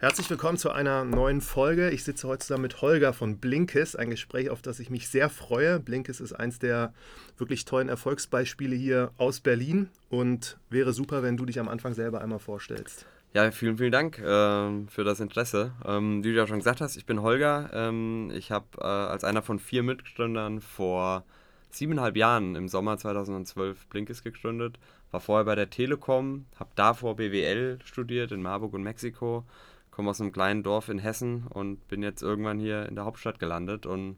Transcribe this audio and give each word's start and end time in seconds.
Herzlich 0.00 0.30
willkommen 0.30 0.58
zu 0.58 0.70
einer 0.70 1.04
neuen 1.04 1.40
Folge. 1.40 1.90
Ich 1.90 2.04
sitze 2.04 2.28
heute 2.28 2.46
zusammen 2.46 2.62
mit 2.62 2.82
Holger 2.82 3.12
von 3.12 3.38
Blinkes, 3.38 3.96
ein 3.96 4.10
Gespräch, 4.10 4.48
auf 4.48 4.62
das 4.62 4.78
ich 4.78 4.90
mich 4.90 5.08
sehr 5.08 5.28
freue. 5.28 5.80
Blinkes 5.80 6.20
ist 6.20 6.32
eins 6.34 6.60
der 6.60 6.94
wirklich 7.36 7.64
tollen 7.64 7.88
Erfolgsbeispiele 7.88 8.76
hier 8.76 9.10
aus 9.16 9.40
Berlin 9.40 9.88
und 10.08 10.56
wäre 10.70 10.92
super, 10.92 11.24
wenn 11.24 11.36
du 11.36 11.44
dich 11.46 11.58
am 11.58 11.68
Anfang 11.68 11.94
selber 11.94 12.20
einmal 12.20 12.38
vorstellst. 12.38 13.06
Ja, 13.34 13.50
vielen, 13.50 13.76
vielen 13.76 13.90
Dank 13.90 14.20
äh, 14.20 14.22
für 14.86 15.02
das 15.02 15.18
Interesse. 15.18 15.72
Ähm, 15.84 16.22
wie 16.22 16.30
du 16.30 16.36
ja 16.36 16.46
schon 16.46 16.58
gesagt 16.58 16.80
hast, 16.80 16.96
ich 16.96 17.04
bin 17.04 17.20
Holger. 17.20 17.68
Ähm, 17.72 18.30
ich 18.32 18.52
habe 18.52 18.66
äh, 18.78 18.84
als 18.84 19.24
einer 19.24 19.42
von 19.42 19.58
vier 19.58 19.82
Mitgründern 19.82 20.60
vor 20.60 21.24
siebeneinhalb 21.70 22.16
Jahren 22.16 22.54
im 22.54 22.68
Sommer 22.68 22.98
2012 22.98 23.88
Blinkes 23.88 24.22
gegründet. 24.22 24.78
War 25.10 25.18
vorher 25.18 25.44
bei 25.44 25.56
der 25.56 25.70
Telekom, 25.70 26.46
habe 26.56 26.70
davor 26.76 27.16
BWL 27.16 27.80
studiert 27.84 28.30
in 28.30 28.42
Marburg 28.42 28.74
und 28.74 28.84
Mexiko 28.84 29.44
komme 29.98 30.10
aus 30.10 30.20
einem 30.20 30.30
kleinen 30.30 30.62
Dorf 30.62 30.90
in 30.90 31.00
Hessen 31.00 31.48
und 31.48 31.88
bin 31.88 32.04
jetzt 32.04 32.22
irgendwann 32.22 32.60
hier 32.60 32.86
in 32.86 32.94
der 32.94 33.04
Hauptstadt 33.04 33.40
gelandet 33.40 33.84
und 33.84 34.16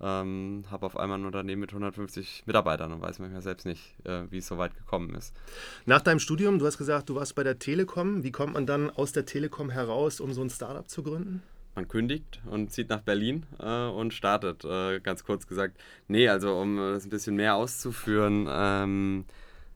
ähm, 0.00 0.64
habe 0.70 0.86
auf 0.86 0.96
einmal 0.96 1.18
ein 1.18 1.26
Unternehmen 1.26 1.60
mit 1.60 1.68
150 1.68 2.44
Mitarbeitern 2.46 2.94
und 2.94 3.02
weiß 3.02 3.18
manchmal 3.18 3.42
selbst 3.42 3.66
nicht, 3.66 3.94
äh, 4.04 4.22
wie 4.30 4.38
es 4.38 4.46
so 4.46 4.56
weit 4.56 4.74
gekommen 4.74 5.14
ist. 5.14 5.34
Nach 5.84 6.00
deinem 6.00 6.18
Studium, 6.18 6.58
du 6.58 6.64
hast 6.64 6.78
gesagt, 6.78 7.10
du 7.10 7.14
warst 7.16 7.34
bei 7.34 7.42
der 7.44 7.58
Telekom. 7.58 8.24
Wie 8.24 8.32
kommt 8.32 8.54
man 8.54 8.64
dann 8.64 8.88
aus 8.88 9.12
der 9.12 9.26
Telekom 9.26 9.68
heraus, 9.68 10.20
um 10.20 10.32
so 10.32 10.40
ein 10.40 10.48
Startup 10.48 10.88
zu 10.88 11.02
gründen? 11.02 11.42
Man 11.74 11.86
kündigt 11.88 12.40
und 12.46 12.72
zieht 12.72 12.88
nach 12.88 13.02
Berlin 13.02 13.44
äh, 13.58 13.86
und 13.86 14.14
startet. 14.14 14.64
Äh, 14.64 15.00
ganz 15.00 15.24
kurz 15.24 15.46
gesagt. 15.46 15.76
Nee, 16.06 16.30
also 16.30 16.58
um 16.58 16.78
das 16.78 17.04
ein 17.04 17.10
bisschen 17.10 17.36
mehr 17.36 17.54
auszuführen, 17.54 18.48
ähm, 18.50 19.26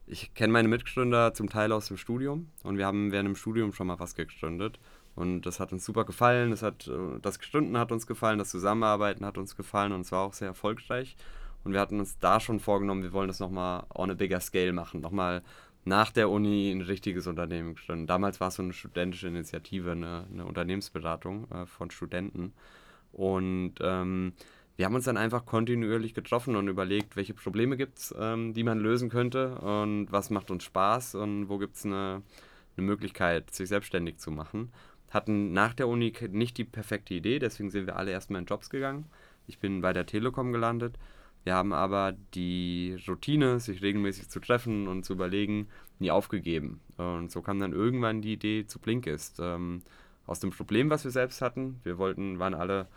ich 0.07 0.33
kenne 0.33 0.51
meine 0.51 0.67
Mitgründer 0.67 1.35
zum 1.35 1.47
Teil 1.47 1.71
aus 1.71 1.89
dem 1.89 1.97
Studium 1.97 2.49
und 2.63 2.79
wir 2.79 2.85
haben 2.85 3.11
während 3.11 3.27
dem 3.27 3.35
Studium 3.35 3.71
schon 3.71 3.87
mal 3.87 3.99
was 3.99 4.15
gegründet. 4.15 4.79
Und 5.15 5.41
das 5.41 5.59
hat 5.59 5.71
uns 5.71 5.85
super 5.85 6.05
gefallen. 6.05 6.51
Das, 6.51 6.63
hat, 6.63 6.87
äh, 6.87 7.19
das 7.21 7.37
Stunden 7.41 7.77
hat 7.77 7.91
uns 7.91 8.07
gefallen, 8.07 8.39
das 8.39 8.49
Zusammenarbeiten 8.49 9.25
hat 9.25 9.37
uns 9.37 9.55
gefallen 9.55 9.91
und 9.91 10.01
es 10.01 10.11
war 10.11 10.21
auch 10.21 10.33
sehr 10.33 10.47
erfolgreich. 10.47 11.15
Und 11.63 11.73
wir 11.73 11.79
hatten 11.79 11.99
uns 11.99 12.19
da 12.19 12.39
schon 12.39 12.59
vorgenommen, 12.59 13.03
wir 13.03 13.13
wollen 13.13 13.27
das 13.27 13.39
nochmal 13.39 13.85
on 13.93 14.11
a 14.11 14.15
bigger 14.15 14.41
scale 14.41 14.73
machen. 14.73 15.01
Nochmal 15.01 15.43
nach 15.85 16.11
der 16.11 16.29
Uni 16.29 16.71
ein 16.71 16.81
richtiges 16.81 17.27
Unternehmen 17.27 17.75
gründen. 17.75 18.07
Damals 18.07 18.39
war 18.39 18.49
es 18.49 18.55
so 18.55 18.63
eine 18.63 18.73
studentische 18.73 19.27
Initiative, 19.27 19.91
eine, 19.91 20.25
eine 20.31 20.45
Unternehmensberatung 20.45 21.49
äh, 21.51 21.65
von 21.65 21.91
Studenten. 21.91 22.53
Und 23.11 23.75
ähm, 23.81 24.33
wir 24.75 24.85
haben 24.85 24.95
uns 24.95 25.05
dann 25.05 25.17
einfach 25.17 25.45
kontinuierlich 25.45 26.13
getroffen 26.13 26.55
und 26.55 26.67
überlegt, 26.67 27.15
welche 27.15 27.33
Probleme 27.33 27.77
gibt 27.77 27.99
es, 27.99 28.15
ähm, 28.17 28.53
die 28.53 28.63
man 28.63 28.79
lösen 28.79 29.09
könnte 29.09 29.55
und 29.59 30.11
was 30.11 30.31
macht 30.31 30.49
uns 30.49 30.63
Spaß 30.63 31.15
und 31.15 31.47
wo 31.47 31.59
gibt 31.59 31.75
es 31.75 31.85
eine, 31.85 32.23
eine 32.75 32.85
Möglichkeit, 32.85 33.53
sich 33.53 33.69
selbstständig 33.69 34.17
zu 34.17 34.31
machen 34.31 34.71
hatten 35.13 35.53
nach 35.53 35.73
der 35.73 35.87
Uni 35.87 36.13
nicht 36.31 36.57
die 36.57 36.63
perfekte 36.63 37.13
Idee, 37.13 37.39
deswegen 37.39 37.69
sind 37.69 37.85
wir 37.85 37.95
alle 37.97 38.11
erstmal 38.11 38.41
in 38.41 38.47
Jobs 38.47 38.69
gegangen. 38.69 39.05
Ich 39.47 39.59
bin 39.59 39.81
bei 39.81 39.93
der 39.93 40.05
Telekom 40.05 40.51
gelandet. 40.51 40.97
Wir 41.43 41.55
haben 41.55 41.73
aber 41.73 42.13
die 42.33 42.97
Routine, 43.07 43.59
sich 43.59 43.81
regelmäßig 43.81 44.29
zu 44.29 44.39
treffen 44.39 44.87
und 44.87 45.03
zu 45.03 45.13
überlegen, 45.13 45.67
nie 45.99 46.09
aufgegeben. 46.09 46.79
Und 46.97 47.31
so 47.31 47.41
kam 47.41 47.59
dann 47.59 47.73
irgendwann 47.73 48.21
die 48.21 48.33
Idee 48.33 48.65
zu 48.65 48.79
Blinkist. 48.79 49.39
Ähm, 49.41 49.81
aus 50.25 50.39
dem 50.39 50.51
Problem, 50.51 50.89
was 50.89 51.03
wir 51.03 51.11
selbst 51.11 51.41
hatten. 51.41 51.79
Wir 51.83 51.97
wollten, 51.97 52.39
waren 52.39 52.53
alle 52.53 52.87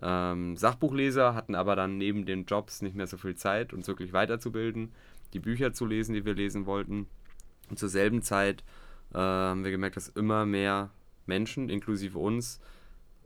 ähm, 0.00 0.56
Sachbuchleser, 0.56 1.34
hatten 1.34 1.54
aber 1.54 1.76
dann 1.76 1.96
neben 1.96 2.26
den 2.26 2.44
Jobs 2.44 2.82
nicht 2.82 2.96
mehr 2.96 3.06
so 3.06 3.16
viel 3.16 3.36
Zeit, 3.36 3.72
uns 3.72 3.86
wirklich 3.86 4.12
weiterzubilden, 4.12 4.92
die 5.32 5.38
Bücher 5.38 5.72
zu 5.72 5.86
lesen, 5.86 6.14
die 6.14 6.24
wir 6.24 6.34
lesen 6.34 6.66
wollten. 6.66 7.06
Und 7.70 7.78
zur 7.78 7.88
selben 7.88 8.22
Zeit 8.22 8.64
äh, 9.14 9.18
haben 9.18 9.64
wir 9.64 9.70
gemerkt, 9.70 9.96
dass 9.96 10.08
immer 10.08 10.44
mehr 10.44 10.90
Menschen, 11.26 11.68
inklusive 11.68 12.18
uns, 12.18 12.60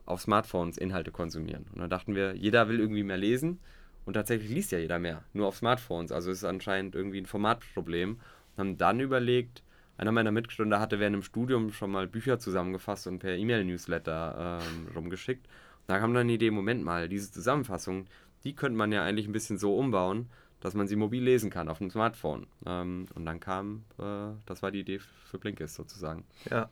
auf 0.05 0.21
Smartphones 0.21 0.77
Inhalte 0.77 1.11
konsumieren. 1.11 1.65
Und 1.73 1.81
dann 1.81 1.89
dachten 1.89 2.15
wir, 2.15 2.35
jeder 2.35 2.69
will 2.69 2.79
irgendwie 2.79 3.03
mehr 3.03 3.17
lesen 3.17 3.59
und 4.05 4.13
tatsächlich 4.13 4.49
liest 4.49 4.71
ja 4.71 4.79
jeder 4.79 4.99
mehr, 4.99 5.23
nur 5.33 5.47
auf 5.47 5.57
Smartphones. 5.57 6.11
Also 6.11 6.31
ist 6.31 6.45
anscheinend 6.45 6.95
irgendwie 6.95 7.19
ein 7.19 7.25
Formatproblem. 7.25 8.11
Und 8.11 8.57
haben 8.57 8.77
dann 8.77 8.99
überlegt, 9.01 9.63
einer 9.97 10.11
meiner 10.11 10.31
Mitgründer 10.31 10.79
hatte 10.79 10.99
während 10.99 11.15
dem 11.15 11.23
Studium 11.23 11.71
schon 11.71 11.91
mal 11.91 12.07
Bücher 12.07 12.39
zusammengefasst 12.39 13.07
und 13.07 13.19
per 13.19 13.35
E-Mail-Newsletter 13.35 14.61
ähm, 14.61 14.95
rumgeschickt. 14.95 15.45
Und 15.45 15.87
da 15.87 15.99
kam 15.99 16.13
dann 16.13 16.27
die 16.27 16.35
Idee, 16.35 16.51
Moment 16.51 16.83
mal, 16.83 17.09
diese 17.09 17.31
Zusammenfassung, 17.31 18.05
die 18.43 18.55
könnte 18.55 18.77
man 18.77 18.91
ja 18.91 19.03
eigentlich 19.03 19.27
ein 19.27 19.33
bisschen 19.33 19.57
so 19.57 19.75
umbauen, 19.77 20.29
dass 20.59 20.73
man 20.73 20.87
sie 20.87 20.95
mobil 20.95 21.23
lesen 21.23 21.49
kann 21.49 21.67
auf 21.67 21.79
dem 21.79 21.89
Smartphone. 21.89 22.47
Ähm, 22.65 23.07
und 23.13 23.25
dann 23.25 23.39
kam, 23.39 23.83
äh, 23.99 24.29
das 24.45 24.61
war 24.61 24.71
die 24.71 24.79
Idee 24.79 24.99
für 24.99 25.37
Blinkist 25.37 25.75
sozusagen. 25.75 26.23
Ja. 26.49 26.69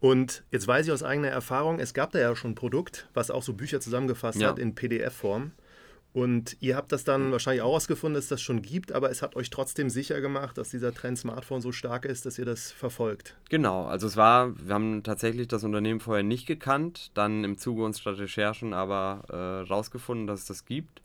Und 0.00 0.44
jetzt 0.50 0.66
weiß 0.66 0.86
ich 0.86 0.92
aus 0.92 1.02
eigener 1.02 1.28
Erfahrung, 1.28 1.78
es 1.80 1.94
gab 1.94 2.12
da 2.12 2.18
ja 2.18 2.36
schon 2.36 2.52
ein 2.52 2.54
Produkt, 2.54 3.08
was 3.14 3.30
auch 3.30 3.42
so 3.42 3.54
Bücher 3.54 3.80
zusammengefasst 3.80 4.40
ja. 4.40 4.48
hat 4.48 4.58
in 4.58 4.74
PDF-Form. 4.74 5.52
Und 6.16 6.56
ihr 6.60 6.76
habt 6.76 6.92
das 6.92 7.04
dann 7.04 7.30
wahrscheinlich 7.30 7.60
auch 7.60 7.72
herausgefunden, 7.72 8.14
dass 8.14 8.24
es 8.24 8.30
das 8.30 8.40
schon 8.40 8.62
gibt, 8.62 8.90
aber 8.90 9.10
es 9.10 9.20
hat 9.20 9.36
euch 9.36 9.50
trotzdem 9.50 9.90
sicher 9.90 10.22
gemacht, 10.22 10.56
dass 10.56 10.70
dieser 10.70 10.94
Trend 10.94 11.18
Smartphone 11.18 11.60
so 11.60 11.72
stark 11.72 12.06
ist, 12.06 12.24
dass 12.24 12.38
ihr 12.38 12.46
das 12.46 12.72
verfolgt. 12.72 13.36
Genau, 13.50 13.84
also 13.84 14.06
es 14.06 14.16
war, 14.16 14.54
wir 14.58 14.72
haben 14.72 15.02
tatsächlich 15.02 15.46
das 15.46 15.62
Unternehmen 15.62 16.00
vorher 16.00 16.22
nicht 16.24 16.46
gekannt, 16.46 17.10
dann 17.12 17.44
im 17.44 17.58
Zuge 17.58 17.84
unserer 17.84 18.18
Recherchen 18.18 18.72
aber 18.72 19.24
äh, 19.28 19.68
rausgefunden, 19.70 20.26
dass 20.26 20.40
es 20.40 20.46
das 20.46 20.64
gibt. 20.64 21.02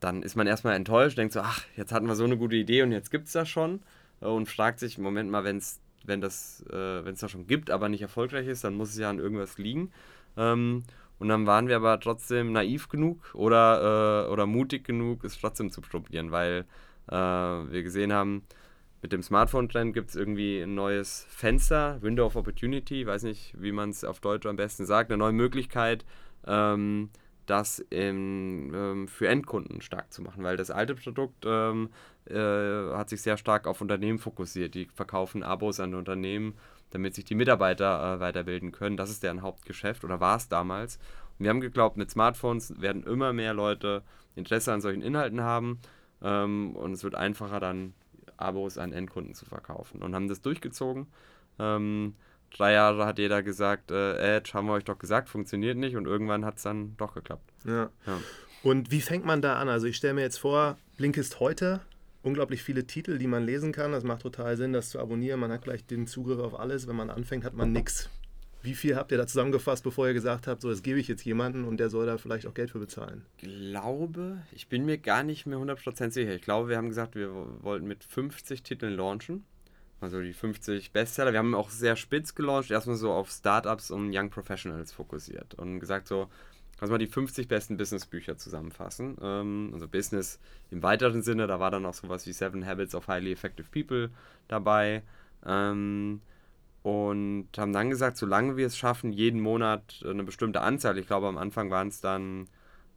Dann 0.00 0.22
ist 0.22 0.34
man 0.34 0.46
erstmal 0.46 0.76
enttäuscht, 0.76 1.18
denkt 1.18 1.34
so, 1.34 1.40
ach, 1.40 1.64
jetzt 1.76 1.92
hatten 1.92 2.06
wir 2.06 2.14
so 2.14 2.24
eine 2.24 2.38
gute 2.38 2.56
Idee 2.56 2.80
und 2.80 2.92
jetzt 2.92 3.10
gibt 3.10 3.26
es 3.26 3.34
das 3.34 3.50
schon. 3.50 3.82
Äh, 4.22 4.26
und 4.28 4.48
fragt 4.48 4.78
sich, 4.80 4.96
Moment 4.96 5.30
mal, 5.30 5.44
wenn 5.44 5.58
es 5.58 5.78
wenn 6.04 6.20
das, 6.20 6.64
äh, 6.70 7.04
wenn 7.04 7.14
es 7.14 7.20
das 7.20 7.30
schon 7.30 7.46
gibt, 7.46 7.70
aber 7.70 7.88
nicht 7.88 8.02
erfolgreich 8.02 8.46
ist, 8.46 8.64
dann 8.64 8.74
muss 8.74 8.90
es 8.90 8.98
ja 8.98 9.10
an 9.10 9.18
irgendwas 9.18 9.58
liegen. 9.58 9.92
Ähm, 10.36 10.84
und 11.18 11.28
dann 11.28 11.46
waren 11.46 11.68
wir 11.68 11.76
aber 11.76 11.98
trotzdem 11.98 12.52
naiv 12.52 12.88
genug 12.88 13.34
oder, 13.34 14.26
äh, 14.26 14.32
oder 14.32 14.46
mutig 14.46 14.84
genug, 14.84 15.24
es 15.24 15.38
trotzdem 15.38 15.70
zu 15.70 15.80
probieren, 15.80 16.30
weil 16.30 16.64
äh, 17.08 17.14
wir 17.14 17.82
gesehen 17.82 18.12
haben, 18.12 18.42
mit 19.02 19.12
dem 19.12 19.22
Smartphone-Trend 19.22 19.94
gibt 19.94 20.10
es 20.10 20.16
irgendwie 20.16 20.60
ein 20.60 20.74
neues 20.74 21.26
Fenster, 21.28 21.98
Window 22.02 22.26
of 22.26 22.36
Opportunity, 22.36 23.06
weiß 23.06 23.22
nicht, 23.22 23.54
wie 23.56 23.72
man 23.72 23.90
es 23.90 24.04
auf 24.04 24.20
Deutsch 24.20 24.46
am 24.46 24.56
besten 24.56 24.86
sagt, 24.86 25.10
eine 25.10 25.18
neue 25.18 25.32
Möglichkeit, 25.32 26.04
ähm, 26.46 27.10
das 27.50 27.78
in, 27.78 28.72
ähm, 28.74 29.08
für 29.08 29.28
Endkunden 29.28 29.80
stark 29.80 30.12
zu 30.12 30.22
machen, 30.22 30.44
weil 30.44 30.56
das 30.56 30.70
alte 30.70 30.94
Produkt 30.94 31.44
ähm, 31.46 31.90
äh, 32.26 32.34
hat 32.34 33.08
sich 33.08 33.22
sehr 33.22 33.36
stark 33.36 33.66
auf 33.66 33.80
Unternehmen 33.80 34.18
fokussiert. 34.18 34.74
Die 34.74 34.86
verkaufen 34.94 35.42
Abos 35.42 35.80
an 35.80 35.94
Unternehmen, 35.94 36.54
damit 36.90 37.14
sich 37.14 37.24
die 37.24 37.34
Mitarbeiter 37.34 38.16
äh, 38.16 38.20
weiterbilden 38.20 38.72
können. 38.72 38.96
Das 38.96 39.10
ist 39.10 39.22
deren 39.22 39.42
Hauptgeschäft 39.42 40.04
oder 40.04 40.20
war 40.20 40.36
es 40.36 40.48
damals. 40.48 40.98
Und 41.38 41.44
wir 41.44 41.50
haben 41.50 41.60
geglaubt, 41.60 41.96
mit 41.96 42.10
Smartphones 42.10 42.80
werden 42.80 43.02
immer 43.02 43.32
mehr 43.32 43.54
Leute 43.54 44.02
Interesse 44.34 44.72
an 44.72 44.80
solchen 44.80 45.02
Inhalten 45.02 45.40
haben 45.40 45.80
ähm, 46.22 46.76
und 46.76 46.92
es 46.92 47.02
wird 47.02 47.14
einfacher 47.14 47.60
dann 47.60 47.94
Abos 48.36 48.78
an 48.78 48.92
Endkunden 48.92 49.34
zu 49.34 49.46
verkaufen 49.46 50.02
und 50.02 50.14
haben 50.14 50.28
das 50.28 50.42
durchgezogen. 50.42 51.06
Ähm, 51.58 52.14
drei 52.56 52.72
Jahre 52.72 53.06
hat 53.06 53.18
jeder 53.18 53.42
gesagt, 53.42 53.90
äh, 53.90 54.36
Edge 54.36 54.50
haben 54.54 54.66
wir 54.66 54.74
euch 54.74 54.84
doch 54.84 54.98
gesagt, 54.98 55.28
funktioniert 55.28 55.76
nicht 55.76 55.96
und 55.96 56.06
irgendwann 56.06 56.44
hat 56.44 56.56
es 56.56 56.62
dann 56.62 56.96
doch 56.96 57.14
geklappt. 57.14 57.52
Ja. 57.64 57.90
ja. 58.06 58.20
Und 58.62 58.90
wie 58.90 59.00
fängt 59.00 59.24
man 59.24 59.40
da 59.42 59.56
an? 59.56 59.68
Also 59.68 59.86
ich 59.86 59.96
stelle 59.96 60.14
mir 60.14 60.22
jetzt 60.22 60.38
vor, 60.38 60.78
Blinkist 60.96 61.40
heute, 61.40 61.80
unglaublich 62.22 62.62
viele 62.62 62.86
Titel, 62.86 63.18
die 63.18 63.26
man 63.26 63.44
lesen 63.44 63.72
kann. 63.72 63.92
Das 63.92 64.04
macht 64.04 64.22
total 64.22 64.56
Sinn, 64.56 64.72
das 64.72 64.90
zu 64.90 64.98
abonnieren. 64.98 65.40
Man 65.40 65.52
hat 65.52 65.62
gleich 65.62 65.84
den 65.84 66.06
Zugriff 66.06 66.38
auf 66.38 66.58
alles. 66.58 66.88
Wenn 66.88 66.96
man 66.96 67.10
anfängt, 67.10 67.44
hat 67.44 67.54
man 67.54 67.72
nichts. 67.72 68.10
Wie 68.60 68.74
viel 68.74 68.96
habt 68.96 69.12
ihr 69.12 69.18
da 69.18 69.26
zusammengefasst, 69.26 69.84
bevor 69.84 70.08
ihr 70.08 70.14
gesagt 70.14 70.48
habt, 70.48 70.62
so 70.62 70.68
das 70.68 70.82
gebe 70.82 70.98
ich 70.98 71.06
jetzt 71.06 71.24
jemanden 71.24 71.64
und 71.64 71.78
der 71.78 71.90
soll 71.90 72.06
da 72.06 72.18
vielleicht 72.18 72.46
auch 72.46 72.54
Geld 72.54 72.70
für 72.70 72.80
bezahlen? 72.80 73.24
Ich 73.36 73.48
glaube, 73.48 74.38
ich 74.50 74.66
bin 74.66 74.84
mir 74.84 74.98
gar 74.98 75.22
nicht 75.22 75.46
mehr 75.46 75.58
100% 75.58 76.10
sicher. 76.10 76.34
Ich 76.34 76.42
glaube, 76.42 76.68
wir 76.68 76.76
haben 76.76 76.88
gesagt, 76.88 77.14
wir 77.14 77.30
wollten 77.62 77.86
mit 77.86 78.02
50 78.02 78.64
Titeln 78.64 78.94
launchen 78.96 79.44
also 80.00 80.20
die 80.20 80.32
50 80.32 80.92
Bestseller. 80.92 81.32
Wir 81.32 81.38
haben 81.38 81.54
auch 81.54 81.70
sehr 81.70 81.96
spitz 81.96 82.34
gelauncht, 82.34 82.70
erstmal 82.70 82.96
so 82.96 83.12
auf 83.12 83.30
Startups 83.30 83.90
und 83.90 84.10
Young 84.14 84.30
Professionals 84.30 84.92
fokussiert 84.92 85.54
und 85.54 85.80
gesagt 85.80 86.08
so, 86.08 86.28
lass 86.80 86.90
mal 86.90 86.98
die 86.98 87.06
50 87.06 87.48
besten 87.48 87.76
Businessbücher 87.76 88.36
zusammenfassen. 88.36 89.16
Ähm, 89.20 89.70
also 89.72 89.88
Business 89.88 90.38
im 90.70 90.82
weiteren 90.82 91.22
Sinne, 91.22 91.46
da 91.46 91.60
war 91.60 91.70
dann 91.70 91.86
auch 91.86 91.94
sowas 91.94 92.26
wie 92.26 92.32
Seven 92.32 92.64
Habits 92.64 92.94
of 92.94 93.08
Highly 93.08 93.32
Effective 93.32 93.68
People 93.70 94.10
dabei. 94.46 95.02
Ähm, 95.44 96.20
und 96.82 97.48
haben 97.58 97.72
dann 97.72 97.90
gesagt, 97.90 98.16
solange 98.16 98.56
wir 98.56 98.66
es 98.66 98.78
schaffen, 98.78 99.12
jeden 99.12 99.40
Monat 99.40 100.02
eine 100.06 100.24
bestimmte 100.24 100.60
Anzahl, 100.60 100.96
ich 100.96 101.06
glaube 101.06 101.26
am 101.26 101.36
Anfang 101.36 101.70
waren 101.70 101.88
es 101.88 102.00
dann 102.00 102.48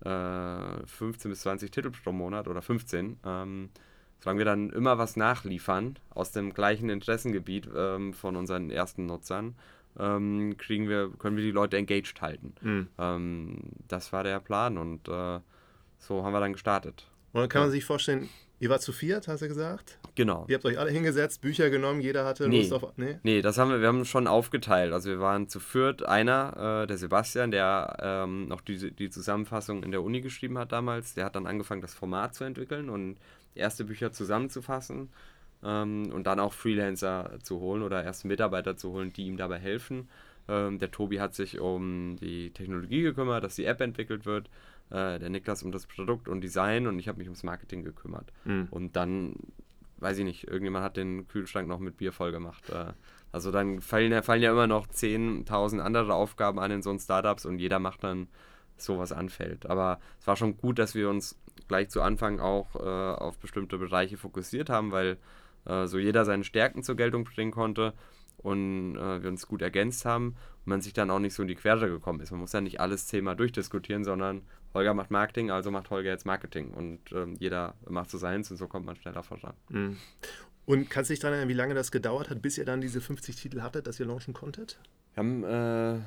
äh, 0.05 0.85
15 0.85 1.31
bis 1.31 1.41
20 1.41 1.71
Titel 1.71 1.91
pro 1.91 2.11
Monat 2.11 2.47
oder 2.47 2.61
15, 2.61 3.19
ähm, 3.25 3.69
solange 4.21 4.39
wir 4.39 4.45
dann 4.45 4.69
immer 4.69 4.97
was 4.97 5.15
nachliefern 5.15 5.97
aus 6.11 6.31
dem 6.31 6.53
gleichen 6.53 6.89
Interessengebiet 6.89 7.67
ähm, 7.75 8.13
von 8.13 8.35
unseren 8.35 8.69
ersten 8.69 9.07
Nutzern, 9.07 9.55
ähm, 9.99 10.55
kriegen 10.57 10.87
wir, 10.87 11.11
können 11.17 11.35
wir 11.35 11.43
die 11.43 11.51
Leute 11.51 11.77
engaged 11.77 12.21
halten. 12.21 12.53
Mhm. 12.61 12.87
Ähm, 12.97 13.57
das 13.87 14.13
war 14.13 14.23
der 14.23 14.39
Plan 14.39 14.77
und 14.77 15.07
äh, 15.07 15.39
so 15.97 16.23
haben 16.23 16.33
wir 16.33 16.39
dann 16.39 16.53
gestartet. 16.53 17.07
Und 17.33 17.41
dann 17.41 17.49
kann 17.49 17.61
ja. 17.61 17.65
man 17.65 17.71
sich 17.71 17.83
vorstellen, 17.83 18.29
ihr 18.59 18.69
wart 18.69 18.81
zu 18.81 18.91
viert, 18.91 19.27
hast 19.27 19.41
du 19.41 19.47
gesagt? 19.47 19.97
Genau. 20.15 20.45
Ihr 20.47 20.55
habt 20.55 20.65
euch 20.65 20.77
alle 20.77 20.91
hingesetzt, 20.91 21.41
Bücher 21.41 21.69
genommen, 21.69 22.01
jeder 22.01 22.25
hatte 22.25 22.47
nee. 22.47 22.59
Lust 22.59 22.73
auf. 22.73 22.93
Nee? 22.97 23.17
nee, 23.23 23.41
das 23.41 23.57
haben 23.57 23.71
wir, 23.71 23.81
wir 23.81 23.87
haben 23.87 24.05
schon 24.05 24.27
aufgeteilt. 24.27 24.93
Also 24.93 25.09
wir 25.09 25.19
waren 25.19 25.47
zu 25.47 25.59
viert, 25.59 26.03
einer, 26.03 26.83
äh, 26.83 26.87
der 26.87 26.97
Sebastian, 26.97 27.51
der 27.51 27.97
ähm, 28.01 28.47
noch 28.47 28.61
die, 28.61 28.91
die 28.91 29.09
Zusammenfassung 29.09 29.83
in 29.83 29.91
der 29.91 30.03
Uni 30.03 30.21
geschrieben 30.21 30.57
hat 30.57 30.71
damals, 30.71 31.15
der 31.15 31.25
hat 31.25 31.35
dann 31.35 31.47
angefangen, 31.47 31.81
das 31.81 31.93
Format 31.93 32.35
zu 32.35 32.43
entwickeln 32.43 32.89
und 32.89 33.17
erste 33.55 33.85
Bücher 33.85 34.11
zusammenzufassen 34.11 35.09
ähm, 35.63 36.11
und 36.11 36.25
dann 36.27 36.39
auch 36.39 36.53
Freelancer 36.53 37.39
zu 37.43 37.59
holen 37.59 37.83
oder 37.83 38.03
erste 38.03 38.27
Mitarbeiter 38.27 38.77
zu 38.77 38.91
holen, 38.91 39.13
die 39.13 39.27
ihm 39.27 39.37
dabei 39.37 39.59
helfen. 39.59 40.09
Ähm, 40.47 40.79
der 40.79 40.91
Tobi 40.91 41.19
hat 41.19 41.35
sich 41.35 41.59
um 41.59 42.17
die 42.17 42.51
Technologie 42.51 43.01
gekümmert, 43.01 43.43
dass 43.43 43.55
die 43.55 43.65
App 43.65 43.81
entwickelt 43.81 44.25
wird. 44.25 44.49
Äh, 44.89 45.19
der 45.19 45.29
Niklas 45.29 45.63
um 45.63 45.71
das 45.71 45.85
Produkt 45.85 46.27
und 46.27 46.41
Design 46.41 46.87
und 46.87 46.99
ich 46.99 47.07
habe 47.07 47.19
mich 47.19 47.27
ums 47.27 47.43
Marketing 47.43 47.83
gekümmert. 47.83 48.33
Mhm. 48.43 48.67
Und 48.71 48.95
dann, 48.95 49.35
weiß 49.99 50.17
ich 50.17 50.25
nicht, 50.25 50.47
irgendjemand 50.47 50.83
hat 50.83 50.97
den 50.97 51.27
Kühlschrank 51.27 51.67
noch 51.67 51.79
mit 51.79 51.97
Bier 51.97 52.11
voll 52.11 52.31
gemacht. 52.31 52.69
Äh, 52.69 52.93
also 53.31 53.51
dann 53.51 53.79
fallen, 53.79 54.21
fallen 54.23 54.41
ja 54.41 54.51
immer 54.51 54.67
noch 54.67 54.87
10.000 54.87 55.79
andere 55.79 56.13
Aufgaben 56.13 56.59
an 56.59 56.71
in 56.71 56.81
so 56.81 56.97
Startups 56.97 57.45
und 57.45 57.59
jeder 57.59 57.79
macht 57.79 58.03
dann 58.03 58.27
so 58.75 58.97
was 58.97 59.13
anfällt. 59.13 59.65
Aber 59.67 59.99
es 60.19 60.27
war 60.27 60.35
schon 60.35 60.57
gut, 60.57 60.79
dass 60.79 60.95
wir 60.95 61.09
uns 61.09 61.39
gleich 61.71 61.89
zu 61.89 62.01
Anfang 62.01 62.41
auch 62.41 62.75
äh, 62.75 62.79
auf 62.79 63.37
bestimmte 63.37 63.77
Bereiche 63.77 64.17
fokussiert 64.17 64.69
haben, 64.69 64.91
weil 64.91 65.17
äh, 65.65 65.87
so 65.87 65.99
jeder 65.99 66.25
seine 66.25 66.43
Stärken 66.43 66.83
zur 66.83 66.97
Geltung 66.97 67.23
bringen 67.23 67.51
konnte 67.51 67.93
und 68.39 68.97
äh, 68.97 69.23
wir 69.23 69.29
uns 69.29 69.47
gut 69.47 69.61
ergänzt 69.61 70.03
haben 70.03 70.35
und 70.65 70.67
man 70.67 70.81
sich 70.81 70.91
dann 70.91 71.09
auch 71.09 71.19
nicht 71.19 71.33
so 71.33 71.43
in 71.43 71.47
die 71.47 71.55
Quere 71.55 71.87
gekommen 71.87 72.19
ist. 72.19 72.31
Man 72.31 72.41
muss 72.41 72.51
ja 72.51 72.59
nicht 72.59 72.81
alles 72.81 73.07
Thema 73.07 73.35
durchdiskutieren, 73.35 74.03
sondern 74.03 74.41
Holger 74.73 74.93
macht 74.93 75.11
Marketing, 75.11 75.49
also 75.49 75.71
macht 75.71 75.89
Holger 75.91 76.09
jetzt 76.09 76.25
Marketing 76.25 76.71
und 76.71 76.99
ähm, 77.13 77.37
jeder 77.39 77.75
macht 77.87 78.09
so 78.09 78.17
seins 78.17 78.51
und 78.51 78.57
so 78.57 78.67
kommt 78.67 78.85
man 78.85 78.97
schneller 78.97 79.23
voran. 79.23 79.53
Mhm. 79.69 79.95
Und 80.65 80.89
kannst 80.89 81.09
du 81.09 81.13
dich 81.13 81.21
daran 81.21 81.35
erinnern, 81.35 81.49
wie 81.49 81.57
lange 81.57 81.73
das 81.73 81.89
gedauert 81.89 82.29
hat, 82.29 82.41
bis 82.41 82.57
ihr 82.57 82.65
dann 82.65 82.81
diese 82.81 82.99
50 82.99 83.37
Titel 83.37 83.61
hattet, 83.61 83.87
dass 83.87 83.97
ihr 83.97 84.05
launchen 84.05 84.33
konntet? 84.33 84.77
Wir 85.13 85.23
haben, 85.23 85.43
äh, 85.45 86.01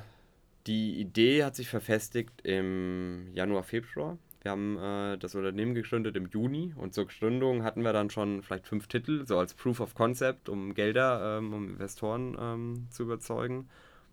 die 0.67 0.99
Idee 0.99 1.43
hat 1.43 1.55
sich 1.55 1.69
verfestigt 1.69 2.41
im 2.43 3.31
Januar, 3.33 3.63
Februar. 3.63 4.19
Wir 4.45 4.51
haben 4.51 4.77
äh, 4.77 5.17
das 5.17 5.33
Unternehmen 5.33 5.73
gegründet 5.73 6.15
im 6.15 6.27
Juni 6.27 6.71
und 6.77 6.93
zur 6.93 7.07
Gründung 7.07 7.63
hatten 7.63 7.81
wir 7.81 7.93
dann 7.93 8.11
schon 8.11 8.43
vielleicht 8.43 8.67
fünf 8.67 8.85
Titel, 8.85 9.25
so 9.25 9.39
als 9.39 9.55
Proof 9.55 9.79
of 9.79 9.95
Concept, 9.95 10.49
um 10.49 10.75
Gelder, 10.75 11.39
ähm, 11.39 11.51
um 11.51 11.69
Investoren 11.71 12.37
ähm, 12.39 12.85
zu 12.91 13.01
überzeugen. 13.01 13.67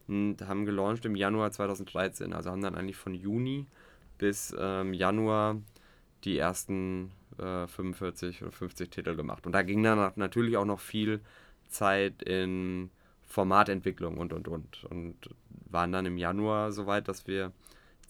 Und 0.09 0.41
haben 0.49 0.65
gelauncht 0.65 1.05
im 1.05 1.17
Januar 1.17 1.51
2013. 1.51 2.33
Also 2.33 2.51
haben 2.51 2.63
dann 2.63 2.77
eigentlich 2.77 2.97
von 2.97 3.13
Juni 3.13 3.67
bis 4.17 4.57
ähm, 4.59 4.95
Januar 4.95 5.61
die 6.25 6.39
ersten 6.39 7.13
äh, 7.37 7.67
45 7.67 8.41
oder 8.41 8.53
50 8.53 8.89
Titel 8.89 9.15
gemacht. 9.15 9.45
Und 9.45 9.53
da 9.53 9.61
ging 9.61 9.83
dann 9.83 10.13
natürlich 10.17 10.57
auch 10.57 10.65
noch 10.65 10.81
viel 10.81 11.21
Zeit 11.69 12.23
in 12.23 12.89
Formatentwicklung 13.27 14.17
und 14.17 14.33
und 14.33 14.49
und. 14.49 14.85
Und 14.85 15.15
waren 15.69 15.93
dann 15.93 16.07
im 16.07 16.17
Januar 16.17 16.73
so 16.73 16.87
weit, 16.87 17.09
dass 17.09 17.27
wir 17.27 17.53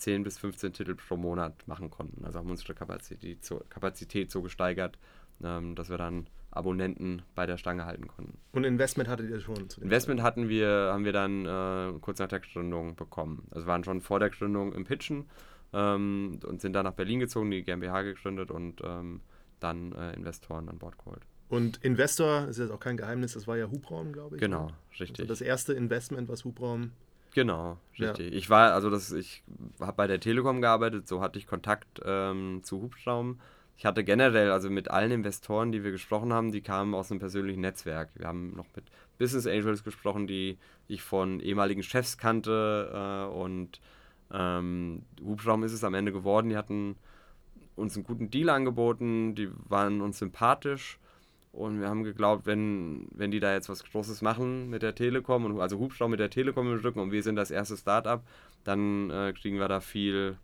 10 0.02 0.24
bis 0.24 0.38
15 0.38 0.72
Titel 0.72 0.94
pro 0.96 1.16
Monat 1.16 1.66
machen 1.68 1.90
konnten. 1.90 2.24
Also 2.24 2.38
haben 2.40 2.50
unsere 2.50 2.74
Kapazität 2.74 3.44
so, 3.44 3.62
Kapazität 3.68 4.30
so 4.30 4.42
gesteigert, 4.42 4.98
ähm, 5.42 5.76
dass 5.76 5.90
wir 5.90 5.96
dann 5.96 6.26
Abonnenten 6.50 7.22
bei 7.34 7.46
der 7.46 7.56
Stange 7.56 7.84
halten 7.84 8.08
konnten. 8.08 8.36
Und 8.50 8.64
Investment 8.64 9.08
hattet 9.08 9.30
ihr 9.30 9.40
schon? 9.40 9.68
Investment 9.80 10.20
Zeit? 10.20 10.26
hatten 10.26 10.48
wir, 10.48 10.90
haben 10.92 11.04
wir 11.04 11.12
dann 11.12 11.46
äh, 11.46 11.98
kurz 12.00 12.18
nach 12.18 12.28
der 12.28 12.40
Gründung 12.40 12.96
bekommen. 12.96 13.46
Also 13.52 13.66
waren 13.66 13.84
schon 13.84 14.00
vor 14.00 14.18
der 14.18 14.30
Gründung 14.30 14.72
im 14.72 14.84
Pitchen 14.84 15.26
ähm, 15.72 16.40
und 16.44 16.60
sind 16.60 16.72
dann 16.72 16.84
nach 16.84 16.94
Berlin 16.94 17.20
gezogen, 17.20 17.50
die 17.50 17.62
GmbH 17.62 18.02
gegründet 18.02 18.50
und 18.50 18.82
ähm, 18.84 19.20
dann 19.60 19.92
äh, 19.92 20.14
Investoren 20.14 20.68
an 20.68 20.78
Bord 20.78 20.98
geholt. 20.98 21.22
Und 21.48 21.76
Investor, 21.84 22.48
ist 22.48 22.58
jetzt 22.58 22.70
auch 22.70 22.80
kein 22.80 22.96
Geheimnis, 22.96 23.34
das 23.34 23.46
war 23.46 23.56
ja 23.56 23.70
Hubraum, 23.70 24.12
glaube 24.12 24.36
ich. 24.36 24.40
Genau, 24.40 24.66
ne? 24.66 24.72
richtig. 24.98 25.20
Also 25.20 25.28
das 25.28 25.40
erste 25.42 25.74
Investment, 25.74 26.28
was 26.28 26.44
Hubraum 26.44 26.90
Genau, 27.34 27.78
richtig. 27.98 28.32
Ja. 28.32 28.38
Ich 28.38 28.50
war, 28.50 28.72
also 28.72 28.90
das, 28.90 29.10
ich 29.12 29.42
habe 29.80 29.94
bei 29.94 30.06
der 30.06 30.20
Telekom 30.20 30.60
gearbeitet, 30.60 31.08
so 31.08 31.20
hatte 31.20 31.38
ich 31.38 31.46
Kontakt 31.46 32.00
ähm, 32.04 32.60
zu 32.62 32.82
Hubschrauben. 32.82 33.40
Ich 33.76 33.86
hatte 33.86 34.04
generell, 34.04 34.50
also 34.50 34.68
mit 34.70 34.90
allen 34.90 35.10
Investoren, 35.10 35.72
die 35.72 35.82
wir 35.82 35.90
gesprochen 35.92 36.32
haben, 36.32 36.52
die 36.52 36.60
kamen 36.60 36.94
aus 36.94 37.10
einem 37.10 37.20
persönlichen 37.20 37.62
Netzwerk. 37.62 38.10
Wir 38.14 38.28
haben 38.28 38.54
noch 38.54 38.66
mit 38.76 38.84
Business 39.18 39.46
Angels 39.46 39.82
gesprochen, 39.82 40.26
die 40.26 40.58
ich 40.88 41.02
von 41.02 41.40
ehemaligen 41.40 41.82
Chefs 41.82 42.18
kannte 42.18 42.90
äh, 42.92 43.34
und 43.34 43.80
ähm, 44.30 45.02
Hubschrauben 45.24 45.64
ist 45.64 45.72
es 45.72 45.84
am 45.84 45.94
Ende 45.94 46.12
geworden. 46.12 46.50
Die 46.50 46.56
hatten 46.56 46.96
uns 47.76 47.96
einen 47.96 48.04
guten 48.04 48.30
Deal 48.30 48.50
angeboten, 48.50 49.34
die 49.34 49.48
waren 49.68 50.02
uns 50.02 50.18
sympathisch 50.18 50.98
und 51.52 51.80
wir 51.80 51.88
haben 51.88 52.02
geglaubt, 52.02 52.46
wenn, 52.46 53.06
wenn 53.10 53.30
die 53.30 53.40
da 53.40 53.52
jetzt 53.52 53.68
was 53.68 53.84
Großes 53.84 54.22
machen 54.22 54.70
mit 54.70 54.82
der 54.82 54.94
Telekom, 54.94 55.44
und, 55.44 55.60
also 55.60 55.78
Hubschrauber 55.78 56.10
mit 56.10 56.20
der 56.20 56.30
Telekom 56.30 56.72
im 56.72 56.80
Rücken 56.80 56.98
und 56.98 57.12
wir 57.12 57.22
sind 57.22 57.36
das 57.36 57.50
erste 57.50 57.76
Startup, 57.76 58.22
dann 58.64 59.10
äh, 59.10 59.34
kriegen 59.34 59.58
wir 59.58 59.68
da 59.68 59.80
viel, 59.80 60.38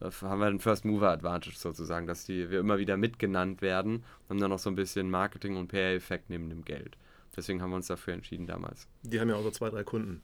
äh, 0.00 0.10
haben 0.22 0.40
wir 0.40 0.46
einen 0.46 0.58
First 0.58 0.84
Mover 0.84 1.10
Advantage 1.10 1.56
sozusagen, 1.56 2.08
dass 2.08 2.24
die, 2.24 2.50
wir 2.50 2.58
immer 2.58 2.78
wieder 2.78 2.96
mitgenannt 2.96 3.62
werden 3.62 3.96
und 3.96 4.30
haben 4.30 4.40
dann 4.40 4.50
noch 4.50 4.58
so 4.58 4.68
ein 4.68 4.74
bisschen 4.74 5.08
Marketing 5.10 5.56
und 5.56 5.68
PR-Effekt 5.68 6.28
neben 6.28 6.50
dem 6.50 6.64
Geld. 6.64 6.96
Deswegen 7.36 7.62
haben 7.62 7.70
wir 7.70 7.76
uns 7.76 7.86
dafür 7.86 8.14
entschieden 8.14 8.46
damals. 8.46 8.88
Die 9.02 9.20
haben 9.20 9.28
ja 9.28 9.36
auch 9.36 9.44
so 9.44 9.52
zwei, 9.52 9.70
drei 9.70 9.84
Kunden. 9.84 10.22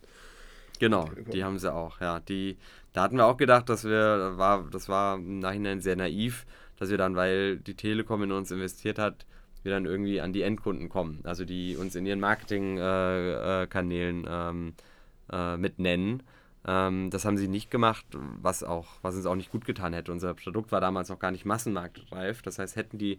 Genau, 0.81 1.09
die 1.33 1.45
haben 1.45 1.61
sie 1.61 1.73
auch, 1.73 2.01
ja. 2.01 2.19
Die, 2.19 2.57
da 2.93 3.03
hatten 3.03 3.17
wir 3.17 3.27
auch 3.27 3.37
gedacht, 3.37 3.69
dass 3.69 3.85
wir, 3.85 4.33
war, 4.37 4.69
das 4.69 4.89
war 4.89 5.15
im 5.15 5.39
Nachhinein 5.39 5.81
sehr 5.81 5.95
naiv, 5.95 6.45
dass 6.77 6.91
wir 6.91 6.99
dann, 6.99 7.15
weil 7.15 7.59
die 7.59 7.77
Telekom 7.77 8.25
in 8.25 8.33
uns 8.33 8.51
investiert 8.51 8.99
hat, 8.99 9.25
wir 9.64 9.72
dann 9.72 9.87
irgendwie 9.87 10.20
an 10.20 10.32
die 10.32 10.43
Endkunden 10.43 10.88
kommen. 10.88 11.20
Also 11.25 11.44
die 11.44 11.76
uns 11.76 11.96
in 11.96 12.06
ihren 12.06 12.20
Marketingkanälen 12.20 14.25
äh, 14.25 14.28
äh, 14.28 14.50
ähm, 14.50 14.75
äh, 15.33 15.56
mit 15.56 15.78
nennen. 15.78 16.23
Ähm, 16.66 17.11
das 17.11 17.25
haben 17.25 17.37
sie 17.37 17.49
nicht 17.49 17.71
gemacht, 17.71 18.06
was, 18.12 18.62
auch, 18.62 18.87
was 19.02 19.16
uns 19.16 19.26
auch 19.26 19.35
nicht 19.35 19.50
gut 19.50 19.64
getan 19.64 19.92
hätte. 19.92 20.12
Unser 20.12 20.35
Produkt 20.35 20.73
war 20.73 20.80
damals 20.80 21.09
noch 21.09 21.18
gar 21.18 21.30
nicht 21.30 21.44
massenmarktreif. 21.44 22.42
Das 22.42 22.59
heißt, 22.59 22.76
hätten 22.76 22.99
die 22.99 23.18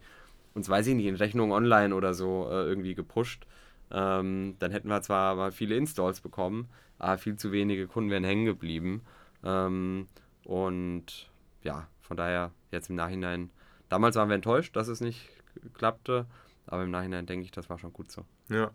uns, 0.53 0.69
weiß 0.69 0.87
ich 0.87 0.95
nicht, 0.95 1.07
in 1.07 1.15
Rechnungen 1.15 1.51
online 1.51 1.93
oder 1.93 2.13
so 2.13 2.47
äh, 2.49 2.63
irgendwie 2.63 2.95
gepusht, 2.95 3.45
ähm, 3.91 4.55
dann 4.59 4.71
hätten 4.71 4.87
wir 4.87 5.01
zwar 5.01 5.35
mal 5.35 5.51
viele 5.51 5.75
Installs 5.75 6.21
bekommen, 6.21 6.69
aber 6.97 7.17
viel 7.17 7.35
zu 7.35 7.51
wenige 7.51 7.87
Kunden 7.87 8.09
wären 8.09 8.23
hängen 8.23 8.45
geblieben. 8.45 9.01
Ähm, 9.43 10.07
und 10.43 11.29
ja, 11.61 11.87
von 12.01 12.17
daher 12.17 12.51
jetzt 12.71 12.89
im 12.89 12.95
Nachhinein, 12.95 13.49
damals 13.89 14.15
waren 14.15 14.29
wir 14.29 14.35
enttäuscht, 14.35 14.75
dass 14.75 14.87
es 14.87 15.01
nicht 15.01 15.29
klappte. 15.73 16.25
Aber 16.67 16.83
im 16.83 16.91
Nachhinein 16.91 17.25
denke 17.25 17.45
ich, 17.45 17.51
das 17.51 17.69
war 17.69 17.77
schon 17.77 17.93
gut 17.93 18.11
so. 18.11 18.25
Ja. 18.49 18.71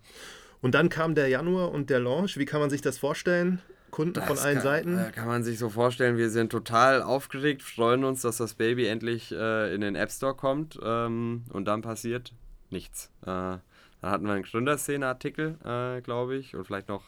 Und 0.60 0.74
dann 0.74 0.88
kam 0.88 1.14
der 1.14 1.28
Januar 1.28 1.72
und 1.72 1.90
der 1.90 2.00
Launch. 2.00 2.36
Wie 2.36 2.44
kann 2.44 2.60
man 2.60 2.70
sich 2.70 2.82
das 2.82 2.98
vorstellen? 2.98 3.60
Kunden 3.90 4.14
das 4.14 4.26
von 4.26 4.38
allen 4.38 4.56
kann, 4.56 4.62
Seiten? 4.62 4.98
Äh, 4.98 5.10
kann 5.12 5.26
man 5.26 5.42
sich 5.42 5.58
so 5.58 5.68
vorstellen, 5.68 6.16
wir 6.16 6.30
sind 6.30 6.50
total 6.50 7.02
aufgeregt, 7.02 7.62
freuen 7.62 8.04
uns, 8.04 8.22
dass 8.22 8.36
das 8.36 8.54
Baby 8.54 8.86
endlich 8.86 9.32
äh, 9.32 9.74
in 9.74 9.80
den 9.80 9.96
App 9.96 10.10
Store 10.10 10.34
kommt 10.34 10.78
ähm, 10.82 11.44
und 11.52 11.64
dann 11.66 11.82
passiert 11.82 12.32
nichts. 12.70 13.10
Äh, 13.22 13.26
dann 13.26 13.62
hatten 14.02 14.26
wir 14.26 14.32
einen 14.32 14.44
Gründerszene-Artikel, 14.44 15.58
äh, 15.64 16.00
glaube 16.02 16.36
ich, 16.36 16.54
und 16.54 16.64
vielleicht 16.64 16.88
noch 16.88 17.02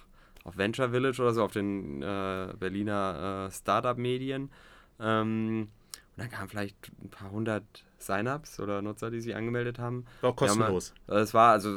auf 0.44 0.56
Venture 0.56 0.90
Village 0.90 1.22
oder 1.22 1.32
so, 1.32 1.44
auf 1.44 1.52
den 1.52 2.02
äh, 2.02 2.52
Berliner 2.58 3.46
äh, 3.48 3.54
Startup-Medien. 3.54 4.50
Ähm, 5.00 5.68
und 6.16 6.18
dann 6.18 6.30
kamen 6.30 6.48
vielleicht 6.48 6.76
ein 7.02 7.10
paar 7.10 7.30
hundert 7.30 7.64
Sign-ups 8.06 8.60
oder 8.60 8.82
Nutzer, 8.82 9.10
die 9.10 9.20
sich 9.20 9.34
angemeldet 9.34 9.78
haben. 9.78 10.04
War 10.20 10.30
auch 10.30 10.36
kostenlos. 10.36 10.94
Es 11.06 11.34
war 11.34 11.52
also, 11.52 11.70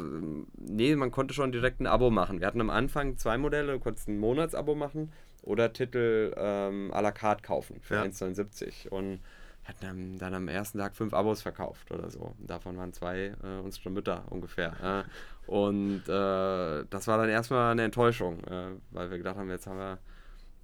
nee, 0.57 0.95
man 0.95 1.11
konnte 1.11 1.33
schon 1.33 1.51
direkt 1.51 1.79
ein 1.79 1.87
Abo 1.87 2.09
machen. 2.09 2.39
Wir 2.39 2.47
hatten 2.47 2.61
am 2.61 2.69
Anfang 2.69 3.17
zwei 3.17 3.37
Modelle, 3.37 3.73
du 3.73 3.79
konntest 3.79 4.07
ein 4.07 4.19
Monatsabo 4.19 4.75
machen 4.75 5.11
oder 5.41 5.71
Titel 5.71 6.33
ähm, 6.35 6.91
à 6.93 7.01
la 7.01 7.11
carte 7.11 7.43
kaufen 7.43 7.79
für 7.81 7.95
ja. 7.95 8.03
1,79 8.03 8.89
und 8.89 9.19
hatten 9.65 10.19
dann 10.19 10.33
am 10.33 10.47
ersten 10.47 10.77
Tag 10.77 10.95
fünf 10.95 11.13
Abos 11.13 11.41
verkauft 11.41 11.91
oder 11.91 12.09
so. 12.09 12.35
Davon 12.39 12.77
waren 12.77 12.93
zwei 12.93 13.33
äh, 13.43 13.59
unsere 13.63 13.89
Mütter 13.89 14.23
ungefähr. 14.29 15.05
Äh, 15.47 15.51
und 15.51 16.03
äh, 16.07 16.85
das 16.89 17.07
war 17.07 17.17
dann 17.17 17.29
erstmal 17.29 17.71
eine 17.71 17.83
Enttäuschung, 17.83 18.43
äh, 18.43 18.71
weil 18.91 19.09
wir 19.09 19.17
gedacht 19.17 19.37
haben, 19.37 19.49
jetzt 19.49 19.67
haben 19.67 19.79
wir 19.79 19.99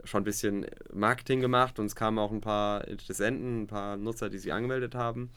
schon 0.04 0.22
ein 0.22 0.26
bisschen 0.26 0.66
Marketing 0.94 1.42
gemacht 1.42 1.80
und 1.80 1.86
es 1.86 1.96
kamen 1.96 2.20
auch 2.20 2.32
ein 2.32 2.42
paar 2.42 2.88
Interessenten, 2.88 3.64
ein 3.64 3.68
paar 3.68 3.98
Nutzer, 3.98 4.30
die 4.30 4.38
sich 4.38 4.54
angemeldet 4.54 4.96
haben, 4.96 5.32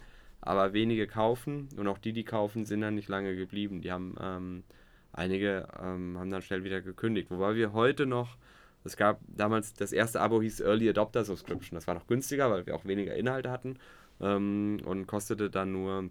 aber 0.44 0.74
wenige 0.74 1.06
kaufen 1.06 1.68
und 1.76 1.88
auch 1.88 1.98
die, 1.98 2.12
die 2.12 2.24
kaufen, 2.24 2.66
sind 2.66 2.82
dann 2.82 2.94
nicht 2.94 3.08
lange 3.08 3.34
geblieben. 3.34 3.80
Die 3.80 3.90
haben 3.90 4.14
ähm, 4.20 4.64
einige 5.12 5.68
ähm, 5.80 6.18
haben 6.18 6.30
dann 6.30 6.42
schnell 6.42 6.64
wieder 6.64 6.82
gekündigt. 6.82 7.30
Wobei 7.30 7.54
wir 7.54 7.72
heute 7.72 8.04
noch, 8.04 8.36
es 8.84 8.96
gab 8.96 9.20
damals, 9.26 9.72
das 9.72 9.92
erste 9.92 10.20
Abo 10.20 10.42
hieß 10.42 10.60
Early 10.60 10.88
Adopter 10.90 11.24
Subscription. 11.24 11.76
Das 11.76 11.86
war 11.86 11.94
noch 11.94 12.06
günstiger, 12.06 12.50
weil 12.50 12.66
wir 12.66 12.76
auch 12.76 12.84
weniger 12.84 13.14
Inhalte 13.14 13.50
hatten 13.50 13.78
ähm, 14.20 14.80
und 14.84 15.06
kostete 15.06 15.48
dann 15.48 15.72
nur, 15.72 16.10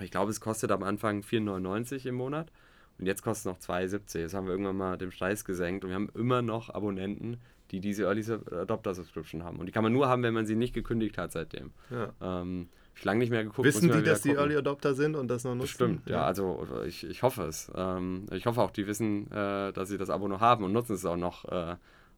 ich 0.00 0.12
glaube, 0.12 0.30
es 0.30 0.40
kostet 0.40 0.70
am 0.70 0.84
Anfang 0.84 1.22
4,99 1.22 2.06
im 2.06 2.14
Monat. 2.14 2.52
Und 3.00 3.06
jetzt 3.06 3.22
kostet 3.22 3.52
es 3.52 3.68
noch 3.68 3.76
2,70. 3.76 4.22
Das 4.22 4.34
haben 4.34 4.46
wir 4.46 4.52
irgendwann 4.52 4.76
mal 4.76 4.98
den 4.98 5.10
Preis 5.10 5.44
gesenkt 5.44 5.84
und 5.84 5.90
wir 5.90 5.96
haben 5.96 6.10
immer 6.14 6.42
noch 6.42 6.70
Abonnenten, 6.70 7.38
die 7.70 7.80
diese 7.80 8.04
Early 8.04 8.24
Adopter 8.52 8.94
Subscription 8.94 9.42
haben. 9.42 9.58
Und 9.58 9.66
die 9.66 9.72
kann 9.72 9.82
man 9.82 9.92
nur 9.92 10.08
haben, 10.08 10.22
wenn 10.22 10.34
man 10.34 10.46
sie 10.46 10.56
nicht 10.56 10.74
gekündigt 10.74 11.18
hat 11.18 11.32
seitdem. 11.32 11.72
Ja. 11.90 12.12
Ähm, 12.20 12.68
ich 12.98 13.04
lange 13.04 13.20
nicht 13.20 13.30
mehr 13.30 13.44
geguckt. 13.44 13.64
Wissen 13.64 13.92
die, 13.92 14.02
dass 14.02 14.22
die 14.22 14.32
Early 14.32 14.56
Adopter 14.56 14.94
sind 14.94 15.14
und 15.14 15.28
das 15.28 15.44
noch 15.44 15.54
nutzen? 15.54 15.68
Stimmt, 15.68 16.08
ja, 16.08 16.16
ja 16.16 16.24
also 16.24 16.66
ich, 16.84 17.08
ich 17.08 17.22
hoffe 17.22 17.44
es. 17.44 17.70
Ähm, 17.74 18.26
ich 18.32 18.46
hoffe 18.46 18.60
auch, 18.60 18.72
die 18.72 18.86
wissen, 18.88 19.30
äh, 19.30 19.72
dass 19.72 19.88
sie 19.88 19.98
das 19.98 20.10
Abo 20.10 20.26
noch 20.26 20.40
haben 20.40 20.64
und 20.64 20.72
nutzen 20.72 20.94
es 20.94 21.04
auch 21.04 21.16
noch. 21.16 21.44
Äh, 21.44 21.76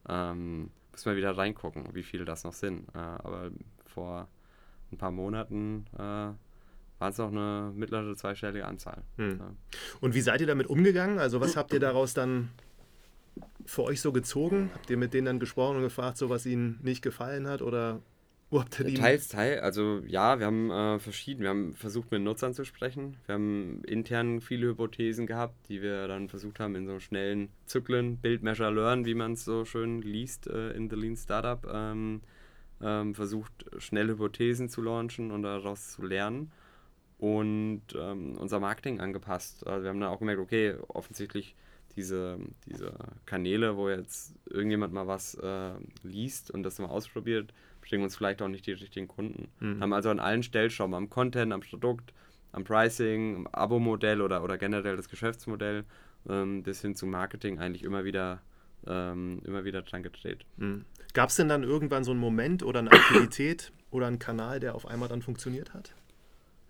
ähm, 0.09 0.71
müssen 0.93 1.11
wir 1.11 1.17
wieder 1.17 1.37
reingucken, 1.37 1.89
wie 1.93 2.03
viele 2.03 2.25
das 2.25 2.45
noch 2.45 2.55
sind. 2.55 2.89
Äh, 2.95 2.99
aber 2.99 3.51
vor 3.85 4.29
ein 4.91 4.97
paar 4.97 5.11
Monaten 5.11 5.85
äh, 5.95 5.99
war 5.99 7.09
es 7.09 7.19
noch 7.19 7.31
eine 7.31 7.73
mittlere 7.75 8.17
zweistellige 8.17 8.67
Anzahl. 8.67 9.03
Hm. 9.17 9.39
Ja. 9.39 9.51
Und 10.01 10.15
wie 10.15 10.21
seid 10.23 10.41
ihr 10.41 10.47
damit 10.47 10.67
umgegangen? 10.67 11.19
Also 11.19 11.41
was 11.41 11.57
habt 11.57 11.75
ihr 11.75 11.81
daraus 11.81 12.15
dann 12.15 12.51
für 13.67 13.83
euch 13.83 14.01
so 14.01 14.13
gezogen? 14.13 14.71
Habt 14.75 14.89
ihr 14.89 14.97
mit 14.97 15.13
denen 15.13 15.27
dann 15.27 15.41
gesprochen 15.41 15.77
und 15.77 15.83
gefragt, 15.83 16.17
so 16.17 16.31
was 16.31 16.47
ihnen 16.47 16.79
nicht 16.83 17.03
gefallen 17.03 17.47
hat 17.47 17.61
oder 17.61 18.01
Teils, 18.97 19.29
teils. 19.29 19.63
Also 19.63 20.03
ja, 20.07 20.41
wir 20.41 20.47
haben 20.47 20.71
äh, 20.71 20.99
verschieden. 20.99 21.43
Wir 21.43 21.51
haben 21.51 21.73
versucht, 21.75 22.11
mit 22.11 22.23
Nutzern 22.23 22.53
zu 22.53 22.65
sprechen. 22.65 23.17
Wir 23.27 23.37
haben 23.37 23.83
intern 23.85 24.41
viele 24.41 24.69
Hypothesen 24.69 25.27
gehabt, 25.29 25.55
die 25.69 25.83
wir 25.83 26.09
dann 26.09 26.29
versucht 26.29 26.59
haben, 26.59 26.75
in 26.75 26.87
so 26.87 26.99
schnellen 26.99 27.51
Zyklen, 27.67 28.17
Build, 28.17 28.43
Measure, 28.43 28.73
Learn, 28.73 29.05
wie 29.05 29.15
man 29.15 29.35
es 29.35 29.45
so 29.45 29.65
schön 29.65 30.03
liest 30.03 30.49
äh, 30.49 30.73
in 30.73 30.91
The 30.91 30.97
Lean 30.97 31.17
Startup, 31.17 31.65
ähm, 31.73 32.23
ähm, 32.83 33.15
versucht, 33.15 33.67
schnell 33.79 34.09
Hypothesen 34.09 34.69
zu 34.69 34.83
launchen 34.83 35.31
und 35.31 35.45
daraus 35.45 35.93
zu 35.93 36.03
lernen 36.03 36.51
und 37.19 37.83
ähm, 37.95 38.37
unser 38.37 38.59
Marketing 38.59 38.99
angepasst. 38.99 39.65
Also 39.67 39.85
wir 39.85 39.91
haben 39.91 40.01
dann 40.01 40.11
auch 40.11 40.19
gemerkt, 40.19 40.41
okay, 40.41 40.75
offensichtlich 40.89 41.55
diese, 41.95 42.39
diese 42.67 42.95
Kanäle, 43.27 43.77
wo 43.77 43.89
jetzt 43.89 44.35
irgendjemand 44.47 44.93
mal 44.93 45.07
was 45.07 45.35
äh, 45.35 45.73
liest 46.03 46.51
und 46.51 46.63
das 46.63 46.79
mal 46.79 46.87
ausprobiert, 46.87 47.53
bringen 47.91 48.05
uns 48.05 48.17
vielleicht 48.17 48.41
auch 48.41 48.49
nicht 48.49 48.67
die 48.67 48.73
richtigen 48.73 49.09
Kunden. 49.09 49.49
Mhm. 49.59 49.81
Haben 49.83 49.93
also 49.93 50.11
an 50.11 50.21
allen 50.21 50.43
Stellschrauben, 50.43 50.95
am 50.95 51.11
Content, 51.11 51.53
am 51.53 51.61
Produkt, 51.61 52.13
am 52.53 52.65
Pricing, 52.65 53.37
am 53.37 53.47
Abo-Modell 53.49 54.23
oder, 54.23 54.43
oder 54.43 54.57
generell 54.57 54.97
das 54.97 55.09
Geschäftsmodell 55.09 55.85
ähm, 56.29 56.63
bis 56.63 56.81
hin 56.81 56.95
zum 56.95 57.11
Marketing 57.11 57.59
eigentlich 57.59 57.83
immer 57.83 58.05
wieder, 58.05 58.41
ähm, 58.87 59.43
immer 59.45 59.65
wieder 59.65 59.83
dran 59.83 60.03
gedreht. 60.03 60.47
Mhm. 60.57 60.85
Gab 61.13 61.31
es 61.31 61.37
denn 61.37 61.49
dann 61.49 61.65
irgendwann 61.65 62.05
so 62.05 62.13
einen 62.13 62.21
Moment 62.21 62.63
oder 62.63 62.79
eine 62.79 62.93
Aktivität 62.93 63.73
oder 63.91 64.07
einen 64.07 64.21
Kanal, 64.21 64.61
der 64.61 64.75
auf 64.75 64.87
einmal 64.87 65.09
dann 65.09 65.23
funktioniert 65.23 65.75
hat? 65.75 65.93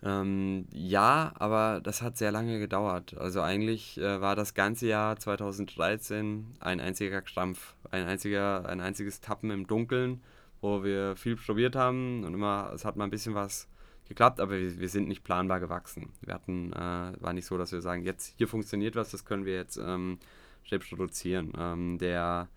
Ähm, 0.03 0.67
ja, 0.73 1.33
aber 1.39 1.83
das 1.83 2.01
hat 2.01 2.17
sehr 2.17 2.33
lange 2.33 2.59
gedauert. 2.59 3.19
Also 3.19 3.43
eigentlich 3.43 3.99
äh, 3.99 4.21
war 4.23 4.35
das 4.35 4.55
ganze 4.55 4.87
Jahr 4.87 5.19
2013 5.19 6.47
ein 6.61 6.81
einziger 6.81 7.21
Krampf, 7.21 7.75
ein, 7.91 8.07
einziger, 8.07 8.67
ein 8.67 8.81
einziges 8.81 9.21
Tappen 9.21 9.51
im 9.51 9.67
Dunkeln 9.67 10.23
wo 10.61 10.85
wir 10.85 11.17
viel 11.17 11.37
probiert 11.37 11.77
haben 11.77 12.25
und 12.25 12.35
immer, 12.35 12.71
es 12.75 12.85
hat 12.85 12.97
mal 12.97 13.05
ein 13.05 13.11
bisschen 13.11 13.35
was 13.35 13.69
geklappt, 14.09 14.41
aber 14.41 14.59
wir, 14.59 14.79
wir 14.79 14.89
sind 14.89 15.09
nicht 15.09 15.25
planbar 15.25 15.61
gewachsen. 15.61 16.13
Wir 16.21 16.35
hatten, 16.35 16.73
äh, 16.73 17.13
war 17.21 17.33
nicht 17.33 17.47
so, 17.47 17.57
dass 17.57 17.73
wir 17.73 17.81
sagen, 17.81 18.03
jetzt 18.03 18.35
hier 18.37 18.49
funktioniert 18.49 18.97
was, 18.97 19.11
das 19.11 19.25
können 19.25 19.45
wir 19.45 19.55
jetzt 19.55 19.77
ähm, 19.77 20.19
schnell 20.65 20.81
produzieren. 20.81 21.53
Ähm, 21.57 21.99
der, 21.99 22.49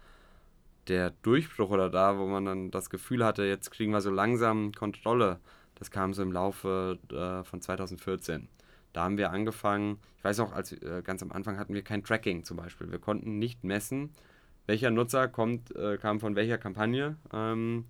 der 0.87 1.11
Durchbruch 1.21 1.69
oder 1.69 1.89
da, 1.89 2.17
wo 2.17 2.27
man 2.27 2.45
dann 2.45 2.71
das 2.71 2.89
Gefühl 2.89 3.23
hatte, 3.23 3.43
jetzt 3.43 3.71
kriegen 3.71 3.91
wir 3.91 4.01
so 4.01 4.11
langsam 4.11 4.71
Kontrolle, 4.73 5.39
das 5.75 5.91
kam 5.91 6.13
so 6.13 6.23
im 6.23 6.31
Laufe 6.31 6.97
äh, 7.11 7.43
von 7.43 7.61
2014. 7.61 8.49
Da 8.91 9.03
haben 9.03 9.17
wir 9.17 9.31
angefangen, 9.31 9.99
ich 10.17 10.23
weiß 10.23 10.39
auch, 10.39 10.53
als 10.53 10.71
äh, 10.71 11.01
ganz 11.03 11.21
am 11.23 11.31
Anfang 11.31 11.57
hatten 11.57 11.73
wir 11.73 11.83
kein 11.83 12.03
Tracking 12.03 12.43
zum 12.43 12.57
Beispiel. 12.57 12.91
Wir 12.91 12.99
konnten 12.99 13.39
nicht 13.39 13.63
messen, 13.63 14.11
welcher 14.65 14.91
Nutzer 14.91 15.27
kommt, 15.27 15.75
äh, 15.75 15.97
kam 15.97 16.19
von 16.19 16.35
welcher 16.35 16.57
Kampagne. 16.57 17.17
Ähm, 17.33 17.85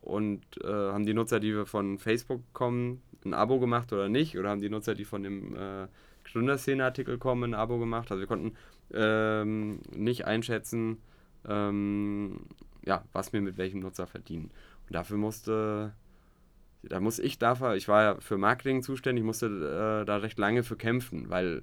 und 0.00 0.44
äh, 0.62 0.68
haben 0.68 1.04
die 1.04 1.14
Nutzer, 1.14 1.40
die 1.40 1.66
von 1.66 1.98
Facebook 1.98 2.42
kommen, 2.52 3.02
ein 3.24 3.34
Abo 3.34 3.58
gemacht 3.58 3.92
oder 3.92 4.08
nicht? 4.08 4.38
Oder 4.38 4.50
haben 4.50 4.60
die 4.60 4.70
Nutzer, 4.70 4.94
die 4.94 5.04
von 5.04 5.22
dem 5.22 5.56
äh, 5.56 5.88
Gründerszene-Artikel 6.24 7.18
kommen, 7.18 7.50
ein 7.50 7.54
Abo 7.54 7.78
gemacht? 7.78 8.10
Also 8.10 8.20
wir 8.20 8.28
konnten 8.28 8.56
ähm, 8.94 9.80
nicht 9.94 10.24
einschätzen, 10.24 10.98
ähm, 11.48 12.40
ja, 12.84 13.04
was 13.12 13.32
wir 13.32 13.40
mit 13.40 13.58
welchem 13.58 13.80
Nutzer 13.80 14.06
verdienen. 14.06 14.50
Und 14.86 14.94
dafür 14.94 15.16
musste, 15.16 15.92
da 16.84 17.00
muss 17.00 17.18
ich 17.18 17.38
dafür, 17.38 17.74
ich 17.74 17.88
war 17.88 18.02
ja 18.02 18.20
für 18.20 18.38
Marketing 18.38 18.82
zuständig, 18.82 19.24
musste 19.24 19.46
äh, 19.46 20.04
da 20.04 20.16
recht 20.18 20.38
lange 20.38 20.62
für 20.62 20.76
kämpfen, 20.76 21.28
weil 21.30 21.62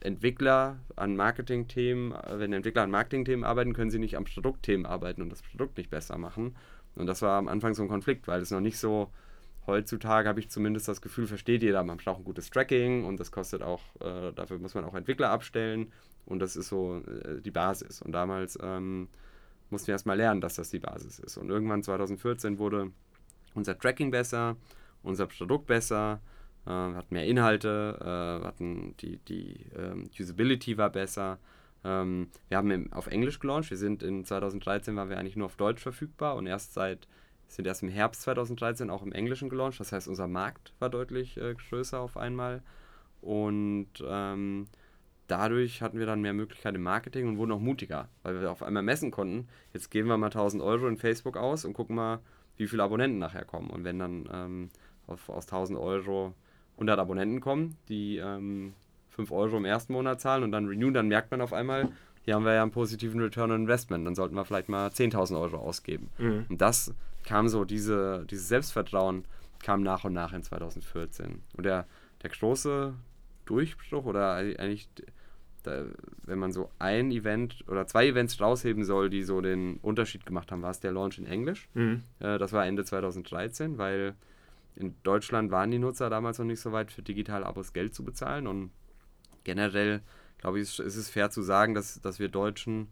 Entwickler 0.00 0.78
an 0.96 1.16
Marketingthemen, 1.16 2.14
wenn 2.32 2.52
Entwickler 2.52 2.82
an 2.82 2.90
Marketingthemen 2.90 3.44
arbeiten, 3.44 3.72
können 3.72 3.90
sie 3.90 3.98
nicht 3.98 4.16
am 4.16 4.24
Produktthemen 4.24 4.84
arbeiten 4.84 5.22
und 5.22 5.30
das 5.30 5.42
Produkt 5.42 5.78
nicht 5.78 5.90
besser 5.90 6.18
machen. 6.18 6.54
Und 6.94 7.06
das 7.06 7.22
war 7.22 7.38
am 7.38 7.48
Anfang 7.48 7.74
so 7.74 7.82
ein 7.82 7.88
Konflikt, 7.88 8.28
weil 8.28 8.42
es 8.42 8.50
noch 8.50 8.60
nicht 8.60 8.78
so, 8.78 9.10
heutzutage 9.66 10.28
habe 10.28 10.40
ich 10.40 10.50
zumindest 10.50 10.88
das 10.88 11.00
Gefühl, 11.00 11.26
versteht 11.26 11.62
jeder, 11.62 11.82
man 11.84 11.96
braucht 11.96 12.20
ein 12.20 12.24
gutes 12.24 12.50
Tracking 12.50 13.04
und 13.04 13.20
das 13.20 13.30
kostet 13.30 13.62
auch, 13.62 13.82
äh, 14.00 14.32
dafür 14.32 14.58
muss 14.58 14.74
man 14.74 14.84
auch 14.84 14.94
Entwickler 14.94 15.30
abstellen 15.30 15.92
und 16.26 16.40
das 16.40 16.56
ist 16.56 16.68
so 16.68 17.02
äh, 17.06 17.40
die 17.40 17.50
Basis. 17.50 18.02
Und 18.02 18.12
damals 18.12 18.58
ähm, 18.62 19.08
mussten 19.70 19.88
wir 19.88 19.94
erstmal 19.94 20.16
lernen, 20.16 20.40
dass 20.40 20.56
das 20.56 20.70
die 20.70 20.78
Basis 20.78 21.18
ist. 21.18 21.36
Und 21.36 21.48
irgendwann 21.48 21.82
2014 21.82 22.58
wurde 22.58 22.90
unser 23.54 23.78
Tracking 23.78 24.10
besser, 24.10 24.56
unser 25.02 25.26
Produkt 25.26 25.66
besser 25.66 26.20
äh, 26.66 26.70
hatten 26.70 27.14
mehr 27.14 27.26
Inhalte, 27.26 27.98
äh, 28.00 28.46
hatten 28.46 28.96
die, 28.98 29.18
die 29.18 29.66
ähm, 29.76 30.10
Usability 30.18 30.78
war 30.78 30.90
besser. 30.90 31.38
Ähm, 31.84 32.28
wir 32.48 32.58
haben 32.58 32.70
im, 32.70 32.92
auf 32.92 33.06
Englisch 33.06 33.38
gelauncht. 33.38 33.70
Wir 33.70 33.76
sind 33.76 34.02
in 34.02 34.24
2013 34.24 34.96
waren 34.96 35.10
wir 35.10 35.18
eigentlich 35.18 35.36
nur 35.36 35.46
auf 35.46 35.56
Deutsch 35.56 35.82
verfügbar 35.82 36.36
und 36.36 36.46
erst 36.46 36.74
seit 36.74 37.06
sind 37.48 37.66
erst 37.66 37.82
im 37.82 37.88
Herbst 37.88 38.22
2013 38.22 38.90
auch 38.90 39.02
im 39.02 39.12
Englischen 39.12 39.48
gelauncht. 39.48 39.80
Das 39.80 39.92
heißt, 39.92 40.06
unser 40.06 40.28
Markt 40.28 40.74
war 40.78 40.90
deutlich 40.90 41.36
äh, 41.38 41.54
größer 41.54 41.98
auf 41.98 42.16
einmal. 42.16 42.62
Und 43.20 43.88
ähm, 44.06 44.66
dadurch 45.26 45.82
hatten 45.82 45.98
wir 45.98 46.06
dann 46.06 46.20
mehr 46.20 46.34
Möglichkeiten 46.34 46.76
im 46.76 46.82
Marketing 46.82 47.26
und 47.26 47.38
wurden 47.38 47.52
auch 47.52 47.60
mutiger, 47.60 48.08
weil 48.22 48.40
wir 48.40 48.50
auf 48.50 48.62
einmal 48.62 48.82
messen 48.82 49.10
konnten. 49.10 49.48
Jetzt 49.72 49.90
geben 49.90 50.08
wir 50.08 50.18
mal 50.18 50.26
1000 50.26 50.62
Euro 50.62 50.86
in 50.88 50.98
Facebook 50.98 51.36
aus 51.36 51.64
und 51.64 51.72
gucken 51.72 51.96
mal, 51.96 52.20
wie 52.56 52.66
viele 52.66 52.82
Abonnenten 52.82 53.18
nachher 53.18 53.44
kommen. 53.44 53.70
Und 53.70 53.84
wenn 53.84 53.98
dann 53.98 54.28
ähm, 54.32 54.70
auf, 55.06 55.28
aus 55.28 55.46
1000 55.46 55.78
Euro 55.78 56.34
100 56.78 56.98
Abonnenten 56.98 57.40
kommen, 57.40 57.76
die 57.88 58.18
ähm, 58.18 58.72
5 59.10 59.32
Euro 59.32 59.56
im 59.56 59.64
ersten 59.64 59.92
Monat 59.92 60.20
zahlen 60.20 60.44
und 60.44 60.52
dann 60.52 60.66
renewen, 60.66 60.94
dann 60.94 61.08
merkt 61.08 61.30
man 61.30 61.40
auf 61.40 61.52
einmal, 61.52 61.88
hier 62.22 62.34
haben 62.34 62.44
wir 62.44 62.54
ja 62.54 62.62
einen 62.62 62.70
positiven 62.70 63.20
Return 63.20 63.50
on 63.50 63.62
Investment, 63.62 64.06
dann 64.06 64.14
sollten 64.14 64.36
wir 64.36 64.44
vielleicht 64.44 64.68
mal 64.68 64.88
10.000 64.88 65.40
Euro 65.40 65.56
ausgeben. 65.56 66.10
Mhm. 66.18 66.46
Und 66.48 66.60
das 66.60 66.94
kam 67.24 67.48
so, 67.48 67.64
diese, 67.64 68.24
dieses 68.30 68.48
Selbstvertrauen 68.48 69.24
kam 69.62 69.82
nach 69.82 70.04
und 70.04 70.12
nach 70.12 70.32
in 70.32 70.42
2014. 70.42 71.42
Und 71.56 71.66
der, 71.66 71.86
der 72.22 72.30
große 72.30 72.94
Durchbruch 73.44 74.04
oder 74.04 74.34
eigentlich, 74.34 74.88
da, 75.64 75.84
wenn 76.22 76.38
man 76.38 76.52
so 76.52 76.70
ein 76.78 77.10
Event 77.10 77.64
oder 77.66 77.86
zwei 77.86 78.06
Events 78.06 78.40
rausheben 78.40 78.84
soll, 78.84 79.10
die 79.10 79.24
so 79.24 79.40
den 79.40 79.78
Unterschied 79.78 80.24
gemacht 80.26 80.52
haben, 80.52 80.62
war 80.62 80.70
es 80.70 80.80
der 80.80 80.92
Launch 80.92 81.18
in 81.18 81.26
Englisch. 81.26 81.68
Mhm. 81.74 82.02
Äh, 82.20 82.38
das 82.38 82.52
war 82.52 82.66
Ende 82.66 82.84
2013, 82.84 83.78
weil 83.78 84.14
in 84.78 84.94
Deutschland 85.02 85.50
waren 85.50 85.70
die 85.70 85.78
Nutzer 85.78 86.08
damals 86.08 86.38
noch 86.38 86.46
nicht 86.46 86.60
so 86.60 86.72
weit, 86.72 86.92
für 86.92 87.02
digitale 87.02 87.44
Abos 87.44 87.72
Geld 87.72 87.94
zu 87.94 88.04
bezahlen. 88.04 88.46
Und 88.46 88.70
generell, 89.44 90.02
glaube 90.38 90.60
ich, 90.60 90.78
ist 90.78 90.96
es 90.96 91.10
fair 91.10 91.30
zu 91.30 91.42
sagen, 91.42 91.74
dass, 91.74 92.00
dass 92.00 92.18
wir 92.20 92.28
Deutschen 92.28 92.88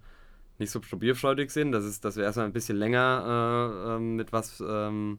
nicht 0.59 0.71
so 0.71 0.81
probierfreudig 0.81 1.51
sind. 1.51 1.73
Das 1.73 1.85
ist, 1.85 2.05
dass 2.05 2.17
wir 2.17 2.25
erstmal 2.25 2.47
ein 2.47 2.53
bisschen 2.53 2.77
länger 2.77 3.87
äh, 3.87 3.97
ähm, 3.97 4.17
mit 4.17 4.33
was 4.33 4.63
ähm, 4.67 5.19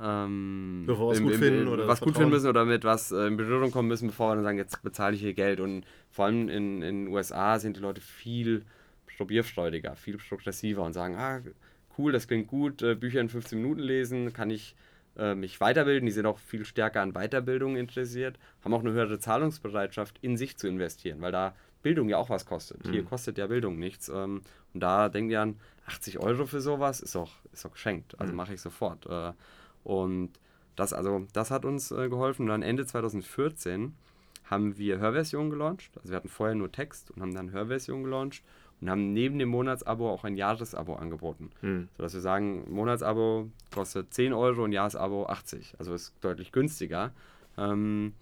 ähm, 0.00 0.84
bevor 0.86 1.14
im, 1.16 1.24
gut 1.24 1.32
im, 1.32 1.38
finden 1.40 1.68
oder 1.68 1.88
was 1.88 2.00
gut 2.00 2.14
finden 2.14 2.30
müssen 2.30 2.48
oder 2.48 2.64
mit 2.64 2.84
was 2.84 3.10
äh, 3.10 3.26
in 3.26 3.36
Berührung 3.36 3.72
kommen 3.72 3.88
müssen, 3.88 4.08
bevor 4.08 4.30
wir 4.30 4.36
dann 4.36 4.44
sagen, 4.44 4.58
jetzt 4.58 4.82
bezahle 4.82 5.16
ich 5.16 5.20
hier 5.20 5.34
Geld. 5.34 5.58
Und 5.58 5.84
vor 6.10 6.26
allem 6.26 6.48
in 6.48 6.80
den 6.80 7.08
USA 7.08 7.58
sind 7.58 7.76
die 7.76 7.80
Leute 7.80 8.00
viel 8.00 8.64
probierfreudiger, 9.16 9.96
viel 9.96 10.18
progressiver 10.18 10.84
und 10.84 10.92
sagen, 10.92 11.16
ah, 11.16 11.40
cool, 11.96 12.12
das 12.12 12.28
klingt 12.28 12.46
gut, 12.46 12.82
äh, 12.82 12.94
Bücher 12.94 13.20
in 13.20 13.28
15 13.28 13.60
Minuten 13.60 13.80
lesen, 13.80 14.32
kann 14.32 14.50
ich 14.50 14.76
äh, 15.18 15.34
mich 15.34 15.60
weiterbilden. 15.60 16.06
Die 16.06 16.12
sind 16.12 16.26
auch 16.26 16.38
viel 16.38 16.64
stärker 16.64 17.02
an 17.02 17.12
Weiterbildung 17.12 17.76
interessiert, 17.76 18.38
haben 18.64 18.74
auch 18.74 18.80
eine 18.80 18.92
höhere 18.92 19.18
Zahlungsbereitschaft, 19.18 20.18
in 20.22 20.36
sich 20.36 20.56
zu 20.56 20.68
investieren, 20.68 21.20
weil 21.20 21.32
da 21.32 21.54
Bildung 21.82 22.08
ja 22.08 22.16
auch 22.16 22.30
was 22.30 22.46
kostet. 22.46 22.84
Mhm. 22.86 22.92
Hier 22.92 23.04
kostet 23.04 23.38
ja 23.38 23.46
Bildung 23.46 23.78
nichts. 23.78 24.08
Ähm, 24.08 24.42
und 24.74 24.80
da 24.80 25.08
denken 25.08 25.30
die 25.30 25.36
an, 25.36 25.60
80 25.86 26.18
Euro 26.18 26.46
für 26.46 26.60
sowas 26.60 27.00
ist 27.00 27.16
auch, 27.16 27.32
ist 27.52 27.64
auch 27.66 27.72
geschenkt. 27.72 28.18
Also 28.18 28.32
mhm. 28.32 28.36
mache 28.36 28.54
ich 28.54 28.60
sofort. 28.60 29.06
Äh, 29.06 29.32
und 29.84 30.38
das, 30.76 30.92
also, 30.92 31.26
das 31.32 31.50
hat 31.50 31.64
uns 31.64 31.90
äh, 31.90 32.08
geholfen. 32.08 32.42
Und 32.42 32.48
dann 32.48 32.62
Ende 32.62 32.86
2014 32.86 33.94
haben 34.44 34.78
wir 34.78 34.98
Hörversionen 34.98 35.50
gelauncht. 35.50 35.90
Also 35.96 36.10
wir 36.10 36.16
hatten 36.16 36.28
vorher 36.28 36.54
nur 36.54 36.72
Text 36.72 37.10
und 37.10 37.22
haben 37.22 37.34
dann 37.34 37.52
Hörversionen 37.52 38.04
gelauncht 38.04 38.42
und 38.80 38.90
haben 38.90 39.12
neben 39.12 39.38
dem 39.38 39.48
Monatsabo 39.48 40.10
auch 40.10 40.24
ein 40.24 40.36
Jahresabo 40.36 40.94
angeboten. 40.94 41.50
Mhm. 41.62 41.88
Sodass 41.96 42.14
wir 42.14 42.20
sagen, 42.20 42.64
Monatsabo 42.70 43.50
kostet 43.74 44.14
10 44.14 44.32
Euro 44.32 44.64
und 44.64 44.72
Jahresabo 44.72 45.26
80. 45.26 45.74
Also 45.78 45.94
ist 45.94 46.14
deutlich 46.20 46.52
günstiger. 46.52 47.12
Ähm, 47.56 48.12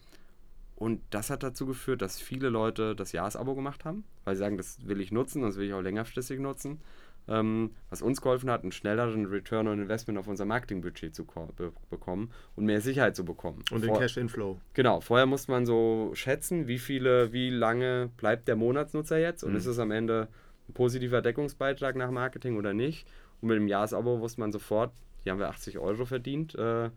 und 0.77 1.01
das 1.11 1.31
hat 1.31 1.43
dazu 1.43 1.67
geführt, 1.67 2.03
dass 2.03 2.21
viele 2.21 2.51
Leute 2.51 2.95
das 2.95 3.13
Jahresabo 3.13 3.55
gemacht 3.55 3.85
haben, 3.85 4.05
weil 4.25 4.37
sie 4.37 4.41
sagen, 4.41 4.59
das 4.59 4.87
will 4.87 5.01
ich 5.01 5.11
nutzen, 5.11 5.43
das 5.43 5.57
will 5.57 5.67
ich 5.67 5.75
auch 5.75 5.81
längerfristig 5.81 6.39
nutzen. 6.39 6.81
Ähm, 7.29 7.71
was 7.91 8.03
uns 8.03 8.21
geholfen 8.21 8.51
hat, 8.51 8.63
einen 8.63 8.71
schnelleren 8.71 9.27
Return 9.27 9.67
on 9.67 9.81
Investment 9.81 10.19
auf 10.19 10.29
unser 10.29 10.45
Marketingbudget 10.45 11.15
zu 11.15 11.25
be 11.25 11.73
bekommen 11.91 12.31
und 12.55 12.67
mehr 12.67 12.81
Sicherheit 12.81 13.17
zu 13.17 13.25
bekommen. 13.25 13.65
Und 13.73 13.83
den 13.83 13.95
Cash 13.95 14.17
Inflow. 14.17 14.61
Genau, 14.75 15.01
vorher 15.01 15.27
musste 15.27 15.51
man 15.51 15.67
so 15.67 16.13
schätzen, 16.15 16.69
wie 16.69 16.79
viele, 16.79 17.33
wie 17.33 17.51
lange 17.51 18.11
bleibt 18.17 18.47
der 18.47 18.55
Monatsnutzer 18.55 19.19
jetzt 19.19 19.43
und 19.43 19.53
mhm. 19.53 19.57
ist 19.57 19.67
es 19.67 19.81
am 19.81 19.91
Ende 19.91 20.29
positiver 20.75 21.23
Deckungsbeitrag 21.23 21.97
nach 21.97 22.11
Marketing 22.11 22.57
oder 22.57 22.75
nicht. 22.75 23.07
Und 23.41 23.49
mit 23.49 23.57
dem 23.57 23.69
Jahresabo 23.69 24.21
wusste 24.21 24.41
man 24.41 24.53
sofort, 24.53 24.93
hier 25.23 25.33
haben 25.33 25.39
wir 25.39 25.49
80 25.49 25.79
Euro 25.79 26.05
verdient, 26.05 26.55
äh, 26.55 26.91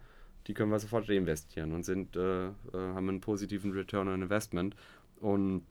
die 0.48 0.54
können 0.54 0.72
wir 0.72 0.80
sofort 0.80 1.10
reinvestieren 1.10 1.74
und 1.74 1.84
sind, 1.84 2.16
äh, 2.16 2.48
äh, 2.48 2.52
haben 2.74 3.10
einen 3.10 3.22
positiven 3.22 3.72
Return 3.72 4.08
on 4.08 4.22
Investment. 4.22 4.76
Und, 5.20 5.64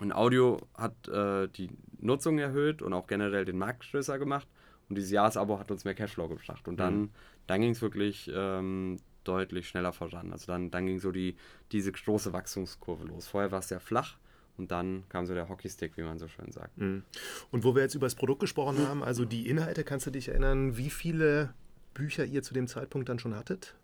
und 0.00 0.12
Audio 0.12 0.58
hat 0.74 1.08
äh, 1.08 1.48
die 1.48 1.70
Nutzung 1.98 2.38
erhöht 2.38 2.82
und 2.82 2.92
auch 2.92 3.06
generell 3.06 3.44
den 3.44 3.58
Markt 3.58 3.90
größer 3.90 4.18
gemacht. 4.18 4.46
Und 4.88 4.96
dieses 4.96 5.10
Jahresabo 5.10 5.58
hat 5.58 5.70
uns 5.70 5.84
mehr 5.84 5.94
Cashflow 5.94 6.28
gebracht. 6.28 6.68
Und 6.68 6.78
dann, 6.78 7.00
mhm. 7.00 7.10
dann 7.46 7.60
ging 7.62 7.70
es 7.70 7.82
wirklich 7.82 8.30
ähm, 8.34 8.98
deutlich 9.24 9.68
schneller 9.68 9.92
voran. 9.92 10.32
Also 10.32 10.46
dann, 10.52 10.70
dann 10.70 10.86
ging 10.86 10.98
so 10.98 11.10
die, 11.10 11.36
diese 11.72 11.92
große 11.92 12.32
Wachstumskurve 12.32 13.06
los. 13.06 13.26
Vorher 13.26 13.50
war 13.50 13.60
es 13.60 13.68
sehr 13.68 13.80
flach 13.80 14.18
und 14.58 14.70
dann 14.70 15.04
kam 15.08 15.26
so 15.26 15.34
der 15.34 15.48
Hockeystick, 15.48 15.96
wie 15.96 16.02
man 16.02 16.18
so 16.18 16.28
schön 16.28 16.52
sagt. 16.52 16.76
Mhm. 16.78 17.02
Und 17.50 17.64
wo 17.64 17.74
wir 17.74 17.82
jetzt 17.82 17.94
über 17.94 18.06
das 18.06 18.14
Produkt 18.14 18.40
gesprochen 18.40 18.86
haben, 18.86 19.02
also 19.02 19.24
die 19.24 19.48
Inhalte, 19.48 19.84
kannst 19.84 20.06
du 20.06 20.10
dich 20.10 20.28
erinnern, 20.28 20.76
wie 20.76 20.90
viele 20.90 21.54
Bücher 21.94 22.24
ihr 22.24 22.42
zu 22.42 22.54
dem 22.54 22.66
Zeitpunkt 22.66 23.08
dann 23.08 23.18
schon 23.18 23.34
hattet? 23.34 23.74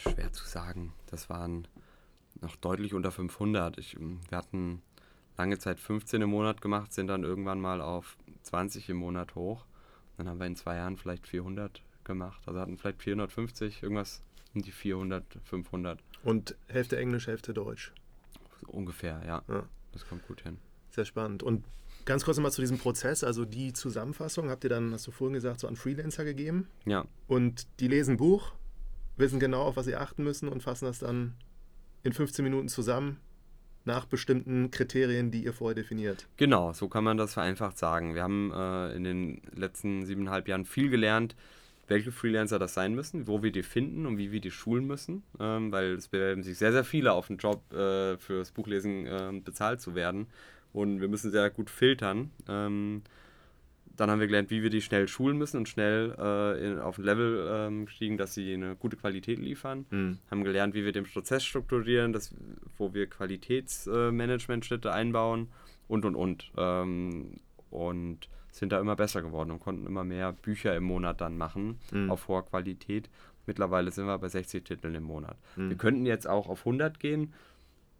Schwer 0.00 0.32
zu 0.32 0.46
sagen. 0.46 0.92
Das 1.06 1.28
waren 1.28 1.68
noch 2.40 2.56
deutlich 2.56 2.94
unter 2.94 3.12
500. 3.12 3.78
Ich, 3.78 3.98
wir 3.98 4.36
hatten 4.36 4.82
lange 5.36 5.58
Zeit 5.58 5.78
15 5.78 6.22
im 6.22 6.30
Monat 6.30 6.60
gemacht, 6.60 6.92
sind 6.92 7.08
dann 7.08 7.22
irgendwann 7.22 7.60
mal 7.60 7.80
auf 7.80 8.16
20 8.42 8.88
im 8.88 8.96
Monat 8.96 9.34
hoch. 9.34 9.66
Dann 10.16 10.28
haben 10.28 10.38
wir 10.38 10.46
in 10.46 10.56
zwei 10.56 10.76
Jahren 10.76 10.96
vielleicht 10.96 11.26
400 11.26 11.82
gemacht. 12.04 12.42
Also 12.46 12.60
hatten 12.60 12.78
vielleicht 12.78 13.02
450, 13.02 13.82
irgendwas 13.82 14.22
um 14.54 14.62
die 14.62 14.72
400, 14.72 15.24
500. 15.44 16.02
Und 16.24 16.56
Hälfte 16.68 16.96
Englisch, 16.96 17.26
Hälfte 17.26 17.54
Deutsch. 17.54 17.92
Ungefähr, 18.66 19.22
ja. 19.26 19.42
ja. 19.48 19.64
Das 19.92 20.06
kommt 20.06 20.26
gut 20.26 20.42
hin. 20.42 20.58
Sehr 20.90 21.04
spannend. 21.04 21.42
Und 21.42 21.64
ganz 22.04 22.24
kurz 22.24 22.36
nochmal 22.36 22.52
zu 22.52 22.60
diesem 22.60 22.78
Prozess. 22.78 23.24
Also 23.24 23.44
die 23.44 23.72
Zusammenfassung 23.72 24.50
habt 24.50 24.64
ihr 24.64 24.70
dann, 24.70 24.92
hast 24.92 25.06
du 25.06 25.10
vorhin 25.10 25.34
gesagt, 25.34 25.60
so 25.60 25.68
an 25.68 25.76
Freelancer 25.76 26.24
gegeben. 26.24 26.68
Ja. 26.84 27.04
Und 27.26 27.66
die 27.80 27.88
lesen 27.88 28.16
Buch, 28.16 28.52
wissen 29.16 29.40
genau, 29.40 29.62
auf 29.62 29.76
was 29.76 29.86
sie 29.86 29.96
achten 29.96 30.24
müssen 30.24 30.48
und 30.48 30.62
fassen 30.62 30.86
das 30.86 30.98
dann 30.98 31.34
in 32.02 32.12
15 32.12 32.42
Minuten 32.42 32.68
zusammen 32.68 33.18
nach 33.84 34.04
bestimmten 34.04 34.70
Kriterien, 34.70 35.30
die 35.30 35.44
ihr 35.44 35.52
vorher 35.52 35.74
definiert. 35.74 36.28
Genau, 36.36 36.72
so 36.72 36.88
kann 36.88 37.04
man 37.04 37.16
das 37.16 37.34
vereinfacht 37.34 37.78
sagen. 37.78 38.14
Wir 38.14 38.22
haben 38.22 38.52
äh, 38.52 38.92
in 38.94 39.04
den 39.04 39.42
letzten 39.54 40.04
siebeneinhalb 40.04 40.48
Jahren 40.48 40.64
viel 40.64 40.90
gelernt, 40.90 41.34
welche 41.90 42.12
Freelancer 42.12 42.58
das 42.58 42.72
sein 42.72 42.94
müssen, 42.94 43.26
wo 43.26 43.42
wir 43.42 43.50
die 43.50 43.64
finden 43.64 44.06
und 44.06 44.16
wie 44.16 44.30
wir 44.30 44.40
die 44.40 44.52
schulen 44.52 44.86
müssen, 44.86 45.24
ähm, 45.40 45.72
weil 45.72 45.94
es 45.94 46.08
bewerben 46.08 46.42
sich 46.42 46.56
sehr, 46.56 46.72
sehr 46.72 46.84
viele 46.84 47.12
auf 47.12 47.26
den 47.26 47.36
Job, 47.36 47.72
äh, 47.72 48.16
fürs 48.16 48.52
Buchlesen 48.52 49.06
äh, 49.06 49.32
bezahlt 49.44 49.80
zu 49.80 49.94
werden. 49.94 50.28
Und 50.72 51.00
wir 51.00 51.08
müssen 51.08 51.32
sehr 51.32 51.50
gut 51.50 51.68
filtern. 51.68 52.30
Ähm, 52.48 53.02
dann 53.96 54.08
haben 54.08 54.20
wir 54.20 54.28
gelernt, 54.28 54.50
wie 54.50 54.62
wir 54.62 54.70
die 54.70 54.80
schnell 54.80 55.08
schulen 55.08 55.36
müssen 55.36 55.56
und 55.56 55.68
schnell 55.68 56.14
äh, 56.16 56.64
in, 56.64 56.78
auf 56.78 56.96
ein 56.96 57.04
Level 57.04 57.46
ähm, 57.50 57.88
stiegen, 57.88 58.16
dass 58.16 58.34
sie 58.34 58.54
eine 58.54 58.76
gute 58.76 58.96
Qualität 58.96 59.40
liefern. 59.40 59.84
Mhm. 59.90 60.18
Haben 60.30 60.44
gelernt, 60.44 60.74
wie 60.74 60.84
wir 60.84 60.92
den 60.92 61.04
Prozess 61.04 61.44
strukturieren, 61.44 62.12
dass, 62.12 62.32
wo 62.78 62.94
wir 62.94 63.08
Qualitätsmanagement-Schritte 63.08 64.92
einbauen 64.92 65.48
und 65.88 66.04
und 66.04 66.14
und. 66.14 66.52
Ähm, 66.56 67.40
und 67.70 68.28
sind 68.52 68.72
da 68.72 68.80
immer 68.80 68.96
besser 68.96 69.22
geworden 69.22 69.50
und 69.50 69.60
konnten 69.60 69.86
immer 69.86 70.04
mehr 70.04 70.32
Bücher 70.32 70.74
im 70.74 70.84
Monat 70.84 71.20
dann 71.20 71.36
machen 71.36 71.78
mhm. 71.92 72.10
auf 72.10 72.28
hoher 72.28 72.44
Qualität. 72.44 73.08
Mittlerweile 73.46 73.90
sind 73.90 74.06
wir 74.06 74.18
bei 74.18 74.28
60 74.28 74.64
Titeln 74.64 74.94
im 74.94 75.04
Monat. 75.04 75.36
Mhm. 75.56 75.70
Wir 75.70 75.76
könnten 75.76 76.06
jetzt 76.06 76.28
auch 76.28 76.48
auf 76.48 76.60
100 76.60 77.00
gehen, 77.00 77.32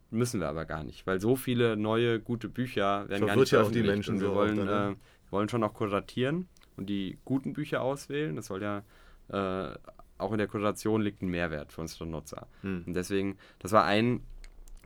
müssen 0.09 0.39
wir 0.39 0.49
aber 0.49 0.65
gar 0.65 0.83
nicht, 0.83 1.07
weil 1.07 1.21
so 1.21 1.35
viele 1.35 1.77
neue 1.77 2.19
gute 2.19 2.49
Bücher 2.49 3.07
werden 3.09 3.21
so 3.21 3.25
gar 3.27 3.35
nicht 3.35 3.51
ja 3.51 3.61
auch 3.63 3.71
die 3.71 3.83
Menschen 3.83 4.19
wir 4.19 4.27
so 4.27 4.35
wollen, 4.35 4.57
dann, 4.57 4.65
ne? 4.65 4.95
äh, 4.97 5.31
wollen 5.31 5.49
schon 5.49 5.63
auch 5.63 5.73
kuratieren 5.73 6.47
und 6.75 6.87
die 6.89 7.17
guten 7.23 7.53
Bücher 7.53 7.81
auswählen. 7.81 8.35
Das 8.35 8.47
soll 8.47 8.61
ja 8.61 8.83
äh, 9.29 9.75
auch 10.17 10.31
in 10.31 10.37
der 10.37 10.47
Kuration 10.47 11.01
liegt 11.01 11.21
ein 11.21 11.29
Mehrwert 11.29 11.73
für 11.73 11.81
unsere 11.81 12.05
Nutzer. 12.05 12.47
Mhm. 12.61 12.83
Und 12.87 12.93
deswegen, 12.93 13.37
das 13.59 13.71
war 13.71 13.85
ein 13.85 14.21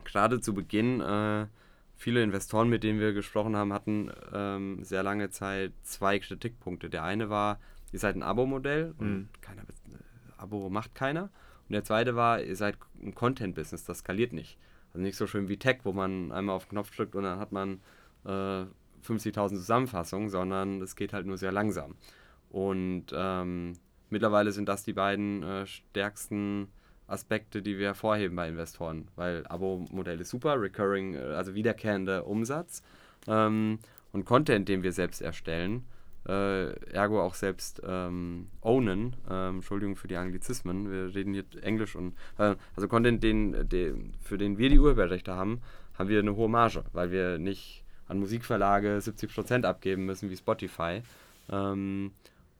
gerade 0.04 0.40
zu 0.40 0.54
Beginn 0.54 1.00
äh, 1.00 1.46
viele 1.96 2.22
Investoren, 2.22 2.68
mit 2.68 2.82
denen 2.82 3.00
wir 3.00 3.12
gesprochen 3.12 3.56
haben, 3.56 3.72
hatten 3.72 4.10
ähm, 4.32 4.84
sehr 4.84 5.02
lange 5.02 5.30
Zeit 5.30 5.72
zwei 5.82 6.18
Kritikpunkte. 6.18 6.90
Der 6.90 7.02
eine 7.04 7.30
war, 7.30 7.58
ihr 7.92 7.98
seid 7.98 8.16
ein 8.16 8.22
Abo-Modell 8.22 8.94
und 8.98 9.08
mhm. 9.08 9.28
keiner, 9.40 9.62
Abo 10.36 10.68
macht 10.68 10.94
keiner. 10.94 11.30
Und 11.68 11.72
der 11.72 11.84
zweite 11.84 12.14
war, 12.14 12.42
ihr 12.42 12.56
seid 12.56 12.76
ein 13.02 13.14
Content-Business, 13.14 13.84
das 13.84 13.98
skaliert 13.98 14.32
nicht. 14.32 14.58
Also 14.92 15.00
nicht 15.00 15.16
so 15.16 15.26
schön 15.26 15.48
wie 15.48 15.56
Tech, 15.56 15.78
wo 15.84 15.92
man 15.92 16.30
einmal 16.32 16.54
auf 16.54 16.66
den 16.66 16.70
Knopf 16.70 16.94
drückt 16.94 17.14
und 17.16 17.24
dann 17.24 17.38
hat 17.38 17.52
man 17.52 17.80
äh, 18.24 18.64
50.000 19.04 19.48
Zusammenfassungen, 19.48 20.28
sondern 20.28 20.80
es 20.82 20.96
geht 20.96 21.12
halt 21.12 21.26
nur 21.26 21.38
sehr 21.38 21.52
langsam. 21.52 21.96
Und 22.50 23.06
ähm, 23.12 23.72
mittlerweile 24.10 24.52
sind 24.52 24.68
das 24.68 24.84
die 24.84 24.92
beiden 24.92 25.42
äh, 25.42 25.66
stärksten 25.66 26.68
Aspekte, 27.06 27.62
die 27.62 27.78
wir 27.78 27.88
hervorheben 27.88 28.36
bei 28.36 28.48
Investoren, 28.48 29.08
weil 29.16 29.46
Abo-Modell 29.46 30.20
ist 30.20 30.30
super, 30.30 30.60
recurring, 30.60 31.14
äh, 31.14 31.18
also 31.18 31.54
wiederkehrender 31.54 32.26
Umsatz 32.26 32.82
ähm, 33.28 33.78
und 34.12 34.24
Content, 34.24 34.68
den 34.68 34.82
wir 34.82 34.92
selbst 34.92 35.22
erstellen, 35.22 35.84
äh, 36.28 36.72
ergo 36.90 37.22
auch 37.22 37.34
selbst 37.34 37.80
ähm, 37.86 38.48
ownen. 38.60 39.16
Ähm, 39.30 39.56
Entschuldigung 39.56 39.96
für 39.96 40.08
die 40.08 40.16
Anglizismen, 40.16 40.90
wir 40.90 41.14
reden 41.14 41.34
hier 41.34 41.44
Englisch 41.62 41.94
und 41.94 42.14
äh, 42.38 42.56
also 42.74 42.88
Content, 42.88 43.22
den, 43.22 43.68
den, 43.68 44.14
für 44.20 44.38
den 44.38 44.58
wir 44.58 44.68
die 44.68 44.78
Urheberrechte 44.78 45.34
haben, 45.34 45.60
haben 45.94 46.08
wir 46.08 46.18
eine 46.18 46.34
hohe 46.34 46.48
Marge, 46.48 46.84
weil 46.92 47.10
wir 47.10 47.38
nicht 47.38 47.84
an 48.08 48.18
Musikverlage 48.18 48.98
70% 48.98 49.64
abgeben 49.64 50.04
müssen 50.04 50.30
wie 50.30 50.36
Spotify. 50.36 51.02
Ähm, 51.50 52.12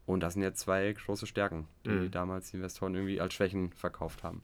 und 0.06 0.20
das 0.20 0.34
sind 0.34 0.42
jetzt 0.42 0.60
zwei 0.60 0.92
große 0.92 1.26
Stärken, 1.26 1.66
die 1.84 1.90
mhm. 1.90 2.10
damals 2.10 2.50
die 2.50 2.56
Investoren 2.56 2.94
irgendwie 2.94 3.20
als 3.20 3.34
Schwächen 3.34 3.72
verkauft 3.72 4.22
haben. 4.22 4.42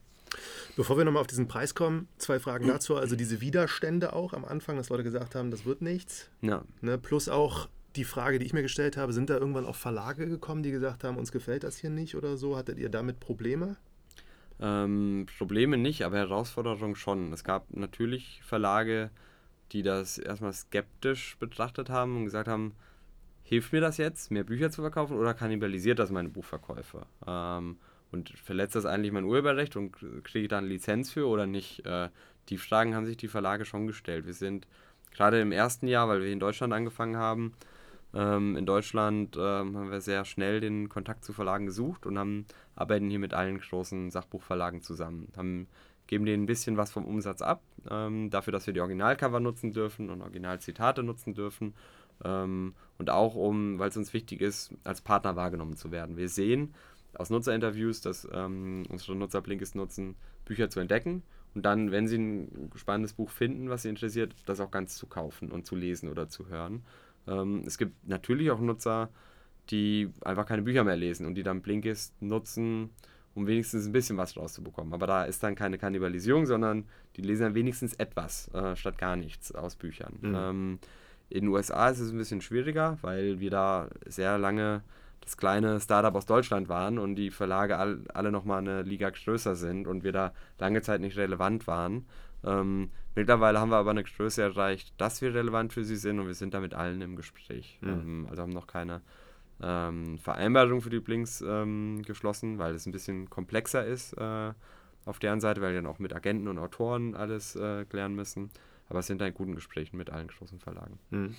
Bevor 0.75 0.97
wir 0.97 1.05
nochmal 1.05 1.21
auf 1.21 1.27
diesen 1.27 1.47
Preis 1.47 1.75
kommen, 1.75 2.07
zwei 2.17 2.39
Fragen 2.39 2.67
dazu. 2.67 2.95
Also 2.95 3.15
diese 3.15 3.41
Widerstände 3.41 4.13
auch 4.13 4.33
am 4.33 4.45
Anfang, 4.45 4.77
dass 4.77 4.89
Leute 4.89 5.03
gesagt 5.03 5.35
haben, 5.35 5.51
das 5.51 5.65
wird 5.65 5.81
nichts. 5.81 6.29
Ja. 6.41 6.63
Ne, 6.81 6.97
plus 6.97 7.29
auch 7.29 7.69
die 7.95 8.03
Frage, 8.03 8.39
die 8.39 8.45
ich 8.45 8.53
mir 8.53 8.63
gestellt 8.63 8.97
habe, 8.97 9.13
sind 9.13 9.29
da 9.29 9.37
irgendwann 9.37 9.65
auch 9.65 9.75
Verlage 9.75 10.27
gekommen, 10.27 10.63
die 10.63 10.71
gesagt 10.71 11.03
haben, 11.03 11.17
uns 11.17 11.31
gefällt 11.31 11.63
das 11.63 11.77
hier 11.77 11.91
nicht 11.91 12.15
oder 12.15 12.37
so? 12.37 12.57
Hattet 12.57 12.79
ihr 12.79 12.89
damit 12.89 13.19
Probleme? 13.19 13.77
Ähm, 14.59 15.27
Probleme 15.37 15.77
nicht, 15.77 16.03
aber 16.03 16.17
Herausforderungen 16.17 16.95
schon. 16.95 17.31
Es 17.33 17.43
gab 17.43 17.71
natürlich 17.75 18.41
Verlage, 18.43 19.11
die 19.71 19.83
das 19.83 20.17
erstmal 20.17 20.53
skeptisch 20.53 21.37
betrachtet 21.39 21.89
haben 21.89 22.17
und 22.17 22.25
gesagt 22.25 22.47
haben, 22.47 22.73
hilft 23.53 23.71
mir 23.71 23.81
das 23.81 23.97
jetzt, 23.97 24.31
mehr 24.31 24.43
Bücher 24.43 24.71
zu 24.71 24.81
verkaufen 24.81 25.17
oder 25.17 25.33
kannibalisiert 25.33 25.99
das 25.99 26.11
meine 26.11 26.29
Buchverkäufe? 26.29 27.05
Ähm, 27.27 27.77
und 28.11 28.29
verletzt 28.29 28.75
das 28.75 28.85
eigentlich 28.85 29.11
mein 29.11 29.25
Urheberrecht 29.25 29.75
und 29.75 29.93
kriege 30.23 30.43
ich 30.43 30.47
da 30.47 30.57
eine 30.57 30.67
Lizenz 30.67 31.11
für 31.11 31.27
oder 31.27 31.45
nicht? 31.45 31.85
Äh, 31.85 32.09
die 32.49 32.57
Fragen 32.57 32.95
haben 32.95 33.05
sich 33.05 33.17
die 33.17 33.27
Verlage 33.27 33.65
schon 33.65 33.87
gestellt. 33.87 34.25
Wir 34.25 34.33
sind 34.33 34.67
gerade 35.11 35.39
im 35.39 35.51
ersten 35.51 35.87
Jahr, 35.87 36.07
weil 36.09 36.21
wir 36.21 36.31
in 36.31 36.39
Deutschland 36.39 36.73
angefangen 36.73 37.17
haben, 37.17 37.53
ähm, 38.13 38.55
in 38.55 38.65
Deutschland 38.65 39.35
ähm, 39.37 39.77
haben 39.77 39.91
wir 39.91 40.01
sehr 40.01 40.25
schnell 40.25 40.59
den 40.59 40.89
Kontakt 40.89 41.23
zu 41.23 41.33
Verlagen 41.33 41.65
gesucht 41.65 42.05
und 42.05 42.17
haben, 42.17 42.45
arbeiten 42.75 43.09
hier 43.09 43.19
mit 43.19 43.33
allen 43.33 43.59
großen 43.59 44.11
Sachbuchverlagen 44.11 44.81
zusammen. 44.81 45.31
Haben, 45.37 45.67
geben 46.07 46.25
denen 46.25 46.43
ein 46.43 46.47
bisschen 46.47 46.77
was 46.77 46.91
vom 46.91 47.05
Umsatz 47.05 47.41
ab, 47.41 47.61
ähm, 47.89 48.29
dafür, 48.29 48.51
dass 48.51 48.67
wir 48.67 48.73
die 48.73 48.81
Originalcover 48.81 49.39
nutzen 49.39 49.73
dürfen 49.73 50.09
und 50.09 50.21
Originalzitate 50.21 51.01
nutzen 51.01 51.33
dürfen 51.33 51.73
ähm, 52.23 52.73
und 52.97 53.09
auch 53.09 53.35
um, 53.35 53.79
weil 53.79 53.89
es 53.89 53.97
uns 53.97 54.13
wichtig 54.13 54.41
ist, 54.41 54.73
als 54.83 55.01
Partner 55.01 55.35
wahrgenommen 55.35 55.75
zu 55.75 55.91
werden. 55.91 56.17
Wir 56.17 56.29
sehen 56.29 56.73
aus 57.15 57.29
Nutzerinterviews, 57.29 58.01
dass 58.01 58.27
ähm, 58.31 58.83
unsere 58.89 59.15
Nutzer 59.15 59.41
Blinkist 59.41 59.75
nutzen, 59.75 60.15
Bücher 60.45 60.69
zu 60.69 60.79
entdecken 60.79 61.23
und 61.55 61.63
dann, 61.63 61.91
wenn 61.91 62.07
sie 62.07 62.17
ein 62.17 62.71
spannendes 62.75 63.13
Buch 63.13 63.29
finden, 63.29 63.69
was 63.69 63.83
sie 63.83 63.89
interessiert, 63.89 64.35
das 64.45 64.59
auch 64.59 64.71
ganz 64.71 64.95
zu 64.97 65.07
kaufen 65.07 65.51
und 65.51 65.65
zu 65.65 65.75
lesen 65.75 66.09
oder 66.09 66.27
zu 66.27 66.47
hören. 66.47 66.83
Ähm, 67.27 67.63
es 67.65 67.77
gibt 67.77 68.07
natürlich 68.07 68.51
auch 68.51 68.59
Nutzer, 68.59 69.09
die 69.69 70.09
einfach 70.21 70.45
keine 70.45 70.63
Bücher 70.63 70.83
mehr 70.83 70.97
lesen 70.97 71.25
und 71.25 71.35
die 71.35 71.43
dann 71.43 71.61
Blinkist 71.61 72.19
nutzen, 72.21 72.89
um 73.35 73.47
wenigstens 73.47 73.85
ein 73.85 73.91
bisschen 73.91 74.17
was 74.17 74.35
rauszubekommen. 74.35 74.93
Aber 74.93 75.07
da 75.07 75.23
ist 75.25 75.41
dann 75.43 75.55
keine 75.55 75.77
Kannibalisierung, 75.77 76.45
sondern 76.45 76.85
die 77.15 77.21
lesen 77.21 77.43
dann 77.43 77.55
wenigstens 77.55 77.93
etwas 77.93 78.53
äh, 78.53 78.75
statt 78.75 78.97
gar 78.97 79.15
nichts 79.15 79.53
aus 79.53 79.75
Büchern. 79.75 80.17
Mhm. 80.21 80.35
Ähm, 80.35 80.79
in 81.29 81.45
den 81.45 81.49
USA 81.49 81.89
ist 81.89 81.99
es 81.99 82.11
ein 82.11 82.17
bisschen 82.17 82.41
schwieriger, 82.41 82.97
weil 83.01 83.39
wir 83.39 83.49
da 83.49 83.87
sehr 84.05 84.37
lange 84.37 84.83
das 85.21 85.37
kleine 85.37 85.79
Startup 85.79 86.13
aus 86.15 86.25
Deutschland 86.25 86.67
waren 86.67 86.99
und 86.99 87.15
die 87.15 87.31
Verlage 87.31 87.77
all, 87.77 88.01
alle 88.13 88.31
nochmal 88.31 88.59
eine 88.59 88.81
Liga 88.81 89.09
größer 89.09 89.55
sind 89.55 89.87
und 89.87 90.03
wir 90.03 90.11
da 90.11 90.33
lange 90.59 90.81
Zeit 90.81 91.01
nicht 91.01 91.17
relevant 91.17 91.65
waren. 91.65 92.05
Ähm, 92.43 92.89
mittlerweile 93.15 93.59
haben 93.59 93.69
wir 93.69 93.77
aber 93.77 93.91
eine 93.91 94.03
Größe 94.03 94.41
erreicht, 94.41 94.93
dass 94.97 95.21
wir 95.21 95.33
relevant 95.33 95.71
für 95.71 95.85
sie 95.85 95.95
sind 95.95 96.19
und 96.19 96.27
wir 96.27 96.33
sind 96.33 96.53
da 96.53 96.59
mit 96.59 96.73
allen 96.73 97.01
im 97.01 97.15
Gespräch. 97.15 97.79
Mhm. 97.81 97.89
Ähm, 97.89 98.27
also 98.29 98.41
haben 98.41 98.51
noch 98.51 98.67
keine 98.67 99.01
ähm, 99.61 100.17
Vereinbarung 100.19 100.81
für 100.81 100.89
die 100.89 100.99
Blinks 100.99 101.41
ähm, 101.41 102.01
geschlossen, 102.05 102.57
weil 102.57 102.75
es 102.75 102.85
ein 102.85 102.91
bisschen 102.91 103.29
komplexer 103.29 103.85
ist 103.85 104.13
äh, 104.13 104.51
auf 105.05 105.19
deren 105.19 105.39
Seite, 105.39 105.61
weil 105.61 105.73
wir 105.73 105.81
dann 105.81 105.89
auch 105.89 105.99
mit 105.99 106.13
Agenten 106.13 106.47
und 106.47 106.59
Autoren 106.59 107.15
alles 107.15 107.55
äh, 107.55 107.85
klären 107.85 108.13
müssen. 108.13 108.49
Aber 108.93 108.99
es 108.99 109.07
sind 109.07 109.21
in 109.21 109.33
guten 109.33 109.55
Gesprächen 109.55 109.97
mit 109.97 110.09
allen 110.09 110.27
großen 110.27 110.59
Verlagen. 110.59 110.99
Mhm. 111.09 111.35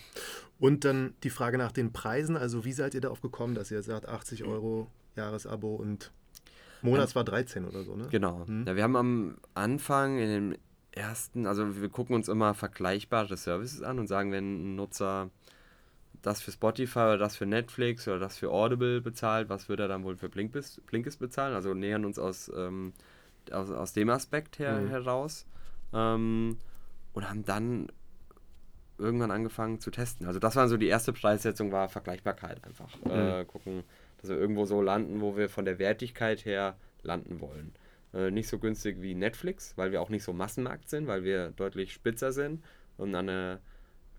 Und 0.58 0.84
dann 0.84 1.14
die 1.22 1.30
Frage 1.30 1.58
nach 1.58 1.72
den 1.72 1.92
Preisen. 1.92 2.36
Also 2.36 2.64
wie 2.64 2.72
seid 2.72 2.94
ihr 2.94 3.00
darauf 3.00 3.20
gekommen, 3.20 3.54
dass 3.54 3.70
ihr 3.70 3.82
sagt 3.82 4.08
80 4.08 4.44
Euro 4.44 4.90
Jahresabo 5.16 5.74
und 5.74 6.12
Monats 6.82 7.14
war 7.14 7.24
13 7.24 7.64
oder 7.64 7.82
so, 7.82 7.96
ne? 7.96 8.08
Genau. 8.10 8.44
Mhm. 8.46 8.64
Ja, 8.66 8.76
wir 8.76 8.82
haben 8.82 8.96
am 8.96 9.38
Anfang 9.54 10.18
in 10.18 10.28
den 10.28 10.58
ersten, 10.92 11.46
also 11.46 11.80
wir 11.80 11.88
gucken 11.88 12.14
uns 12.14 12.28
immer 12.28 12.54
vergleichbare 12.54 13.36
Services 13.36 13.82
an 13.82 13.98
und 13.98 14.06
sagen, 14.06 14.32
wenn 14.32 14.72
ein 14.72 14.76
Nutzer 14.76 15.30
das 16.22 16.40
für 16.40 16.52
Spotify 16.52 17.00
oder 17.00 17.18
das 17.18 17.36
für 17.36 17.46
Netflix 17.46 18.08
oder 18.08 18.18
das 18.18 18.38
für 18.38 18.50
Audible 18.50 19.00
bezahlt, 19.00 19.48
was 19.48 19.68
würde 19.68 19.84
er 19.84 19.88
dann 19.88 20.04
wohl 20.04 20.16
für 20.16 20.28
Blinkist, 20.28 20.84
Blinkist 20.86 21.18
bezahlen? 21.18 21.54
Also 21.54 21.74
nähern 21.74 22.04
uns 22.04 22.18
aus, 22.18 22.50
ähm, 22.54 22.92
aus, 23.50 23.70
aus 23.70 23.92
dem 23.92 24.10
Aspekt 24.10 24.58
her, 24.58 24.80
mhm. 24.80 24.88
heraus. 24.88 25.46
Ähm, 25.92 26.58
und 27.14 27.28
haben 27.28 27.44
dann 27.44 27.88
irgendwann 28.98 29.30
angefangen 29.30 29.80
zu 29.80 29.90
testen. 29.90 30.26
Also 30.26 30.38
das 30.38 30.56
war 30.56 30.68
so 30.68 30.76
die 30.76 30.86
erste 30.86 31.12
Preissetzung, 31.12 31.72
war 31.72 31.88
Vergleichbarkeit 31.88 32.62
einfach. 32.64 32.94
Mhm. 33.04 33.10
Äh, 33.10 33.44
gucken, 33.44 33.82
dass 34.20 34.30
wir 34.30 34.36
irgendwo 34.36 34.66
so 34.66 34.82
landen, 34.82 35.20
wo 35.20 35.36
wir 35.36 35.48
von 35.48 35.64
der 35.64 35.78
Wertigkeit 35.78 36.44
her 36.44 36.76
landen 37.02 37.40
wollen. 37.40 37.72
Äh, 38.12 38.30
nicht 38.30 38.48
so 38.48 38.58
günstig 38.58 39.00
wie 39.00 39.14
Netflix, 39.14 39.76
weil 39.76 39.90
wir 39.90 40.00
auch 40.00 40.10
nicht 40.10 40.22
so 40.22 40.32
Massenmarkt 40.32 40.88
sind, 40.88 41.06
weil 41.06 41.24
wir 41.24 41.50
deutlich 41.50 41.92
spitzer 41.92 42.32
sind 42.32 42.62
und 42.96 43.14
an 43.14 43.28
eine 43.28 43.60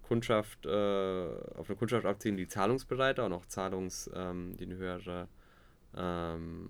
Kundschaft, 0.03 0.65
äh, 0.65 0.69
auf 0.69 1.69
eine 1.69 1.77
Kundschaft 1.77 2.05
abziehen, 2.05 2.38
die 2.38 2.47
zahlungsbereiter 2.47 3.25
und 3.25 3.34
auch 3.34 3.45
Zahlungs, 3.45 4.10
ähm, 4.13 4.55
die 4.58 4.65
eine 4.65 4.75
höhere, 4.75 5.27
ähm, 5.95 6.69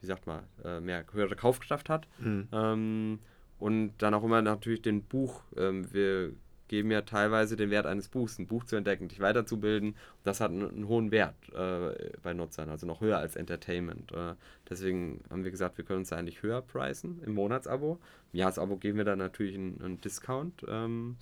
wie 0.00 0.06
sagt 0.06 0.26
man, 0.26 0.44
äh, 0.64 0.80
mehr 0.80 1.04
höhere 1.12 1.36
Kaufkraft 1.36 1.88
hat. 1.88 2.08
Mhm. 2.18 2.48
Ähm, 2.52 3.18
und 3.58 3.94
dann 3.98 4.14
auch 4.14 4.24
immer 4.24 4.42
natürlich 4.42 4.82
den 4.82 5.02
Buch. 5.02 5.42
Ähm, 5.56 5.92
wir 5.92 6.32
geben 6.68 6.90
ja 6.90 7.02
teilweise 7.02 7.56
den 7.56 7.70
Wert 7.70 7.86
eines 7.86 8.08
Buchs, 8.08 8.38
ein 8.38 8.46
Buch 8.46 8.64
zu 8.64 8.76
entdecken, 8.76 9.08
dich 9.08 9.20
weiterzubilden. 9.20 9.96
Das 10.24 10.40
hat 10.40 10.50
einen, 10.50 10.68
einen 10.68 10.88
hohen 10.88 11.10
Wert 11.10 11.36
äh, 11.54 12.10
bei 12.22 12.34
Nutzern, 12.34 12.68
also 12.70 12.86
noch 12.86 13.00
höher 13.00 13.18
als 13.18 13.36
Entertainment. 13.36 14.12
Äh, 14.12 14.34
deswegen 14.68 15.22
haben 15.30 15.44
wir 15.44 15.50
gesagt, 15.50 15.78
wir 15.78 15.84
können 15.84 16.00
uns 16.00 16.12
eigentlich 16.12 16.42
höher 16.42 16.62
preisen 16.62 17.22
im 17.24 17.34
Monatsabo. 17.34 18.00
Im 18.32 18.38
Jahresabo 18.38 18.76
geben 18.76 18.98
wir 18.98 19.04
dann 19.04 19.18
natürlich 19.18 19.54
einen, 19.54 19.80
einen 19.80 20.00
Discount. 20.00 20.64
Ähm, 20.68 21.16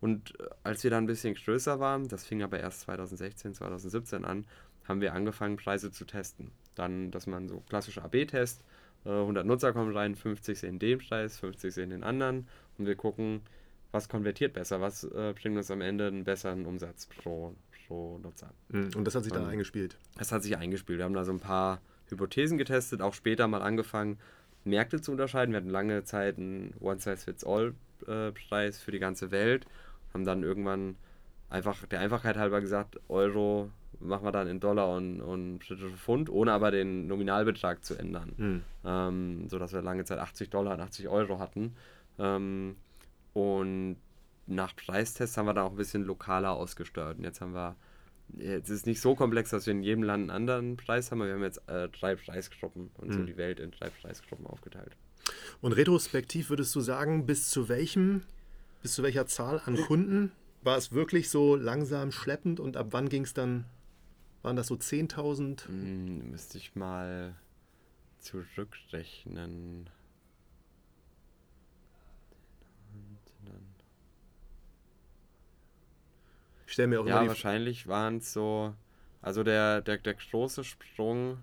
und 0.00 0.34
als 0.64 0.84
wir 0.84 0.90
dann 0.90 1.04
ein 1.04 1.06
bisschen 1.08 1.34
größer 1.34 1.80
waren, 1.80 2.08
das 2.08 2.26
fing 2.26 2.42
aber 2.42 2.60
erst 2.60 2.82
2016, 2.82 3.54
2017 3.54 4.24
an, 4.24 4.44
haben 4.86 5.00
wir 5.00 5.14
angefangen, 5.14 5.56
Preise 5.56 5.90
zu 5.90 6.04
testen. 6.04 6.50
Dann, 6.74 7.10
dass 7.10 7.26
man 7.26 7.48
so 7.48 7.60
klassische 7.60 8.02
AB-Test, 8.02 8.62
100 9.04 9.46
Nutzer 9.46 9.72
kommen 9.72 9.96
rein, 9.96 10.14
50 10.14 10.58
sehen 10.58 10.78
den 10.78 10.98
Preis, 10.98 11.38
50 11.38 11.74
sehen 11.74 11.90
den 11.90 12.04
anderen 12.04 12.48
und 12.78 12.86
wir 12.86 12.94
gucken, 12.94 13.42
was 13.92 14.08
konvertiert 14.08 14.54
besser, 14.54 14.80
was 14.80 15.04
äh, 15.04 15.34
bringt 15.40 15.56
uns 15.56 15.70
am 15.70 15.80
Ende 15.80 16.08
einen 16.08 16.24
besseren 16.24 16.66
Umsatz 16.66 17.06
pro, 17.06 17.54
pro 17.86 18.18
Nutzer. 18.18 18.52
Hm, 18.70 18.90
und 18.96 19.04
das 19.04 19.14
hat 19.14 19.24
sich 19.24 19.32
dann 19.32 19.46
eingespielt? 19.46 19.96
Das 20.16 20.32
hat 20.32 20.42
sich 20.42 20.56
eingespielt. 20.56 20.98
Wir 20.98 21.04
haben 21.04 21.14
da 21.14 21.24
so 21.24 21.32
ein 21.32 21.40
paar 21.40 21.80
Hypothesen 22.08 22.58
getestet, 22.58 23.00
auch 23.00 23.14
später 23.14 23.46
mal 23.46 23.62
angefangen, 23.62 24.18
Märkte 24.64 25.00
zu 25.00 25.12
unterscheiden. 25.12 25.52
Wir 25.52 25.58
hatten 25.58 25.70
lange 25.70 26.04
Zeit 26.04 26.38
einen 26.38 26.74
One-Size-Fits-All-Preis 26.80 28.80
für 28.80 28.90
die 28.90 28.98
ganze 28.98 29.30
Welt, 29.30 29.66
haben 30.12 30.24
dann 30.24 30.42
irgendwann 30.42 30.96
einfach 31.48 31.86
der 31.86 32.00
Einfachheit 32.00 32.36
halber 32.36 32.60
gesagt, 32.60 32.98
Euro 33.08 33.70
machen 34.00 34.24
wir 34.24 34.32
dann 34.32 34.48
in 34.48 34.60
Dollar 34.60 34.94
und, 34.94 35.20
und 35.20 35.58
britische 35.58 35.90
Pfund, 35.90 36.30
ohne 36.30 36.52
aber 36.52 36.70
den 36.70 37.06
Nominalbetrag 37.06 37.84
zu 37.84 37.94
ändern. 37.94 38.32
Mhm. 38.36 38.62
Ähm, 38.84 39.48
sodass 39.48 39.72
wir 39.72 39.82
lange 39.82 40.04
Zeit 40.04 40.18
80 40.18 40.50
Dollar 40.50 40.74
und 40.74 40.80
80 40.80 41.08
Euro 41.08 41.38
hatten. 41.38 41.74
Ähm, 42.18 42.76
und 43.32 43.96
nach 44.46 44.74
Preistests 44.76 45.36
haben 45.36 45.46
wir 45.46 45.54
da 45.54 45.64
auch 45.64 45.70
ein 45.70 45.76
bisschen 45.76 46.04
lokaler 46.04 46.52
ausgesteuert. 46.52 47.18
Und 47.18 47.24
jetzt 47.24 47.40
haben 47.40 47.54
wir, 47.54 47.76
jetzt 48.36 48.68
ist 48.70 48.80
es 48.80 48.86
nicht 48.86 49.00
so 49.00 49.14
komplex, 49.14 49.50
dass 49.50 49.66
wir 49.66 49.72
in 49.72 49.82
jedem 49.82 50.02
Land 50.02 50.22
einen 50.22 50.30
anderen 50.30 50.76
Preis 50.76 51.10
haben, 51.10 51.20
aber 51.20 51.28
wir 51.28 51.34
haben 51.34 51.42
jetzt 51.42 51.68
äh, 51.68 51.88
drei 51.88 52.16
Preisgruppen 52.16 52.90
und 52.98 53.08
mhm. 53.08 53.12
so 53.12 53.22
die 53.24 53.36
Welt 53.36 53.60
in 53.60 53.70
drei 53.70 53.90
Preisgruppen 53.90 54.46
aufgeteilt. 54.46 54.96
Und 55.60 55.72
retrospektiv 55.72 56.50
würdest 56.50 56.74
du 56.74 56.80
sagen, 56.80 57.26
bis 57.26 57.48
zu 57.48 57.68
welchem, 57.68 58.22
bis 58.82 58.94
zu 58.94 59.02
welcher 59.02 59.26
Zahl 59.26 59.62
an 59.64 59.76
Kunden 59.76 60.32
war 60.62 60.76
es 60.76 60.92
wirklich 60.92 61.30
so 61.30 61.56
langsam 61.56 62.10
schleppend 62.10 62.60
und 62.60 62.76
ab 62.76 62.88
wann 62.90 63.08
ging 63.08 63.24
es 63.24 63.34
dann 63.34 63.64
waren 64.44 64.56
das 64.56 64.66
so 64.68 64.74
10.000? 64.74 65.66
Hm, 65.66 66.30
müsste 66.30 66.58
ich 66.58 66.76
mal 66.76 67.34
zurückrechnen. 68.20 69.90
Ich 76.66 76.72
stelle 76.72 76.88
mir 76.88 77.00
auch 77.00 77.06
Ja, 77.06 77.26
wahrscheinlich 77.26 77.86
waren 77.86 78.18
es 78.18 78.32
so. 78.32 78.74
Also 79.22 79.42
der, 79.42 79.80
der, 79.80 79.98
der 79.98 80.14
große 80.14 80.64
Sprung 80.64 81.38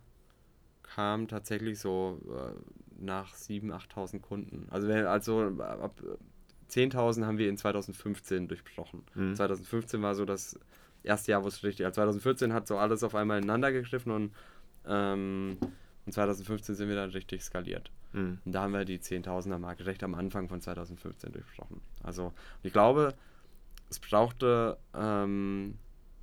kam 0.84 1.28
tatsächlich 1.28 1.80
so 1.80 2.20
äh, 2.28 3.04
nach 3.04 3.34
7.000, 3.34 3.72
8.000 3.72 4.20
Kunden. 4.20 4.68
Also, 4.70 4.88
wenn, 4.88 5.06
also 5.06 5.40
ab 5.60 6.02
10.000 6.70 7.26
haben 7.26 7.38
wir 7.38 7.50
in 7.50 7.58
2015 7.58 8.48
durchbrochen. 8.48 9.04
Mhm. 9.16 9.36
2015 9.36 10.02
war 10.02 10.16
so 10.16 10.26
das 10.26 10.60
erste 11.04 11.32
Jahr, 11.32 11.44
wo 11.44 11.48
es 11.48 11.64
richtig, 11.64 11.86
also 11.86 11.96
2014 11.96 12.54
hat 12.54 12.68
so 12.68 12.78
alles 12.78 13.04
auf 13.04 13.16
einmal 13.16 13.38
ineinander 13.38 13.72
gegriffen 13.72 14.12
und, 14.12 14.34
ähm, 14.86 15.58
und 16.06 16.12
2015 16.14 16.76
sind 16.76 16.90
wir 16.90 16.96
dann 16.96 17.12
richtig 17.12 17.44
skaliert. 17.44 17.92
Mhm. 18.14 18.40
Und 18.44 18.52
da 18.52 18.62
haben 18.62 18.74
wir 18.74 18.86
die 18.86 19.00
10.000er 19.00 19.58
Marke 19.58 19.86
recht 19.86 20.04
am 20.04 20.16
Anfang 20.16 20.50
von 20.50 20.62
2015 20.62 21.32
durchbrochen. 21.32 21.82
Also 22.04 22.34
ich 22.64 22.74
glaube, 22.74 23.14
es 23.90 24.00
brauchte, 24.00 24.78
ähm, 24.94 25.78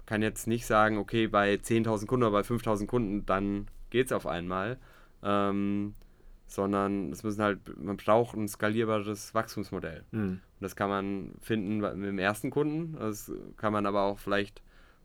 kann 0.06 0.22
jetzt 0.22 0.46
nicht 0.46 0.66
sagen, 0.66 0.98
okay, 0.98 1.26
bei 1.26 1.54
10.000 1.54 2.06
Kunden 2.06 2.24
oder 2.24 2.32
bei 2.32 2.40
5.000 2.40 2.86
Kunden, 2.86 3.26
dann 3.26 3.68
geht 3.90 4.06
es 4.06 4.12
auf 4.12 4.26
einmal. 4.26 4.78
Ähm, 5.22 5.94
sondern 6.48 7.12
es 7.12 7.22
müssen 7.22 7.42
halt, 7.42 7.78
man 7.78 7.98
braucht 7.98 8.36
ein 8.36 8.48
skalierbares 8.48 9.34
Wachstumsmodell. 9.34 10.04
Mhm. 10.10 10.20
Und 10.20 10.40
das 10.60 10.74
kann 10.74 10.88
man 10.88 11.34
finden 11.40 11.78
mit 11.78 12.08
dem 12.08 12.18
ersten 12.18 12.50
Kunden, 12.50 12.96
das 12.98 13.30
kann 13.56 13.72
man 13.72 13.86
aber 13.86 14.02
auch 14.02 14.18
vielleicht 14.18 14.62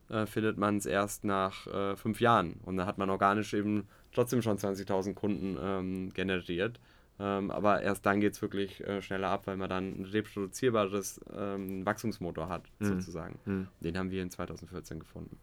äh, 0.09 0.25
findet 0.25 0.57
man 0.57 0.77
es 0.77 0.85
erst 0.85 1.23
nach 1.23 1.67
äh, 1.67 1.95
fünf 1.95 2.19
Jahren. 2.21 2.59
Und 2.63 2.77
da 2.77 2.85
hat 2.85 2.97
man 2.97 3.09
organisch 3.09 3.53
eben 3.53 3.87
trotzdem 4.11 4.41
schon 4.41 4.57
20.000 4.57 5.13
Kunden 5.13 5.57
ähm, 5.61 6.13
generiert. 6.13 6.79
Ähm, 7.19 7.51
aber 7.51 7.81
erst 7.81 8.05
dann 8.05 8.21
geht 8.21 8.33
es 8.33 8.41
wirklich 8.41 8.85
äh, 8.85 9.01
schneller 9.01 9.29
ab, 9.29 9.45
weil 9.45 9.57
man 9.57 9.69
dann 9.69 10.01
ein 10.01 10.05
reproduzierbares 10.05 11.21
ähm, 11.35 11.85
Wachstumsmotor 11.85 12.49
hat, 12.49 12.63
mhm. 12.79 12.85
sozusagen. 12.85 13.39
Mhm. 13.45 13.67
Den 13.81 13.97
haben 13.97 14.11
wir 14.11 14.21
in 14.21 14.31
2014 14.31 14.99
gefunden. 14.99 15.37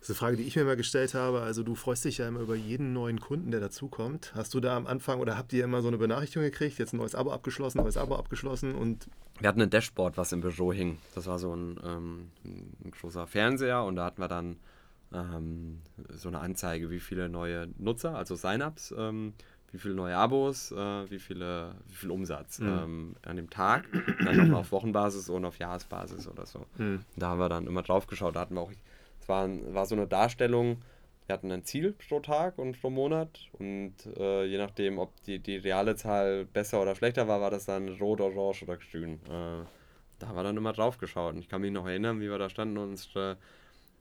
Das 0.00 0.10
ist 0.10 0.10
eine 0.10 0.16
Frage, 0.16 0.36
die 0.36 0.44
ich 0.44 0.56
mir 0.56 0.62
immer 0.62 0.76
gestellt 0.76 1.14
habe. 1.14 1.40
Also 1.40 1.62
du 1.62 1.74
freust 1.74 2.04
dich 2.04 2.18
ja 2.18 2.28
immer 2.28 2.40
über 2.40 2.54
jeden 2.54 2.92
neuen 2.92 3.18
Kunden, 3.18 3.50
der 3.50 3.60
dazukommt. 3.60 4.32
Hast 4.34 4.54
du 4.54 4.60
da 4.60 4.76
am 4.76 4.86
Anfang 4.86 5.20
oder 5.20 5.36
habt 5.36 5.52
ihr 5.52 5.64
immer 5.64 5.82
so 5.82 5.88
eine 5.88 5.98
Benachrichtigung 5.98 6.44
gekriegt, 6.44 6.78
jetzt 6.78 6.92
ein 6.92 6.98
neues 6.98 7.14
Abo 7.14 7.32
abgeschlossen, 7.32 7.78
neues 7.78 7.96
Abo 7.96 8.16
abgeschlossen 8.16 8.74
und... 8.74 9.08
Wir 9.40 9.48
hatten 9.48 9.60
ein 9.60 9.70
Dashboard, 9.70 10.16
was 10.16 10.32
im 10.32 10.40
Büro 10.40 10.72
hing. 10.72 10.98
Das 11.14 11.26
war 11.26 11.38
so 11.38 11.54
ein, 11.54 11.78
ähm, 11.84 12.30
ein 12.44 12.90
großer 12.90 13.26
Fernseher 13.26 13.84
und 13.84 13.96
da 13.96 14.06
hatten 14.06 14.20
wir 14.20 14.28
dann 14.28 14.56
ähm, 15.12 15.80
so 16.10 16.28
eine 16.28 16.40
Anzeige, 16.40 16.90
wie 16.90 17.00
viele 17.00 17.28
neue 17.28 17.68
Nutzer, 17.78 18.16
also 18.16 18.34
Sign-ups, 18.34 18.94
ähm, 18.96 19.34
wie 19.72 19.78
viele 19.78 19.94
neue 19.94 20.16
Abos, 20.16 20.72
äh, 20.72 21.10
wie, 21.10 21.18
viele, 21.18 21.74
wie 21.88 21.94
viel 21.94 22.10
Umsatz 22.10 22.60
mhm. 22.60 22.68
ähm, 22.68 23.16
an 23.22 23.36
dem 23.36 23.50
Tag, 23.50 23.84
dann 24.24 24.36
nochmal 24.36 24.60
auf 24.60 24.72
Wochenbasis 24.72 25.28
und 25.28 25.44
auf 25.44 25.58
Jahresbasis 25.58 26.28
oder 26.28 26.46
so. 26.46 26.66
Mhm. 26.78 27.00
Da 27.16 27.28
haben 27.28 27.40
wir 27.40 27.48
dann 27.48 27.66
immer 27.66 27.82
drauf 27.82 28.06
geschaut, 28.06 28.36
da 28.36 28.40
hatten 28.40 28.54
wir 28.54 28.62
auch 28.62 28.72
war, 29.28 29.48
war 29.74 29.86
so 29.86 29.94
eine 29.94 30.06
Darstellung, 30.06 30.82
wir 31.26 31.34
hatten 31.34 31.50
ein 31.50 31.64
Ziel 31.64 31.92
pro 31.92 32.20
Tag 32.20 32.58
und 32.58 32.80
pro 32.80 32.90
Monat 32.90 33.48
und 33.58 33.94
äh, 34.16 34.44
je 34.44 34.58
nachdem, 34.58 34.98
ob 34.98 35.10
die, 35.24 35.38
die 35.38 35.56
reale 35.56 35.96
Zahl 35.96 36.44
besser 36.44 36.80
oder 36.80 36.94
schlechter 36.94 37.26
war, 37.28 37.40
war 37.40 37.50
das 37.50 37.66
dann 37.66 37.88
rot, 38.00 38.20
orange 38.20 38.62
oder 38.62 38.76
grün. 38.76 39.20
Äh, 39.26 39.64
da 40.18 40.28
haben 40.28 40.36
wir 40.36 40.42
dann 40.42 40.56
immer 40.56 40.72
drauf 40.72 40.98
geschaut 40.98 41.34
und 41.34 41.40
ich 41.40 41.48
kann 41.48 41.60
mich 41.60 41.72
noch 41.72 41.86
erinnern, 41.86 42.20
wie 42.20 42.30
wir 42.30 42.38
da 42.38 42.48
standen 42.48 42.78
und 42.78 42.90
unsere, 42.90 43.36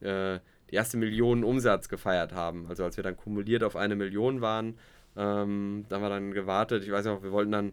äh, 0.02 0.40
die 0.70 0.76
erste 0.76 0.98
Million 0.98 1.44
Umsatz 1.44 1.90
gefeiert 1.90 2.34
haben. 2.34 2.68
Also 2.68 2.84
als 2.84 2.98
wir 2.98 3.04
dann 3.04 3.18
kumuliert 3.18 3.64
auf 3.64 3.76
eine 3.76 3.96
Million 3.96 4.42
waren, 4.42 4.78
Ähm, 5.18 5.86
da 5.88 5.96
haben 5.96 6.04
wir 6.04 6.10
dann 6.10 6.34
gewartet. 6.34 6.84
Ich 6.84 6.92
weiß 6.92 7.06
noch, 7.06 7.24
wir 7.24 7.32
wollten 7.32 7.54
dann 7.54 7.72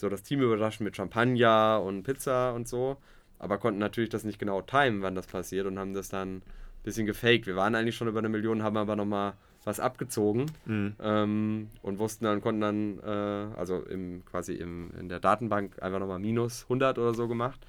so 0.00 0.08
das 0.08 0.22
Team 0.22 0.40
überraschen 0.40 0.84
mit 0.84 0.94
Champagner 0.94 1.82
und 1.84 2.04
Pizza 2.04 2.54
und 2.54 2.68
so, 2.68 2.96
aber 3.40 3.58
konnten 3.58 3.80
natürlich 3.80 4.10
das 4.10 4.22
nicht 4.22 4.38
genau 4.38 4.62
timen, 4.62 5.02
wann 5.02 5.16
das 5.16 5.26
passiert 5.26 5.66
und 5.66 5.80
haben 5.80 5.94
das 5.94 6.10
dann 6.10 6.42
bisschen 6.86 7.04
gefaked. 7.04 7.46
Wir 7.46 7.56
waren 7.56 7.74
eigentlich 7.74 7.96
schon 7.96 8.08
über 8.08 8.20
eine 8.20 8.30
Million, 8.30 8.62
haben 8.62 8.78
aber 8.78 8.96
nochmal 8.96 9.34
was 9.64 9.80
abgezogen 9.80 10.46
mhm. 10.64 10.94
ähm, 11.00 11.68
und 11.82 11.98
wussten 11.98 12.24
dann, 12.24 12.40
konnten 12.40 12.60
dann, 12.60 12.98
äh, 13.00 13.58
also 13.58 13.80
im, 13.80 14.24
quasi 14.24 14.54
im, 14.54 14.92
in 14.98 15.08
der 15.08 15.18
Datenbank 15.18 15.82
einfach 15.82 15.98
nochmal 15.98 16.20
minus 16.20 16.62
100 16.62 16.98
oder 16.98 17.12
so 17.12 17.26
gemacht 17.26 17.60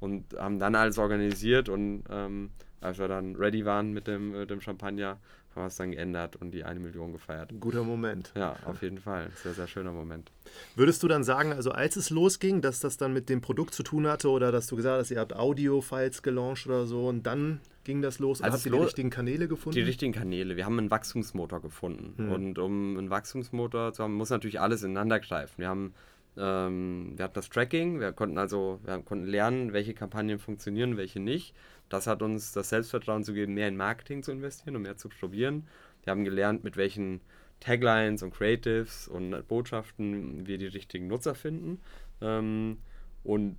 und 0.00 0.36
haben 0.36 0.58
dann 0.58 0.74
alles 0.74 0.98
organisiert 0.98 1.68
und 1.68 2.02
ähm, 2.10 2.50
als 2.80 2.98
wir 2.98 3.06
dann 3.06 3.36
ready 3.36 3.64
waren 3.64 3.92
mit 3.92 4.08
dem, 4.08 4.32
mit 4.32 4.50
dem 4.50 4.60
Champagner, 4.60 5.18
haben 5.54 5.62
wir 5.62 5.66
es 5.68 5.76
dann 5.76 5.92
geändert 5.92 6.34
und 6.34 6.50
die 6.50 6.64
eine 6.64 6.80
Million 6.80 7.12
gefeiert. 7.12 7.52
Ein 7.52 7.60
guter 7.60 7.84
Moment. 7.84 8.32
Ja, 8.34 8.56
auf 8.66 8.82
jeden 8.82 8.98
Fall. 8.98 9.30
Sehr, 9.44 9.54
sehr 9.54 9.68
schöner 9.68 9.92
Moment. 9.92 10.32
Würdest 10.74 11.04
du 11.04 11.08
dann 11.08 11.22
sagen, 11.22 11.52
also 11.52 11.70
als 11.70 11.94
es 11.94 12.10
losging, 12.10 12.60
dass 12.60 12.80
das 12.80 12.96
dann 12.96 13.12
mit 13.12 13.28
dem 13.28 13.40
Produkt 13.40 13.72
zu 13.72 13.84
tun 13.84 14.08
hatte 14.08 14.28
oder 14.28 14.50
dass 14.50 14.66
du 14.66 14.74
gesagt 14.74 14.98
hast, 14.98 15.12
ihr 15.12 15.20
habt 15.20 15.36
Audio-Files 15.36 16.24
gelauncht 16.24 16.66
oder 16.66 16.86
so 16.86 17.06
und 17.06 17.22
dann 17.22 17.60
ging 17.84 18.02
das 18.02 18.18
los? 18.18 18.42
Also 18.42 18.56
habt 18.56 18.66
ihr 18.66 18.72
die 18.72 18.78
richtigen 18.78 19.10
Kanäle 19.10 19.48
gefunden? 19.48 19.76
Die 19.76 19.82
richtigen 19.82 20.12
Kanäle. 20.12 20.56
Wir 20.56 20.64
haben 20.64 20.78
einen 20.78 20.90
Wachstumsmotor 20.90 21.60
gefunden. 21.60 22.14
Hm. 22.16 22.32
Und 22.32 22.58
um 22.58 22.98
einen 22.98 23.10
Wachstumsmotor 23.10 23.92
zu 23.92 24.02
haben, 24.02 24.14
muss 24.14 24.30
natürlich 24.30 24.60
alles 24.60 24.82
ineinander 24.82 25.20
greifen. 25.20 25.58
Wir 25.58 25.68
haben 25.68 25.94
ähm, 26.36 27.12
wir 27.16 27.24
hatten 27.24 27.34
das 27.34 27.48
Tracking, 27.48 28.00
wir 28.00 28.12
konnten 28.12 28.38
also 28.38 28.80
wir 28.84 28.98
konnten 29.02 29.26
lernen, 29.26 29.72
welche 29.72 29.94
Kampagnen 29.94 30.38
funktionieren, 30.38 30.96
welche 30.96 31.20
nicht. 31.20 31.54
Das 31.88 32.06
hat 32.06 32.22
uns 32.22 32.52
das 32.52 32.70
Selbstvertrauen 32.70 33.24
zu 33.24 33.34
geben, 33.34 33.54
mehr 33.54 33.68
in 33.68 33.76
Marketing 33.76 34.22
zu 34.22 34.32
investieren 34.32 34.76
und 34.76 34.82
mehr 34.82 34.96
zu 34.96 35.08
probieren. 35.08 35.68
Wir 36.02 36.10
haben 36.10 36.24
gelernt, 36.24 36.64
mit 36.64 36.76
welchen 36.76 37.20
Taglines 37.60 38.22
und 38.22 38.34
Creatives 38.34 39.06
und 39.06 39.46
Botschaften 39.46 40.46
wir 40.46 40.58
die 40.58 40.66
richtigen 40.66 41.06
Nutzer 41.06 41.34
finden 41.34 41.80
ähm, 42.20 42.78
und 43.22 43.56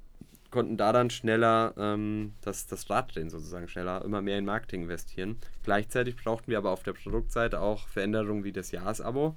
konnten 0.55 0.77
da 0.77 0.93
dann 0.93 1.09
schneller 1.09 1.73
ähm, 1.77 2.31
das, 2.41 2.65
das 2.65 2.83
Startdrehen 2.83 3.29
sozusagen 3.29 3.67
schneller, 3.67 4.03
immer 4.03 4.21
mehr 4.21 4.39
in 4.39 4.45
Marketing 4.45 4.83
investieren. 4.83 5.37
Gleichzeitig 5.63 6.15
brauchten 6.15 6.49
wir 6.49 6.57
aber 6.57 6.71
auf 6.71 6.81
der 6.81 6.93
Produktseite 6.93 7.59
auch 7.59 7.87
Veränderungen 7.89 8.45
wie 8.45 8.53
das 8.53 8.71
Jahresabo, 8.71 9.35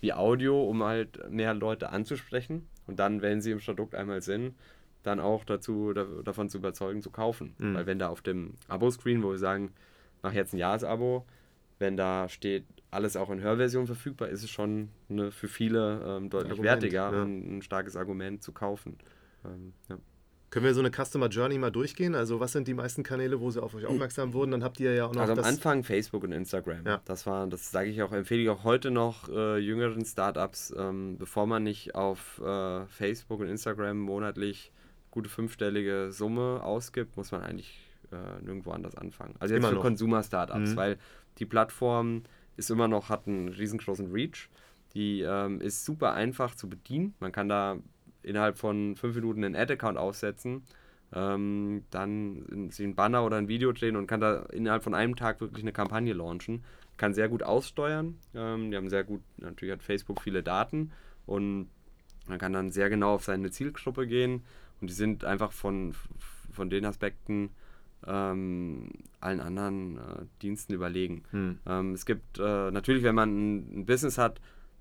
wie 0.00 0.12
Audio, 0.12 0.62
um 0.62 0.84
halt 0.84 1.28
mehr 1.28 1.54
Leute 1.54 1.90
anzusprechen 1.90 2.68
und 2.86 3.00
dann, 3.00 3.20
wenn 3.20 3.40
sie 3.40 3.50
im 3.50 3.58
Produkt 3.58 3.96
einmal 3.96 4.22
sind, 4.22 4.54
dann 5.02 5.18
auch 5.18 5.44
dazu, 5.44 5.92
da, 5.92 6.04
davon 6.24 6.48
zu 6.48 6.58
überzeugen, 6.58 7.02
zu 7.02 7.10
kaufen. 7.10 7.54
Mhm. 7.58 7.74
Weil 7.74 7.86
wenn 7.86 7.98
da 7.98 8.08
auf 8.08 8.22
dem 8.22 8.54
Abo-Screen, 8.68 9.22
wo 9.24 9.30
wir 9.32 9.38
sagen, 9.38 9.72
mach 10.22 10.32
jetzt 10.32 10.54
ein 10.54 10.58
Jahresabo, 10.58 11.26
wenn 11.80 11.96
da 11.96 12.28
steht, 12.28 12.64
alles 12.92 13.16
auch 13.16 13.30
in 13.30 13.40
Hörversion 13.40 13.86
verfügbar, 13.86 14.28
ist 14.28 14.44
es 14.44 14.50
schon 14.50 14.88
eine, 15.08 15.32
für 15.32 15.48
viele 15.48 16.00
ähm, 16.04 16.30
deutlich 16.30 16.52
Argument, 16.52 16.82
wertiger 16.82 17.12
ja. 17.12 17.22
und 17.22 17.58
ein 17.58 17.62
starkes 17.62 17.96
Argument 17.96 18.42
zu 18.42 18.52
kaufen. 18.52 18.98
Ähm, 19.44 19.72
ja. 19.88 19.98
Können 20.50 20.64
wir 20.64 20.74
so 20.74 20.80
eine 20.80 20.90
Customer 20.90 21.28
Journey 21.28 21.58
mal 21.58 21.70
durchgehen? 21.70 22.16
Also 22.16 22.40
was 22.40 22.52
sind 22.52 22.66
die 22.66 22.74
meisten 22.74 23.04
Kanäle, 23.04 23.40
wo 23.40 23.50
sie 23.50 23.62
auf 23.62 23.74
euch 23.74 23.86
aufmerksam 23.86 24.32
wurden? 24.32 24.50
Dann 24.50 24.64
habt 24.64 24.80
ihr 24.80 24.92
ja 24.92 25.06
auch 25.06 25.14
noch 25.14 25.22
Also 25.22 25.34
am 25.34 25.44
Anfang 25.44 25.84
Facebook 25.84 26.24
und 26.24 26.32
Instagram. 26.32 26.84
Ja. 26.84 27.00
Das 27.04 27.24
war, 27.26 27.46
das 27.46 27.70
sage 27.70 27.88
ich 27.88 28.02
auch, 28.02 28.12
empfehle 28.12 28.42
ich 28.42 28.48
auch 28.48 28.64
heute 28.64 28.90
noch 28.90 29.28
äh, 29.28 29.58
jüngeren 29.58 30.04
Startups, 30.04 30.74
ähm, 30.76 31.16
bevor 31.18 31.46
man 31.46 31.62
nicht 31.62 31.94
auf 31.94 32.40
äh, 32.44 32.84
Facebook 32.86 33.40
und 33.40 33.48
Instagram 33.48 33.98
monatlich 33.98 34.72
gute 35.12 35.28
fünfstellige 35.28 36.10
Summe 36.10 36.62
ausgibt, 36.64 37.16
muss 37.16 37.30
man 37.30 37.42
eigentlich 37.42 37.88
äh, 38.10 38.42
nirgendwo 38.44 38.72
anders 38.72 38.96
anfangen. 38.96 39.34
Also 39.38 39.54
jetzt 39.54 39.62
immer 39.62 39.72
für 39.72 39.80
Consumer-Startups, 39.80 40.70
mhm. 40.70 40.76
weil 40.76 40.98
die 41.38 41.46
Plattform 41.46 42.24
ist 42.56 42.70
immer 42.70 42.88
noch, 42.88 43.08
hat 43.08 43.28
einen 43.28 43.48
riesengroßen 43.48 44.10
Reach. 44.10 44.48
Die 44.94 45.20
ähm, 45.20 45.60
ist 45.60 45.84
super 45.84 46.14
einfach 46.14 46.56
zu 46.56 46.68
bedienen. 46.68 47.14
Man 47.20 47.30
kann 47.30 47.48
da 47.48 47.78
innerhalb 48.22 48.58
von 48.58 48.96
fünf 48.96 49.14
Minuten 49.14 49.44
einen 49.44 49.56
Ad-Account 49.56 49.98
aufsetzen, 49.98 50.62
ähm, 51.12 51.82
dann 51.90 52.70
sich 52.70 52.84
einen 52.84 52.94
Banner 52.94 53.24
oder 53.24 53.36
ein 53.36 53.48
Video 53.48 53.72
drehen 53.72 53.96
und 53.96 54.06
kann 54.06 54.20
da 54.20 54.44
innerhalb 54.52 54.82
von 54.82 54.94
einem 54.94 55.16
Tag 55.16 55.40
wirklich 55.40 55.64
eine 55.64 55.72
Kampagne 55.72 56.12
launchen. 56.12 56.62
Kann 56.96 57.14
sehr 57.14 57.28
gut 57.28 57.42
aussteuern. 57.42 58.18
Ähm, 58.34 58.70
die 58.70 58.76
haben 58.76 58.90
sehr 58.90 59.04
gut, 59.04 59.22
natürlich 59.38 59.72
hat 59.72 59.82
Facebook 59.82 60.20
viele 60.20 60.42
Daten 60.42 60.92
und 61.26 61.68
man 62.26 62.38
kann 62.38 62.52
dann 62.52 62.70
sehr 62.70 62.90
genau 62.90 63.14
auf 63.14 63.24
seine 63.24 63.50
Zielgruppe 63.50 64.06
gehen 64.06 64.44
und 64.80 64.90
die 64.90 64.94
sind 64.94 65.24
einfach 65.24 65.52
von, 65.52 65.94
von 66.52 66.70
den 66.70 66.84
Aspekten 66.84 67.50
ähm, 68.06 68.90
allen 69.20 69.40
anderen 69.40 69.96
äh, 69.98 70.00
Diensten 70.42 70.72
überlegen. 70.72 71.24
Hm. 71.30 71.58
Ähm, 71.66 71.92
es 71.92 72.06
gibt 72.06 72.38
äh, 72.38 72.70
natürlich, 72.70 73.02
wenn 73.02 73.14
man 73.14 73.30
ein, 73.30 73.80
ein, 73.80 73.86
Business 73.86 74.16
hat, 74.16 74.40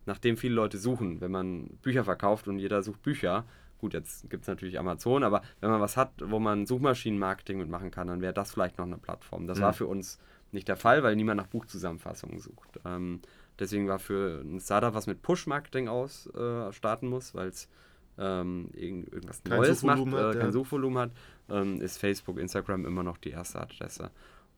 nach 0.09 0.17
dem 0.17 0.37
viele 0.37 0.55
Leute 0.55 0.79
suchen, 0.79 1.21
wenn 1.21 1.31
man 1.31 1.67
Bücher 1.83 2.03
verkauft 2.03 2.47
und 2.47 2.57
jeder 2.57 2.81
sucht 2.81 3.03
Bücher, 3.03 3.45
gut, 3.77 3.93
jetzt 3.93 4.27
gibt 4.29 4.41
es 4.41 4.47
natürlich 4.47 4.79
Amazon, 4.79 5.23
aber 5.23 5.43
wenn 5.61 5.69
man 5.69 5.79
was 5.79 5.97
hat, 5.97 6.11
wo 6.25 6.39
man 6.39 6.65
Suchmaschinenmarketing 6.65 7.59
mitmachen 7.59 7.91
kann, 7.91 8.07
dann 8.07 8.19
wäre 8.19 8.33
das 8.33 8.51
vielleicht 8.51 8.79
noch 8.79 8.87
eine 8.87 8.97
Plattform. 8.97 9.45
Das 9.45 9.59
hm. 9.59 9.65
war 9.65 9.73
für 9.73 9.85
uns 9.85 10.19
nicht 10.51 10.67
der 10.67 10.77
Fall, 10.77 11.03
weil 11.03 11.15
niemand 11.15 11.37
nach 11.37 11.45
Buchzusammenfassungen 11.45 12.39
sucht. 12.39 12.79
Ähm, 12.85 13.21
deswegen 13.59 13.87
war 13.87 13.99
für 13.99 14.41
ein 14.41 14.59
Startup, 14.59 14.95
was 14.95 15.05
mit 15.05 15.21
Push-Marketing 15.21 15.87
aus 15.87 16.25
äh, 16.33 16.73
starten 16.73 17.07
muss, 17.07 17.35
weil 17.35 17.49
es 17.49 17.69
ähm, 18.17 18.69
irgendwas 18.73 19.43
kein 19.43 19.57
Neues 19.57 19.83
macht, 19.83 19.99
hat, 20.07 20.35
äh, 20.35 20.39
kein 20.39 20.47
ja. 20.47 20.51
Suchvolumen 20.51 20.97
hat, 20.97 21.11
ähm, 21.49 21.79
ist 21.81 21.99
Facebook, 21.99 22.39
Instagram 22.39 22.85
immer 22.85 23.03
noch 23.03 23.17
die 23.17 23.29
erste 23.29 23.61
Adresse. 23.61 24.09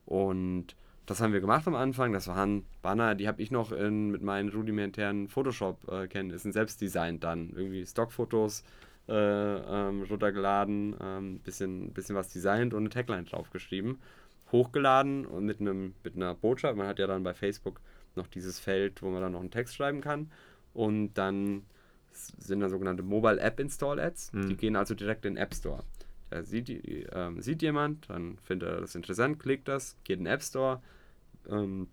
Und 0.06 0.74
das 1.06 1.20
haben 1.20 1.32
wir 1.32 1.40
gemacht 1.40 1.66
am 1.66 1.74
Anfang. 1.74 2.12
Das 2.12 2.28
waren 2.28 2.64
Banner, 2.80 3.14
die 3.14 3.26
habe 3.26 3.42
ich 3.42 3.50
noch 3.50 3.72
in, 3.72 4.10
mit 4.10 4.22
meinen 4.22 4.50
rudimentären 4.50 5.28
Photoshop-Kenntnissen 5.28 6.50
äh, 6.50 6.54
selbst 6.54 6.80
designt 6.80 7.24
dann. 7.24 7.50
Irgendwie 7.50 7.84
Stockfotos 7.84 8.62
äh, 9.08 9.12
ähm, 9.14 10.02
runtergeladen, 10.04 10.96
ähm, 11.02 11.38
bisschen, 11.40 11.92
bisschen 11.92 12.14
was 12.14 12.28
designt 12.28 12.72
und 12.72 12.80
eine 12.80 12.90
Tagline 12.90 13.24
draufgeschrieben. 13.24 13.98
Hochgeladen 14.52 15.26
und 15.26 15.44
mit, 15.44 15.60
einem, 15.60 15.94
mit 16.04 16.14
einer 16.14 16.34
Botschaft. 16.34 16.76
Man 16.76 16.86
hat 16.86 16.98
ja 16.98 17.06
dann 17.06 17.22
bei 17.22 17.34
Facebook 17.34 17.80
noch 18.14 18.26
dieses 18.26 18.60
Feld, 18.60 19.02
wo 19.02 19.10
man 19.10 19.22
dann 19.22 19.32
noch 19.32 19.40
einen 19.40 19.50
Text 19.50 19.74
schreiben 19.74 20.00
kann. 20.02 20.30
Und 20.74 21.14
dann 21.14 21.62
sind 22.12 22.60
dann 22.60 22.70
sogenannte 22.70 23.02
Mobile 23.02 23.40
App 23.40 23.58
Install 23.58 23.98
Ads. 23.98 24.32
Mhm. 24.32 24.48
Die 24.48 24.56
gehen 24.56 24.76
also 24.76 24.94
direkt 24.94 25.24
in 25.24 25.34
den 25.34 25.42
App 25.42 25.54
Store. 25.54 25.82
Da 26.32 26.42
sieht, 26.44 26.70
ähm, 27.12 27.42
sieht 27.42 27.60
jemand, 27.60 28.08
dann 28.08 28.38
findet 28.38 28.68
er 28.70 28.80
das 28.80 28.94
interessant, 28.94 29.38
klickt 29.38 29.68
das, 29.68 29.96
geht 30.04 30.18
in 30.18 30.24
den 30.24 30.32
App 30.32 30.42
Store, 30.42 30.80
ähm, 31.50 31.88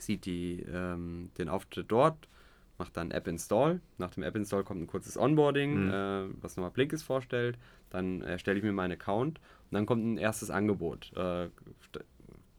sieht 0.00 0.26
die, 0.26 0.62
ähm, 0.62 1.30
den 1.38 1.48
Auftritt 1.48 1.86
dort, 1.88 2.28
macht 2.76 2.96
dann 2.96 3.12
App 3.12 3.28
Install. 3.28 3.80
Nach 3.96 4.10
dem 4.10 4.24
App 4.24 4.34
Install 4.34 4.64
kommt 4.64 4.82
ein 4.82 4.88
kurzes 4.88 5.16
Onboarding, 5.16 5.84
mhm. 5.84 5.90
äh, 5.90 6.42
was 6.42 6.56
nochmal 6.56 6.72
Blinkist 6.72 7.04
vorstellt. 7.04 7.56
Dann 7.90 8.22
erstelle 8.22 8.58
ich 8.58 8.64
mir 8.64 8.72
meinen 8.72 8.92
Account 8.92 9.38
und 9.38 9.74
dann 9.74 9.86
kommt 9.86 10.04
ein 10.04 10.18
erstes 10.18 10.50
Angebot. 10.50 11.12
Äh, 11.16 11.48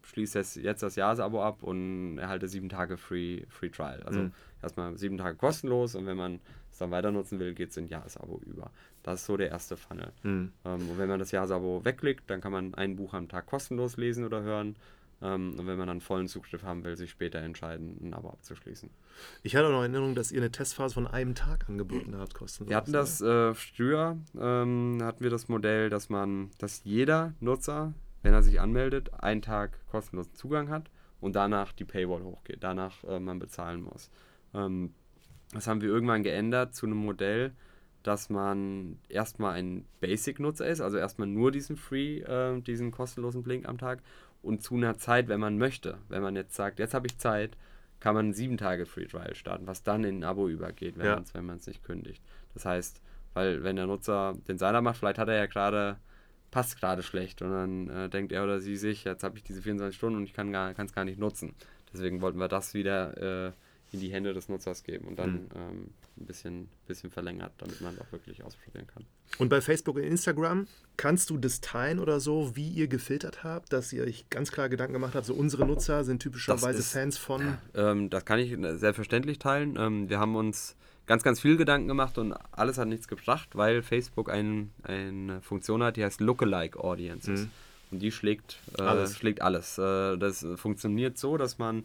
schließe 0.03 0.62
jetzt 0.62 0.82
das 0.82 0.95
Jahresabo 0.95 1.43
ab 1.43 1.63
und 1.63 2.17
erhalte 2.17 2.47
sieben 2.47 2.69
Tage 2.69 2.95
Free, 2.95 3.43
Free 3.49 3.69
Trial. 3.69 4.01
Also 4.03 4.21
mhm. 4.21 4.32
erstmal 4.62 4.97
sieben 4.97 5.17
Tage 5.17 5.36
kostenlos 5.36 5.95
und 5.95 6.05
wenn 6.05 6.17
man 6.17 6.39
dann 6.79 6.91
weiter 6.91 7.12
nutzen 7.12 7.39
will, 7.39 7.53
geht 7.53 7.71
es 7.71 7.77
in 7.77 7.88
Jahresabo 7.88 8.41
über. 8.45 8.71
Das 9.10 9.22
ist 9.22 9.28
so 9.28 9.38
der 9.38 9.50
erste 9.50 9.78
Funnel. 9.78 10.12
Mhm. 10.24 10.52
Ähm, 10.65 10.89
und 10.89 10.98
wenn 10.98 11.10
man 11.10 11.19
das 11.19 11.32
Jahresabo 11.32 11.84
wegklickt, 11.84 12.30
dann 12.30 12.41
kann 12.41 12.52
man 12.52 12.74
ein 12.76 12.95
Buch 12.95 13.13
am 13.13 13.28
Tag 13.28 13.48
kostenlos 13.48 13.98
lesen 13.98 14.24
oder 14.24 14.43
hören. 14.43 14.76
Ähm, 15.22 15.56
und 15.58 15.67
wenn 15.67 15.78
man 15.78 15.88
dann 15.88 16.02
vollen 16.02 16.28
Zugriff 16.28 16.63
haben 16.63 16.84
will, 16.84 16.95
sich 16.95 17.10
später 17.10 17.39
entscheiden, 17.39 17.98
ein 18.02 18.13
Abo 18.13 18.30
abzuschließen. 18.30 18.89
Ich 19.43 19.56
hatte 19.56 19.67
auch 19.67 19.72
noch 19.72 19.82
Erinnerung, 19.82 20.15
dass 20.15 20.32
ihr 20.32 20.39
eine 20.39 20.52
Testphase 20.52 20.93
von 20.93 21.08
einem 21.08 21.36
Tag 21.36 21.67
angeboten 21.67 22.15
habt, 22.17 22.34
kostenlos. 22.34 22.69
Wir 22.69 22.78
hatten 22.78 22.93
das 22.93 23.19
äh, 23.22 23.54
früher, 23.54 24.17
ähm, 24.39 25.00
hatten 25.02 25.24
wir 25.24 25.30
das 25.30 25.50
Modell, 25.50 25.89
dass 25.89 26.10
man, 26.10 26.52
dass 26.58 26.84
jeder 26.84 27.34
Nutzer, 27.39 27.93
wenn 28.22 28.34
er 28.34 28.43
sich 28.43 28.62
anmeldet, 28.62 29.13
einen 29.15 29.41
Tag 29.41 29.72
kostenlosen 29.89 30.36
Zugang 30.36 30.69
hat 30.69 30.89
und 31.19 31.36
danach 31.36 31.74
die 31.74 31.86
Paywall 31.86 32.24
hochgeht, 32.24 32.60
danach 32.62 33.04
äh, 33.04 33.19
man 33.19 33.39
bezahlen 33.39 33.82
muss. 33.82 34.10
Ähm, 34.54 34.93
das 35.52 35.67
haben 35.67 35.82
wir 35.82 35.89
irgendwann 35.89 36.24
geändert 36.24 36.76
zu 36.76 36.86
einem 36.86 36.98
Modell, 36.98 37.54
dass 38.03 38.29
man 38.29 38.97
erstmal 39.09 39.55
ein 39.55 39.85
Basic-Nutzer 39.99 40.67
ist, 40.67 40.81
also 40.81 40.97
erstmal 40.97 41.27
nur 41.27 41.51
diesen 41.51 41.75
Free, 41.75 42.19
äh, 42.19 42.59
diesen 42.62 42.91
kostenlosen 42.91 43.43
Blink 43.43 43.67
am 43.67 43.77
Tag 43.77 44.01
und 44.41 44.63
zu 44.63 44.75
einer 44.75 44.97
Zeit, 44.97 45.27
wenn 45.27 45.39
man 45.39 45.57
möchte. 45.57 45.97
Wenn 46.07 46.21
man 46.21 46.35
jetzt 46.35 46.55
sagt, 46.55 46.79
jetzt 46.79 46.93
habe 46.93 47.07
ich 47.07 47.17
Zeit, 47.17 47.57
kann 47.99 48.15
man 48.15 48.33
sieben 48.33 48.57
Tage 48.57 48.85
Free 48.85 49.05
Trial 49.05 49.35
starten, 49.35 49.67
was 49.67 49.83
dann 49.83 50.03
in 50.03 50.19
ein 50.19 50.23
Abo 50.23 50.47
übergeht, 50.47 50.97
wenn 50.97 51.05
ja. 51.05 51.21
man 51.41 51.57
es 51.57 51.67
nicht 51.67 51.83
kündigt. 51.83 52.23
Das 52.53 52.65
heißt, 52.65 53.01
weil 53.33 53.63
wenn 53.63 53.75
der 53.75 53.88
Nutzer 53.88 54.35
den 54.47 54.57
Seiner 54.57 54.81
macht, 54.81 54.97
vielleicht 54.97 55.19
hat 55.19 55.27
er 55.27 55.35
ja 55.35 55.45
gerade, 55.45 55.97
passt 56.51 56.79
gerade 56.79 57.03
schlecht 57.03 57.41
und 57.41 57.51
dann 57.51 57.89
äh, 57.89 58.09
denkt 58.09 58.31
er 58.31 58.43
oder 58.43 58.59
sie 58.59 58.77
sich, 58.77 59.03
jetzt 59.03 59.23
habe 59.23 59.38
ich 59.38 59.43
diese 59.43 59.62
24 59.62 59.95
Stunden 59.95 60.17
und 60.17 60.23
ich 60.23 60.33
kann 60.33 60.53
es 60.53 60.93
gar 60.93 61.05
nicht 61.05 61.19
nutzen. 61.19 61.53
Deswegen 61.93 62.21
wollten 62.21 62.39
wir 62.39 62.47
das 62.47 62.73
wieder 62.73 63.47
äh, 63.47 63.51
in 63.91 63.99
die 63.99 64.12
Hände 64.12 64.33
des 64.33 64.49
Nutzers 64.49 64.83
geben 64.83 65.07
und 65.07 65.19
dann 65.19 65.31
mhm. 65.31 65.49
ähm, 65.55 65.89
ein 66.19 66.25
bisschen, 66.25 66.69
bisschen 66.88 67.10
verlängert, 67.10 67.53
damit 67.58 67.82
man 67.82 67.97
auch 67.99 68.12
wirklich 68.12 68.43
ausprobieren 68.43 68.88
kann. 68.88 69.05
Und 69.38 69.49
bei 69.49 69.62
Facebook 69.62 69.95
und 69.95 70.03
Instagram, 70.03 70.67
kannst 70.97 71.29
du 71.29 71.38
das 71.38 71.62
teilen 71.62 71.99
oder 71.99 72.19
so, 72.19 72.55
wie 72.55 72.69
ihr 72.69 72.88
gefiltert 72.88 73.43
habt, 73.43 73.71
dass 73.71 73.93
ihr 73.93 74.03
euch 74.03 74.29
ganz 74.29 74.51
klar 74.51 74.69
Gedanken 74.69 74.93
gemacht 74.93 75.15
habt, 75.15 75.25
so 75.25 75.34
unsere 75.34 75.65
Nutzer 75.65 76.03
sind 76.03 76.21
typischerweise 76.21 76.79
ist, 76.79 76.91
Fans 76.91 77.17
von... 77.17 77.58
Ähm, 77.73 78.10
das 78.10 78.25
kann 78.25 78.39
ich 78.39 78.55
selbstverständlich 78.79 79.39
teilen. 79.39 79.77
Ähm, 79.77 80.10
wir 80.10 80.19
haben 80.19 80.36
uns 80.36 80.75
ganz, 81.05 81.23
ganz 81.23 81.39
viel 81.39 81.58
Gedanken 81.58 81.88
gemacht 81.88 82.17
und 82.17 82.34
alles 82.51 82.77
hat 82.77 82.88
nichts 82.88 83.08
gebracht, 83.08 83.49
weil 83.53 83.82
Facebook 83.82 84.29
ein, 84.29 84.71
eine 84.84 85.41
Funktion 85.41 85.82
hat, 85.84 85.97
die 85.97 86.03
heißt 86.03 86.21
Lookalike 86.21 86.79
Audiences. 86.79 87.41
Mhm. 87.41 87.51
Und 87.91 87.99
die 87.99 88.12
schlägt 88.12 88.60
äh, 88.77 88.84
alles. 88.84 89.17
Schlägt 89.17 89.41
alles. 89.41 89.77
Äh, 89.77 90.17
das 90.17 90.45
funktioniert 90.55 91.17
so, 91.17 91.38
dass 91.38 91.58
man 91.58 91.84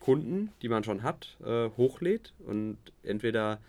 Kunden, 0.00 0.50
die 0.62 0.68
man 0.68 0.84
schon 0.84 1.02
hat, 1.02 1.36
äh, 1.44 1.70
hochlädt 1.76 2.32
und 2.46 2.78
entweder 3.02 3.60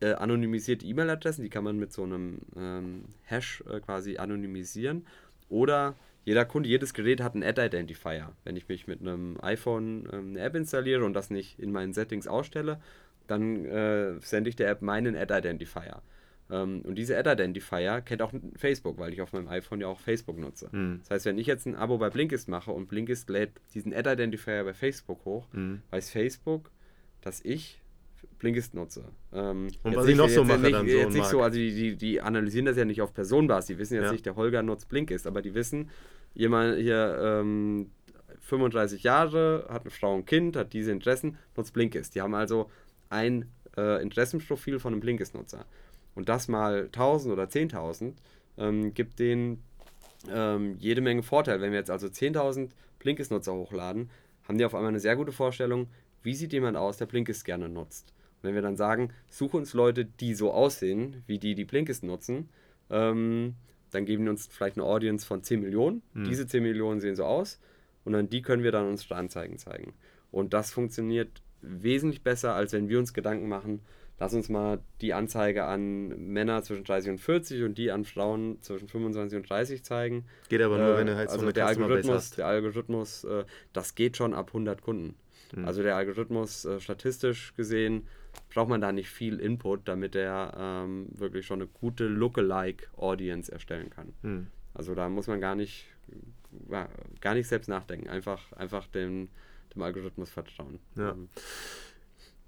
äh, 0.00 0.12
anonymisierte 0.12 0.86
E-Mail-Adressen, 0.86 1.42
die 1.42 1.50
kann 1.50 1.64
man 1.64 1.78
mit 1.78 1.92
so 1.92 2.02
einem 2.02 2.40
ähm, 2.56 3.04
Hash 3.24 3.62
äh, 3.70 3.80
quasi 3.80 4.18
anonymisieren, 4.18 5.06
oder 5.48 5.94
jeder 6.24 6.44
Kunde, 6.44 6.68
jedes 6.68 6.92
Gerät 6.92 7.20
hat 7.20 7.34
einen 7.34 7.44
Ad-Identifier. 7.44 8.32
Wenn 8.44 8.56
ich 8.56 8.68
mich 8.68 8.88
mit 8.88 9.00
einem 9.00 9.38
iPhone 9.42 10.08
ähm, 10.12 10.30
eine 10.30 10.40
App 10.40 10.56
installiere 10.56 11.04
und 11.04 11.14
das 11.14 11.30
nicht 11.30 11.58
in 11.58 11.70
meinen 11.70 11.92
Settings 11.92 12.26
ausstelle, 12.26 12.80
dann 13.28 13.64
äh, 13.64 14.20
sende 14.20 14.50
ich 14.50 14.56
der 14.56 14.68
App 14.68 14.82
meinen 14.82 15.16
Ad-Identifier. 15.16 16.02
Ähm, 16.50 16.82
und 16.82 16.94
diese 16.96 17.16
Ad-Identifier 17.18 18.00
kennt 18.02 18.22
auch 18.22 18.32
Facebook, 18.56 18.98
weil 18.98 19.12
ich 19.12 19.20
auf 19.20 19.32
meinem 19.32 19.48
iPhone 19.48 19.80
ja 19.80 19.88
auch 19.88 20.00
Facebook 20.00 20.38
nutze. 20.38 20.68
Mhm. 20.70 21.00
Das 21.00 21.10
heißt, 21.10 21.26
wenn 21.26 21.38
ich 21.38 21.46
jetzt 21.46 21.66
ein 21.66 21.74
Abo 21.74 21.98
bei 21.98 22.10
Blinkist 22.10 22.48
mache 22.48 22.70
und 22.70 22.88
Blinkist 22.88 23.28
lädt 23.28 23.52
diesen 23.74 23.92
Ad-Identifier 23.92 24.64
bei 24.64 24.74
Facebook 24.74 25.24
hoch, 25.24 25.48
mhm. 25.52 25.82
weiß 25.90 26.10
Facebook, 26.10 26.70
dass 27.20 27.44
ich 27.44 27.80
Blinkist 28.38 28.74
nutze. 28.74 29.06
Ähm, 29.32 29.68
und 29.82 29.96
was 29.96 30.06
ich 30.06 30.16
noch 30.16 30.28
so 30.28 30.44
mache 30.44 30.60
nicht, 30.60 30.74
dann 30.74 30.88
so 30.88 30.96
Jetzt 30.96 31.14
nicht 31.14 31.26
so, 31.26 31.42
also 31.42 31.58
die, 31.58 31.74
die, 31.74 31.96
die, 31.96 32.20
analysieren 32.20 32.66
das 32.66 32.76
ja 32.76 32.84
nicht 32.84 33.02
auf 33.02 33.12
Personenbasis, 33.12 33.66
die 33.66 33.78
wissen 33.78 33.94
jetzt 33.94 34.04
ja. 34.04 34.12
nicht, 34.12 34.26
der 34.26 34.36
Holger 34.36 34.62
nutzt 34.62 34.88
Blinkist, 34.88 35.26
aber 35.26 35.42
die 35.42 35.54
wissen, 35.54 35.90
jemand 36.34 36.78
hier 36.78 37.18
ähm, 37.20 37.90
35 38.40 39.02
Jahre, 39.02 39.66
hat 39.68 39.82
eine 39.82 39.90
Frau 39.90 40.14
und 40.14 40.26
Kind, 40.26 40.56
hat 40.56 40.72
diese 40.72 40.92
Interessen, 40.92 41.38
nutzt 41.56 41.72
Blinkist. 41.72 42.14
Die 42.14 42.20
haben 42.20 42.34
also 42.34 42.70
ein 43.08 43.50
äh, 43.76 44.02
Interessenprofil 44.02 44.78
von 44.78 44.92
einem 44.92 45.00
Blinkist-Nutzer 45.00 45.66
und 46.16 46.28
das 46.28 46.48
mal 46.48 46.86
1000 46.86 47.32
oder 47.32 47.44
10.000, 47.44 48.14
ähm, 48.58 48.92
gibt 48.94 49.20
denen 49.20 49.62
ähm, 50.28 50.76
jede 50.78 51.00
Menge 51.00 51.22
Vorteil. 51.22 51.60
Wenn 51.60 51.70
wir 51.70 51.78
jetzt 51.78 51.90
also 51.90 52.08
10.000 52.08 52.70
Blinkist-Nutzer 52.98 53.54
hochladen, 53.54 54.10
haben 54.48 54.58
die 54.58 54.64
auf 54.64 54.74
einmal 54.74 54.88
eine 54.88 55.00
sehr 55.00 55.14
gute 55.14 55.30
Vorstellung, 55.30 55.88
wie 56.22 56.34
sieht 56.34 56.52
jemand 56.52 56.76
aus, 56.76 56.96
der 56.96 57.06
Blinkist 57.06 57.44
gerne 57.44 57.68
nutzt. 57.68 58.12
Und 58.36 58.48
wenn 58.48 58.54
wir 58.54 58.62
dann 58.62 58.76
sagen, 58.76 59.10
suche 59.28 59.56
uns 59.56 59.74
Leute, 59.74 60.04
die 60.04 60.34
so 60.34 60.52
aussehen, 60.52 61.22
wie 61.26 61.38
die, 61.38 61.54
die 61.54 61.64
Blinkist 61.64 62.02
nutzen, 62.02 62.48
ähm, 62.90 63.54
dann 63.90 64.04
geben 64.04 64.24
die 64.24 64.30
uns 64.30 64.46
vielleicht 64.46 64.76
eine 64.76 64.86
Audience 64.86 65.26
von 65.26 65.42
10 65.42 65.60
Millionen. 65.60 66.02
Mhm. 66.14 66.24
Diese 66.24 66.46
10 66.46 66.62
Millionen 66.62 67.00
sehen 67.00 67.14
so 67.14 67.24
aus 67.24 67.60
und 68.04 68.12
dann 68.12 68.28
die 68.28 68.42
können 68.42 68.62
wir 68.62 68.72
dann 68.72 68.88
unsere 68.88 69.16
Anzeigen 69.16 69.58
zeigen. 69.58 69.94
Und 70.30 70.54
das 70.54 70.70
funktioniert 70.70 71.42
wesentlich 71.60 72.22
besser, 72.22 72.54
als 72.54 72.72
wenn 72.72 72.88
wir 72.88 72.98
uns 72.98 73.14
Gedanken 73.14 73.48
machen, 73.48 73.80
lass 74.18 74.34
uns 74.34 74.48
mal 74.48 74.80
die 75.00 75.12
Anzeige 75.14 75.64
an 75.64 76.08
Männer 76.08 76.62
zwischen 76.62 76.84
30 76.84 77.10
und 77.12 77.18
40 77.18 77.62
und 77.64 77.78
die 77.78 77.90
an 77.90 78.04
Frauen 78.04 78.60
zwischen 78.62 78.88
25 78.88 79.38
und 79.38 79.48
30 79.48 79.84
zeigen. 79.84 80.24
Geht 80.48 80.62
aber 80.62 80.78
nur, 80.78 80.94
äh, 80.94 80.98
wenn 80.98 81.06
du 81.06 81.16
halt 81.16 81.28
so 81.28 81.34
also 81.34 81.46
eine 81.46 81.52
der 81.52 81.66
Algorithmus, 81.66 82.14
hast. 82.14 82.38
Der 82.38 82.46
Algorithmus, 82.46 83.24
äh, 83.24 83.44
das 83.72 83.94
geht 83.94 84.16
schon 84.16 84.34
ab 84.34 84.48
100 84.48 84.82
Kunden. 84.82 85.16
Mhm. 85.54 85.64
Also 85.66 85.82
der 85.82 85.96
Algorithmus, 85.96 86.64
äh, 86.64 86.80
statistisch 86.80 87.54
gesehen, 87.56 88.06
braucht 88.52 88.68
man 88.68 88.80
da 88.80 88.92
nicht 88.92 89.08
viel 89.08 89.38
Input, 89.38 89.88
damit 89.88 90.14
er 90.14 90.54
ähm, 90.58 91.08
wirklich 91.10 91.46
schon 91.46 91.60
eine 91.60 91.68
gute 91.68 92.06
Lookalike-Audience 92.06 93.50
erstellen 93.50 93.90
kann. 93.90 94.12
Mhm. 94.22 94.46
Also 94.74 94.94
da 94.94 95.08
muss 95.08 95.26
man 95.26 95.40
gar 95.40 95.54
nicht, 95.54 95.86
gar 97.20 97.34
nicht 97.34 97.48
selbst 97.48 97.68
nachdenken, 97.68 98.08
einfach, 98.08 98.52
einfach 98.52 98.86
dem, 98.88 99.28
dem 99.74 99.82
Algorithmus 99.82 100.30
vertrauen. 100.30 100.80
Ja. 100.96 101.12
Ähm. 101.12 101.28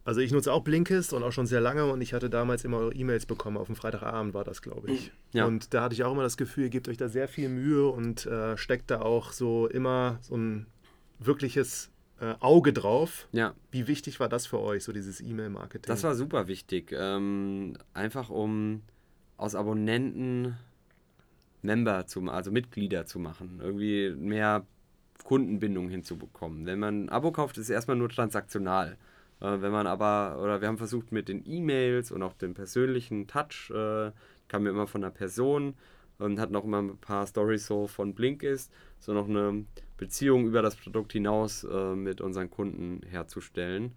Also 0.09 0.23
ich 0.23 0.33
nutze 0.33 0.51
auch 0.55 0.63
Blinkist 0.63 1.13
und 1.13 1.23
auch 1.23 1.33
schon 1.33 1.47
sehr 1.47 1.61
lange 1.61 1.85
und 1.85 2.01
ich 2.01 2.15
hatte 2.15 2.31
damals 2.31 2.65
immer 2.65 2.91
E-Mails 2.95 3.27
bekommen. 3.27 3.59
Auf 3.59 3.67
dem 3.67 3.77
Freitagabend 3.77 4.33
war 4.33 4.43
das, 4.43 4.63
glaube 4.63 4.91
ich. 4.91 5.13
Ja. 5.35 5.45
Und 5.45 5.75
da 5.75 5.83
hatte 5.83 5.93
ich 5.93 6.03
auch 6.03 6.13
immer 6.13 6.23
das 6.23 6.39
Gefühl, 6.39 6.65
ihr 6.65 6.71
gebt 6.71 6.89
euch 6.89 6.97
da 6.97 7.11
sehr 7.11 7.29
viel 7.29 7.51
Mühe 7.51 7.87
und 7.87 8.25
äh, 8.25 8.57
steckt 8.57 8.91
da 8.91 9.03
auch 9.03 9.33
so 9.33 9.67
immer 9.67 10.19
so 10.23 10.35
ein 10.35 10.65
wirkliches 11.19 11.91
äh, 12.23 12.33
Auge 12.41 12.73
drauf. 12.73 13.29
Ja. 13.33 13.53
Wie 13.71 13.87
wichtig 13.87 14.19
war 14.19 14.31
das 14.31 14.47
für 14.47 14.61
euch, 14.61 14.83
so 14.83 14.95
dieses 14.95 15.21
E-Mail-Marketing? 15.21 15.91
Das 15.91 16.03
war 16.05 16.15
super 16.15 16.49
wichtig. 16.49 16.91
Ähm, 16.97 17.77
einfach 17.93 18.31
um 18.31 18.81
aus 19.37 19.55
Abonnenten 19.55 20.57
Member 21.61 22.07
zu 22.07 22.23
also 22.31 22.51
Mitglieder 22.51 23.05
zu 23.05 23.19
machen. 23.19 23.61
Irgendwie 23.63 24.15
mehr 24.17 24.65
Kundenbindung 25.23 25.91
hinzubekommen. 25.91 26.65
Wenn 26.65 26.79
man 26.79 27.05
ein 27.05 27.09
Abo 27.11 27.31
kauft, 27.31 27.59
ist 27.59 27.65
es 27.65 27.71
erstmal 27.71 27.99
nur 27.99 28.09
transaktional. 28.09 28.97
Äh, 29.41 29.61
wenn 29.61 29.73
man 29.73 29.87
aber, 29.87 30.41
oder 30.43 30.61
wir 30.61 30.69
haben 30.69 30.79
versucht 30.79 31.13
mit 31.13 31.29
den 31.29 31.43
E-Mails 31.47 32.11
und 32.13 32.23
auch 32.23 32.35
dem 32.35 32.55
persönlichen 32.55 33.27
Touch, 33.27 33.71
äh, 33.71 34.13
kam 34.49 34.63
mir 34.63 34.71
immer 34.71 34.87
von 34.87 35.05
einer 35.05 35.13
Person 35.13 35.75
und 36.19 36.41
hat 36.41 36.51
noch 36.51 36.65
immer 36.65 36.83
ein 36.83 36.99
paar 36.99 37.27
Stories 37.27 37.67
so 37.67 37.87
von 37.87 38.15
Blinkist, 38.15 38.73
so 38.99 39.13
noch 39.13 39.29
eine 39.29 39.65
Beziehung 39.97 40.47
über 40.47 40.63
das 40.63 40.77
Produkt 40.77 41.13
hinaus 41.13 41.65
äh, 41.65 41.95
mit 41.95 42.21
unseren 42.21 42.51
Kunden 42.51 43.03
herzustellen. 43.09 43.93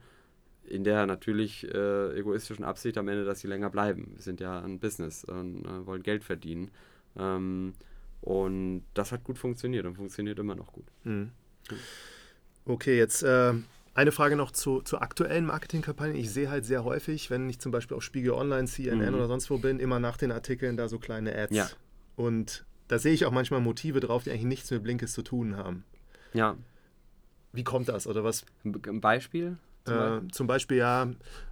In 0.63 0.83
der 0.83 1.05
natürlich 1.05 1.67
äh, 1.73 2.17
egoistischen 2.17 2.63
Absicht 2.63 2.97
am 2.97 3.07
Ende, 3.07 3.25
dass 3.25 3.39
sie 3.39 3.47
länger 3.47 3.69
bleiben. 3.69 4.11
Wir 4.13 4.21
sind 4.21 4.39
ja 4.39 4.59
ein 4.59 4.79
Business 4.79 5.23
und 5.23 5.65
äh, 5.65 5.85
wollen 5.85 6.03
Geld 6.03 6.23
verdienen. 6.23 6.71
Ähm, 7.17 7.73
und 8.21 8.83
das 8.93 9.11
hat 9.11 9.23
gut 9.23 9.39
funktioniert 9.39 9.85
und 9.85 9.95
funktioniert 9.95 10.37
immer 10.37 10.55
noch 10.55 10.71
gut. 10.71 10.85
Mhm. 11.03 11.31
Okay, 12.65 12.97
jetzt 12.97 13.23
äh, 13.23 13.53
eine 13.93 14.11
Frage 14.11 14.35
noch 14.35 14.51
zu, 14.51 14.81
zur 14.81 15.01
aktuellen 15.01 15.45
Marketingkampagne. 15.45 16.17
Ich 16.17 16.31
sehe 16.31 16.49
halt 16.49 16.65
sehr 16.65 16.83
häufig, 16.83 17.29
wenn 17.29 17.49
ich 17.49 17.59
zum 17.59 17.71
Beispiel 17.71 17.97
auf 17.97 18.03
Spiegel 18.03 18.31
Online, 18.31 18.67
CNN 18.67 19.09
mhm. 19.09 19.15
oder 19.15 19.27
sonst 19.27 19.49
wo 19.49 19.57
bin, 19.57 19.79
immer 19.79 19.99
nach 19.99 20.17
den 20.17 20.31
Artikeln 20.31 20.77
da 20.77 20.87
so 20.87 20.97
kleine 20.97 21.35
Ads. 21.35 21.55
Ja. 21.55 21.69
Und 22.15 22.65
da 22.87 22.99
sehe 22.99 23.13
ich 23.13 23.25
auch 23.25 23.31
manchmal 23.31 23.61
Motive 23.61 23.99
drauf, 23.99 24.23
die 24.23 24.31
eigentlich 24.31 24.45
nichts 24.45 24.71
mit 24.71 24.83
Blinkist 24.83 25.13
zu 25.13 25.23
tun 25.23 25.57
haben. 25.57 25.83
Ja. 26.33 26.55
Wie 27.51 27.63
kommt 27.63 27.89
das 27.89 28.07
oder 28.07 28.23
was? 28.23 28.45
Ein 28.63 29.01
Beispiel? 29.01 29.57
Zum, 29.91 29.97
äh, 29.97 30.09
Beispiel? 30.09 30.31
zum 30.31 30.47
Beispiel 30.47 30.77
ja, 30.77 31.11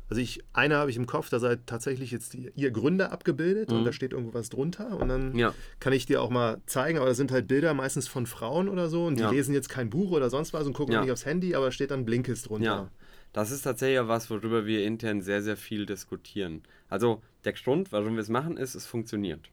also 0.10 0.22
ich, 0.22 0.44
eine 0.54 0.78
habe 0.78 0.90
ich 0.90 0.98
im 0.98 1.06
Kopf, 1.06 1.30
da 1.30 1.40
seid 1.40 1.68
tatsächlich 1.68 2.10
jetzt 2.10 2.34
die, 2.34 2.52
ihr 2.56 2.72
Gründer 2.72 3.12
abgebildet 3.12 3.70
mhm. 3.70 3.78
und 3.78 3.86
da 3.86 3.94
steht 3.94 4.12
irgendwas 4.12 4.50
drunter 4.50 5.00
und 5.00 5.08
dann 5.08 5.38
ja. 5.38 5.54
kann 5.80 5.94
ich 5.94 6.08
dir 6.08 6.22
auch 6.22 6.32
mal 6.32 6.62
zeigen, 6.66 6.98
aber 6.98 7.08
das 7.08 7.18
sind 7.18 7.32
halt 7.32 7.48
Bilder 7.48 7.74
meistens 7.76 8.08
von 8.08 8.26
Frauen 8.26 8.70
oder 8.70 8.90
so 8.90 9.06
und 9.06 9.18
die 9.18 9.24
ja. 9.24 9.30
lesen 9.30 9.54
jetzt 9.54 9.70
kein 9.70 9.90
Buch 9.90 10.12
oder 10.12 10.30
sonst 10.32 10.52
was 10.54 10.66
und 10.66 10.74
gucken 10.74 10.94
ja. 10.94 11.02
nicht 11.02 11.12
aufs 11.12 11.26
Handy, 11.26 11.54
aber 11.54 11.72
steht 11.72 11.92
dann 11.92 12.06
Blinkist 12.06 12.50
drunter. 12.50 12.66
Ja. 12.66 12.90
Das 13.34 13.52
ist 13.52 13.62
tatsächlich 13.62 14.08
was, 14.08 14.30
worüber 14.32 14.66
wir 14.66 14.84
intern 14.84 15.22
sehr, 15.22 15.44
sehr 15.44 15.58
viel 15.58 15.86
diskutieren. 15.86 16.64
Also 16.90 17.22
der 17.46 17.54
Grund, 17.54 17.92
warum 17.92 18.16
wir 18.16 18.22
es 18.22 18.30
machen, 18.30 18.58
ist, 18.58 18.74
es 18.74 18.88
funktioniert. 18.88 19.52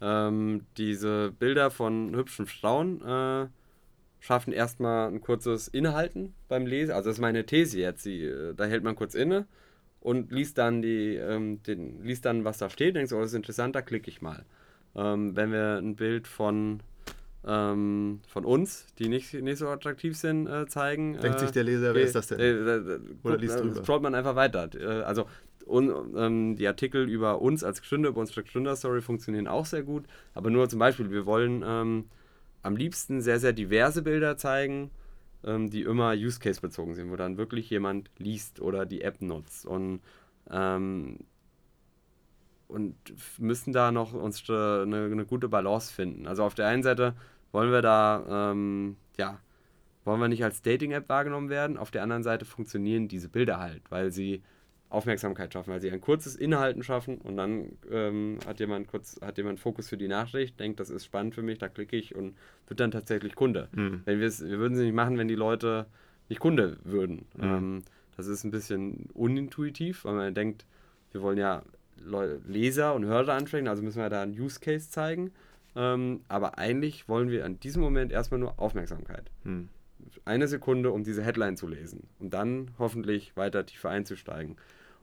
Ähm, 0.00 0.66
diese 0.76 1.32
Bilder 1.36 1.70
von 1.72 2.14
hübschen 2.14 2.46
Frauen 2.46 3.00
äh, 3.02 3.46
schaffen 4.20 4.52
erstmal 4.52 5.08
ein 5.08 5.20
kurzes 5.20 5.68
Innehalten 5.68 6.34
beim 6.48 6.66
Lesen. 6.66 6.92
Also 6.92 7.10
das 7.10 7.16
ist 7.16 7.20
meine 7.20 7.46
These 7.46 7.78
jetzt. 7.78 8.02
Sie, 8.02 8.24
äh, 8.24 8.54
da 8.54 8.64
hält 8.64 8.84
man 8.84 8.96
kurz 8.96 9.14
inne 9.14 9.46
und 10.00 10.32
liest 10.32 10.58
dann 10.58 10.82
die, 10.82 11.16
ähm, 11.16 11.62
den, 11.62 12.02
liest 12.02 12.24
dann, 12.24 12.44
was 12.44 12.58
da 12.58 12.70
steht, 12.70 12.96
denkst, 12.96 13.12
oh, 13.12 13.20
das 13.20 13.30
ist 13.30 13.36
interessant, 13.36 13.74
da 13.74 13.82
klicke 13.82 14.08
ich 14.08 14.22
mal. 14.22 14.44
Ähm, 14.94 15.36
wenn 15.36 15.52
wir 15.52 15.78
ein 15.78 15.96
Bild 15.96 16.26
von, 16.28 16.80
ähm, 17.46 18.20
von 18.28 18.44
uns, 18.44 18.86
die 18.98 19.08
nicht, 19.08 19.34
nicht 19.34 19.58
so 19.58 19.68
attraktiv 19.68 20.16
sind, 20.16 20.46
äh, 20.46 20.66
zeigen. 20.66 21.18
Denkt 21.20 21.38
äh, 21.38 21.40
sich 21.40 21.50
der 21.50 21.64
Leser, 21.64 21.94
wer 21.94 22.02
ist 22.02 22.14
das 22.14 22.28
denn? 22.28 22.40
Äh, 22.40 22.50
äh 22.50 23.00
Oder 23.22 23.36
liest 23.36 23.60
drüber? 23.60 23.82
Scrollt 23.82 24.02
man 24.02 24.14
einfach 24.14 24.36
weiter. 24.36 24.68
Äh, 24.74 25.02
also 25.02 25.26
und, 25.66 25.92
ähm, 26.16 26.54
die 26.56 26.68
Artikel 26.68 27.08
über 27.08 27.42
uns 27.42 27.64
als 27.64 27.82
Gründer, 27.82 28.10
über 28.10 28.20
unsere 28.20 28.44
Gründerstory 28.44 29.02
funktionieren 29.02 29.48
auch 29.48 29.66
sehr 29.66 29.82
gut. 29.82 30.04
Aber 30.34 30.50
nur 30.50 30.68
zum 30.68 30.78
Beispiel, 30.78 31.10
wir 31.10 31.26
wollen 31.26 31.64
ähm, 31.66 32.04
am 32.66 32.76
liebsten 32.76 33.20
sehr, 33.20 33.40
sehr 33.40 33.52
diverse 33.52 34.02
Bilder 34.02 34.36
zeigen 34.36 34.90
ähm, 35.46 35.70
die 35.70 35.82
immer 35.82 36.12
Use 36.12 36.40
Case 36.40 36.60
bezogen 36.60 36.94
sind, 36.94 37.10
wo 37.10 37.16
dann 37.16 37.38
wirklich 37.38 37.70
jemand 37.70 38.10
liest 38.18 38.60
oder 38.60 38.84
die 38.84 39.02
App 39.02 39.22
nutzt 39.22 39.64
und 39.64 40.00
ähm, 40.50 41.18
und 42.68 42.96
müssen 43.38 43.72
da 43.72 43.92
noch 43.92 44.12
uns 44.12 44.50
eine, 44.50 45.08
eine, 45.12 45.24
gute 45.24 45.48
Balance 45.48 45.94
finden. 45.94 46.26
Also 46.26 46.42
auf 46.42 46.56
der 46.56 46.66
einen 46.66 46.82
Seite 46.82 47.14
wollen 47.52 47.70
wir 47.70 47.80
da 47.80 48.50
ähm, 48.50 48.96
ja 49.16 49.38
wollen 50.04 50.20
wir 50.20 50.28
nicht 50.28 50.44
als 50.44 50.62
Dating-App 50.62 51.08
wahrgenommen 51.08 51.48
werden. 51.48 51.76
Auf 51.76 51.90
der 51.90 52.02
anderen 52.02 52.22
Seite 52.22 52.44
funktionieren 52.44 53.08
diese 53.08 53.28
Bilder 53.28 53.58
halt, 53.58 53.82
weil 53.90 54.12
sie 54.12 54.42
Aufmerksamkeit 54.88 55.52
schaffen, 55.52 55.72
weil 55.72 55.80
sie 55.80 55.90
ein 55.90 56.00
kurzes 56.00 56.36
Inhalten 56.36 56.82
schaffen 56.82 57.18
und 57.18 57.36
dann 57.36 57.72
ähm, 57.90 58.38
hat 58.46 58.60
jemand 58.60 58.88
kurz, 58.88 59.20
hat 59.20 59.36
jemand 59.36 59.58
Fokus 59.60 59.88
für 59.88 59.96
die 59.96 60.08
Nachricht, 60.08 60.60
denkt, 60.60 60.78
das 60.80 60.90
ist 60.90 61.04
spannend 61.04 61.34
für 61.34 61.42
mich, 61.42 61.58
da 61.58 61.68
klicke 61.68 61.96
ich 61.96 62.14
und 62.14 62.36
wird 62.68 62.80
dann 62.80 62.90
tatsächlich 62.90 63.34
Kunde. 63.34 63.68
Mhm. 63.72 64.02
Wenn 64.04 64.20
wir 64.20 64.30
würden 64.58 64.74
es 64.74 64.80
nicht 64.80 64.94
machen, 64.94 65.18
wenn 65.18 65.28
die 65.28 65.34
Leute 65.34 65.86
nicht 66.28 66.40
Kunde 66.40 66.78
würden. 66.84 67.26
Mhm. 67.36 67.42
Ähm, 67.42 67.82
Das 68.16 68.28
ist 68.28 68.44
ein 68.44 68.50
bisschen 68.50 69.10
unintuitiv, 69.12 70.04
weil 70.04 70.14
man 70.14 70.34
denkt, 70.34 70.64
wir 71.12 71.20
wollen 71.20 71.38
ja 71.38 71.62
Leser 72.46 72.94
und 72.94 73.04
Hörer 73.04 73.34
ansprechen, 73.34 73.68
also 73.68 73.82
müssen 73.82 74.00
wir 74.00 74.08
da 74.08 74.22
einen 74.22 74.38
Use 74.38 74.60
Case 74.60 74.90
zeigen. 74.90 75.32
Ähm, 75.74 76.20
aber 76.28 76.58
eigentlich 76.58 77.08
wollen 77.08 77.30
wir 77.30 77.44
an 77.44 77.60
diesem 77.60 77.82
Moment 77.82 78.12
erstmal 78.12 78.40
nur 78.40 78.58
Aufmerksamkeit. 78.58 79.30
Hm. 79.44 79.68
Eine 80.24 80.48
Sekunde, 80.48 80.92
um 80.92 81.04
diese 81.04 81.22
Headline 81.22 81.56
zu 81.56 81.66
lesen 81.68 82.08
und 82.18 82.32
dann 82.32 82.70
hoffentlich 82.78 83.36
weiter 83.36 83.66
tiefer 83.66 83.90
einzusteigen. 83.90 84.56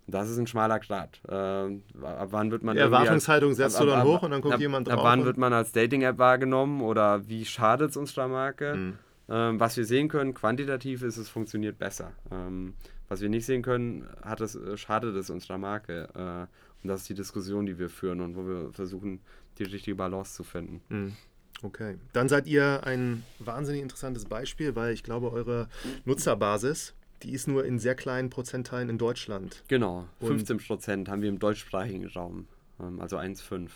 Das 0.08 0.30
ist 0.30 0.38
ein 0.38 0.48
schmaler 0.48 0.80
Grat. 0.80 1.22
Äh, 1.28 1.34
ab 1.34 2.28
wann 2.32 2.52
wird 2.52 2.64
man. 2.64 2.76
Die 2.76 2.82
Erwartungshaltung 2.82 3.54
setzt 3.54 3.78
ab, 3.78 3.84
ab, 3.84 3.88
du 3.88 3.92
dann 3.94 4.04
hoch 4.04 4.24
und 4.24 4.32
dann 4.32 4.42
guckt 4.42 4.60
jemand 4.60 4.88
drauf. 4.88 5.00
Ab 5.00 5.04
wann 5.04 5.26
wird 5.26 5.38
man 5.38 5.54
als 5.54 5.72
Dating-App 5.72 6.18
wahrgenommen 6.18 6.82
oder 6.82 7.28
wie 7.28 7.46
schadet 7.46 7.92
es 7.92 7.98
unserer 7.98 8.28
Marke? 8.28 8.74
Hm. 8.74 8.98
Ähm, 9.30 9.60
was 9.60 9.78
wir 9.78 9.86
sehen 9.86 10.10
können, 10.10 10.34
quantitativ 10.34 11.02
ist 11.02 11.18
es 11.18 11.30
funktioniert 11.30 11.78
besser. 11.78 12.12
Ähm, 12.32 12.74
was 13.08 13.22
wir 13.22 13.30
nicht 13.30 13.46
sehen 13.46 13.62
können, 13.62 14.06
hat 14.22 14.42
es, 14.42 14.56
äh, 14.56 14.76
schadet 14.76 15.16
es 15.16 15.30
unserer 15.30 15.58
Marke. 15.58 16.10
Äh, 16.14 16.84
und 16.84 16.90
das 16.90 17.02
ist 17.02 17.10
die 17.10 17.14
Diskussion, 17.14 17.66
die 17.66 17.80
wir 17.80 17.90
führen 17.90 18.20
und 18.20 18.36
wo 18.36 18.46
wir 18.46 18.74
versuchen, 18.74 19.22
die 19.58 19.64
richtige 19.64 19.96
Balance 19.96 20.34
zu 20.34 20.44
finden. 20.44 20.82
Mhm. 20.90 21.14
Okay, 21.62 21.98
dann 22.12 22.28
seid 22.28 22.46
ihr 22.48 22.82
ein 22.86 23.24
wahnsinnig 23.40 23.82
interessantes 23.82 24.26
Beispiel, 24.26 24.76
weil 24.76 24.94
ich 24.94 25.04
glaube, 25.04 25.32
eure 25.32 25.70
Nutzerbasis, 26.04 26.94
die 27.24 27.32
ist 27.32 27.48
nur 27.48 27.66
in 27.66 27.80
sehr 27.80 27.96
kleinen 27.96 28.30
Prozentteilen 28.30 28.90
in 28.90 28.98
Deutschland. 28.98 29.64
Genau, 29.68 30.08
15 30.22 30.58
Prozent 30.58 31.10
haben 31.10 31.22
wir 31.22 31.30
im 31.30 31.40
deutschsprachigen 31.40 32.08
Raum, 32.08 32.48
ähm, 32.80 33.00
also 33.00 33.18
1,5. 33.18 33.70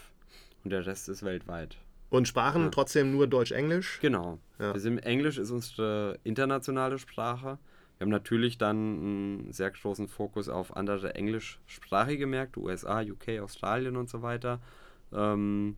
Und 0.64 0.72
der 0.72 0.86
Rest 0.86 1.10
ist 1.10 1.24
weltweit. 1.24 1.78
Und 2.10 2.28
Sprachen 2.28 2.64
ja. 2.64 2.70
trotzdem 2.70 3.12
nur 3.12 3.28
Deutsch-Englisch? 3.28 4.00
Genau. 4.02 4.40
Ja. 4.60 4.78
Sind, 4.78 5.00
Englisch 5.00 5.38
ist 5.38 5.52
unsere 5.52 6.20
internationale 6.24 7.00
Sprache. 7.00 7.58
Wir 7.98 8.06
haben 8.06 8.12
natürlich 8.12 8.58
dann 8.58 8.78
einen 8.78 9.54
sehr 9.54 9.72
großen 9.72 10.08
Fokus 10.08 10.50
auf 10.50 10.76
andere 10.76 11.16
englischsprachige 11.16 12.28
Märkte, 12.28 12.60
USA, 12.60 13.02
UK, 13.02 13.40
Australien 13.42 13.98
und 13.98 14.10
so 14.10 14.22
weiter. 14.22 14.60
Ähm, 15.12 15.78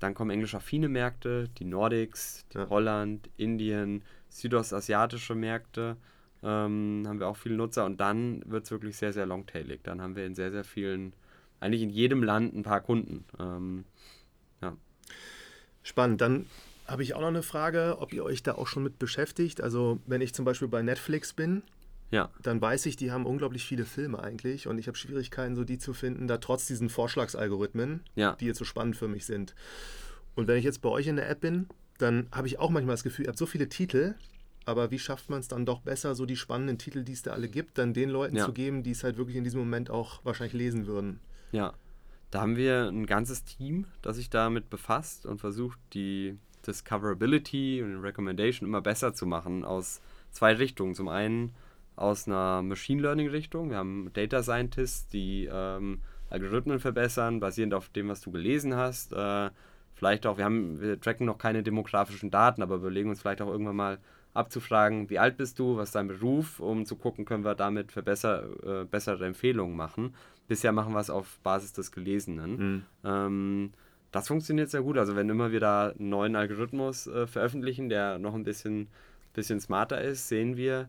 dann 0.00 0.14
kommen 0.14 0.30
englisch-affine 0.30 0.88
Märkte, 0.88 1.48
die 1.58 1.64
Nordics, 1.64 2.46
die 2.52 2.58
ja. 2.58 2.68
Holland, 2.68 3.28
Indien, 3.36 4.02
südostasiatische 4.28 5.34
Märkte. 5.34 5.96
Ähm, 6.42 7.04
haben 7.06 7.18
wir 7.18 7.28
auch 7.28 7.36
viele 7.36 7.56
Nutzer 7.56 7.84
und 7.84 8.00
dann 8.00 8.42
wird 8.46 8.64
es 8.64 8.70
wirklich 8.70 8.96
sehr, 8.96 9.12
sehr 9.12 9.26
longtailig. 9.26 9.80
Dann 9.82 10.00
haben 10.00 10.14
wir 10.14 10.24
in 10.24 10.34
sehr, 10.34 10.52
sehr 10.52 10.64
vielen, 10.64 11.12
eigentlich 11.60 11.82
in 11.82 11.90
jedem 11.90 12.22
Land 12.22 12.54
ein 12.54 12.62
paar 12.62 12.80
Kunden. 12.80 13.24
Ähm, 13.40 13.84
ja. 14.62 14.76
Spannend. 15.82 16.20
Dann 16.20 16.46
habe 16.86 17.02
ich 17.02 17.14
auch 17.14 17.20
noch 17.20 17.28
eine 17.28 17.42
Frage, 17.42 17.96
ob 17.98 18.12
ihr 18.12 18.24
euch 18.24 18.42
da 18.42 18.54
auch 18.54 18.66
schon 18.66 18.82
mit 18.82 18.98
beschäftigt. 18.98 19.60
Also 19.60 20.00
wenn 20.06 20.20
ich 20.20 20.32
zum 20.32 20.44
Beispiel 20.44 20.68
bei 20.68 20.82
Netflix 20.82 21.32
bin, 21.32 21.62
ja. 22.10 22.30
dann 22.42 22.60
weiß 22.60 22.86
ich, 22.86 22.96
die 22.96 23.12
haben 23.12 23.26
unglaublich 23.26 23.64
viele 23.64 23.84
Filme 23.84 24.22
eigentlich 24.22 24.66
und 24.66 24.78
ich 24.78 24.86
habe 24.86 24.96
Schwierigkeiten, 24.96 25.54
so 25.54 25.64
die 25.64 25.78
zu 25.78 25.92
finden, 25.92 26.26
da 26.26 26.38
trotz 26.38 26.66
diesen 26.66 26.88
Vorschlagsalgorithmen, 26.88 28.00
ja. 28.14 28.36
die 28.36 28.46
jetzt 28.46 28.58
so 28.58 28.64
spannend 28.64 28.96
für 28.96 29.08
mich 29.08 29.26
sind. 29.26 29.54
Und 30.34 30.48
wenn 30.48 30.56
ich 30.56 30.64
jetzt 30.64 30.80
bei 30.80 30.88
euch 30.88 31.06
in 31.06 31.16
der 31.16 31.28
App 31.28 31.40
bin, 31.40 31.68
dann 31.98 32.28
habe 32.32 32.46
ich 32.46 32.58
auch 32.58 32.70
manchmal 32.70 32.94
das 32.94 33.02
Gefühl, 33.02 33.26
ihr 33.26 33.28
habt 33.28 33.38
so 33.38 33.46
viele 33.46 33.68
Titel, 33.68 34.14
aber 34.68 34.90
wie 34.90 34.98
schafft 34.98 35.30
man 35.30 35.40
es 35.40 35.48
dann 35.48 35.64
doch 35.64 35.80
besser, 35.80 36.14
so 36.14 36.26
die 36.26 36.36
spannenden 36.36 36.76
Titel, 36.76 37.02
die 37.02 37.12
es 37.12 37.22
da 37.22 37.32
alle 37.32 37.48
gibt, 37.48 37.78
dann 37.78 37.94
den 37.94 38.10
Leuten 38.10 38.36
ja. 38.36 38.44
zu 38.44 38.52
geben, 38.52 38.82
die 38.82 38.90
es 38.90 39.02
halt 39.02 39.16
wirklich 39.16 39.36
in 39.36 39.44
diesem 39.44 39.60
Moment 39.60 39.88
auch 39.88 40.22
wahrscheinlich 40.26 40.52
lesen 40.52 40.86
würden? 40.86 41.20
Ja, 41.52 41.72
da 42.30 42.42
haben 42.42 42.56
wir 42.56 42.88
ein 42.88 43.06
ganzes 43.06 43.44
Team, 43.44 43.86
das 44.02 44.16
sich 44.16 44.28
damit 44.28 44.68
befasst 44.68 45.24
und 45.24 45.40
versucht, 45.40 45.78
die 45.94 46.36
Discoverability 46.66 47.82
und 47.82 48.02
Recommendation 48.02 48.68
immer 48.68 48.82
besser 48.82 49.14
zu 49.14 49.24
machen 49.24 49.64
aus 49.64 50.02
zwei 50.32 50.52
Richtungen. 50.52 50.94
Zum 50.94 51.08
einen 51.08 51.54
aus 51.96 52.26
einer 52.26 52.60
Machine 52.60 53.00
Learning 53.00 53.28
Richtung. 53.28 53.70
Wir 53.70 53.78
haben 53.78 54.10
Data 54.12 54.42
Scientists, 54.42 55.08
die 55.08 55.48
ähm, 55.50 56.02
Algorithmen 56.28 56.78
verbessern, 56.78 57.40
basierend 57.40 57.72
auf 57.72 57.88
dem, 57.88 58.08
was 58.08 58.20
du 58.20 58.30
gelesen 58.30 58.76
hast. 58.76 59.14
Äh, 59.14 59.48
vielleicht 59.94 60.26
auch, 60.26 60.36
wir 60.36 60.44
haben, 60.44 60.78
wir 60.78 61.00
tracken 61.00 61.24
noch 61.24 61.38
keine 61.38 61.62
demografischen 61.62 62.30
Daten, 62.30 62.60
aber 62.62 62.76
überlegen 62.76 63.08
uns 63.08 63.22
vielleicht 63.22 63.40
auch 63.40 63.48
irgendwann 63.48 63.76
mal 63.76 63.98
abzufragen, 64.38 65.10
wie 65.10 65.18
alt 65.18 65.36
bist 65.36 65.58
du, 65.58 65.76
was 65.76 65.88
ist 65.88 65.94
dein 65.94 66.08
Beruf, 66.08 66.60
um 66.60 66.86
zu 66.86 66.96
gucken, 66.96 67.24
können 67.24 67.44
wir 67.44 67.54
damit 67.54 67.92
für 67.92 68.02
besser, 68.02 68.82
äh, 68.82 68.84
bessere 68.84 69.26
Empfehlungen 69.26 69.76
machen. 69.76 70.14
Bisher 70.46 70.72
machen 70.72 70.94
wir 70.94 71.00
es 71.00 71.10
auf 71.10 71.38
Basis 71.40 71.72
des 71.72 71.92
Gelesenen. 71.92 72.56
Mhm. 72.56 72.82
Ähm, 73.04 73.72
das 74.12 74.28
funktioniert 74.28 74.70
sehr 74.70 74.82
gut. 74.82 74.96
Also 74.96 75.16
wenn 75.16 75.28
immer 75.28 75.52
wir 75.52 75.60
da 75.60 75.90
einen 75.90 76.08
neuen 76.08 76.36
Algorithmus 76.36 77.06
äh, 77.06 77.26
veröffentlichen, 77.26 77.88
der 77.88 78.18
noch 78.18 78.34
ein 78.34 78.44
bisschen, 78.44 78.88
bisschen 79.34 79.60
smarter 79.60 80.00
ist, 80.00 80.28
sehen 80.28 80.56
wir, 80.56 80.88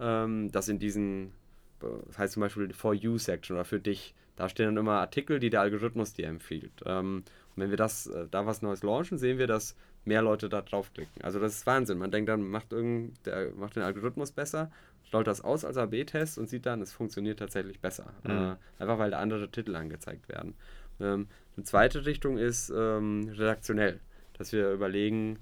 ähm, 0.00 0.50
dass 0.52 0.68
in 0.68 0.78
diesen, 0.78 1.32
das 1.80 2.18
heißt 2.18 2.34
zum 2.34 2.42
Beispiel 2.42 2.72
For 2.74 2.92
You-Section 2.92 3.56
oder 3.56 3.64
für 3.64 3.80
dich, 3.80 4.14
da 4.36 4.48
stehen 4.48 4.66
dann 4.66 4.76
immer 4.76 5.00
Artikel, 5.00 5.40
die 5.40 5.50
der 5.50 5.62
Algorithmus 5.62 6.12
dir 6.12 6.26
empfiehlt. 6.26 6.82
Ähm, 6.84 7.24
und 7.56 7.62
wenn 7.62 7.70
wir 7.70 7.76
das, 7.76 8.06
äh, 8.06 8.26
da 8.30 8.46
was 8.46 8.62
Neues 8.62 8.82
launchen, 8.82 9.18
sehen 9.18 9.38
wir, 9.38 9.46
dass 9.46 9.74
mehr 10.08 10.22
Leute 10.22 10.48
da 10.48 10.62
draufklicken. 10.62 11.22
Also 11.22 11.38
das 11.38 11.54
ist 11.54 11.66
Wahnsinn. 11.66 11.98
Man 11.98 12.10
denkt 12.10 12.28
dann, 12.28 12.42
macht, 12.42 12.72
irgend, 12.72 13.24
der, 13.26 13.52
macht 13.54 13.76
den 13.76 13.82
Algorithmus 13.82 14.32
besser, 14.32 14.70
stellt 15.04 15.26
das 15.26 15.40
aus 15.40 15.64
als 15.64 15.76
AB-Test 15.76 16.38
und 16.38 16.48
sieht 16.48 16.66
dann, 16.66 16.82
es 16.82 16.92
funktioniert 16.92 17.38
tatsächlich 17.38 17.80
besser. 17.80 18.12
Mhm. 18.24 18.30
Äh, 18.30 18.56
einfach 18.82 18.98
weil 18.98 19.10
da 19.10 19.18
andere 19.18 19.50
Titel 19.50 19.76
angezeigt 19.76 20.28
werden. 20.28 20.54
Ähm, 21.00 21.28
eine 21.56 21.64
zweite 21.64 22.06
Richtung 22.06 22.38
ist 22.38 22.70
ähm, 22.70 23.30
redaktionell, 23.32 24.00
dass 24.36 24.52
wir 24.52 24.72
überlegen, 24.72 25.38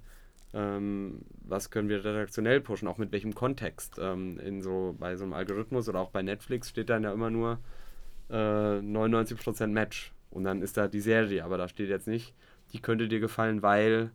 ähm, 0.52 1.20
was 1.42 1.70
können 1.70 1.88
wir 1.88 2.04
redaktionell 2.04 2.60
pushen, 2.60 2.88
auch 2.88 2.98
mit 2.98 3.12
welchem 3.12 3.34
Kontext. 3.34 3.98
Ähm, 4.00 4.38
in 4.38 4.62
so, 4.62 4.96
bei 4.98 5.16
so 5.16 5.24
einem 5.24 5.32
Algorithmus 5.32 5.88
oder 5.88 6.00
auch 6.00 6.10
bei 6.10 6.22
Netflix 6.22 6.70
steht 6.70 6.90
dann 6.90 7.02
ja 7.02 7.12
immer 7.12 7.30
nur 7.30 7.58
äh, 8.30 8.34
99% 8.34 9.68
Match. 9.68 10.12
Und 10.30 10.44
dann 10.44 10.60
ist 10.62 10.76
da 10.76 10.88
die 10.88 11.00
Serie, 11.00 11.44
aber 11.44 11.56
da 11.56 11.68
steht 11.68 11.88
jetzt 11.88 12.08
nicht, 12.08 12.34
die 12.72 12.80
könnte 12.80 13.08
dir 13.08 13.20
gefallen, 13.20 13.62
weil 13.62 14.10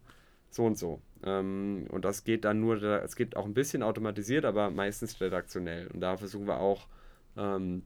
so 0.51 0.65
und 0.65 0.77
so. 0.77 1.01
Ähm, 1.23 1.87
und 1.89 2.05
das 2.05 2.23
geht 2.23 2.45
dann 2.45 2.59
nur, 2.59 2.81
es 2.83 3.15
geht 3.15 3.35
auch 3.35 3.45
ein 3.45 3.53
bisschen 3.53 3.81
automatisiert, 3.81 4.45
aber 4.45 4.69
meistens 4.69 5.19
redaktionell. 5.19 5.87
Und 5.87 6.01
da 6.01 6.17
versuchen 6.17 6.45
wir 6.45 6.59
auch 6.59 6.87
ähm, 7.37 7.83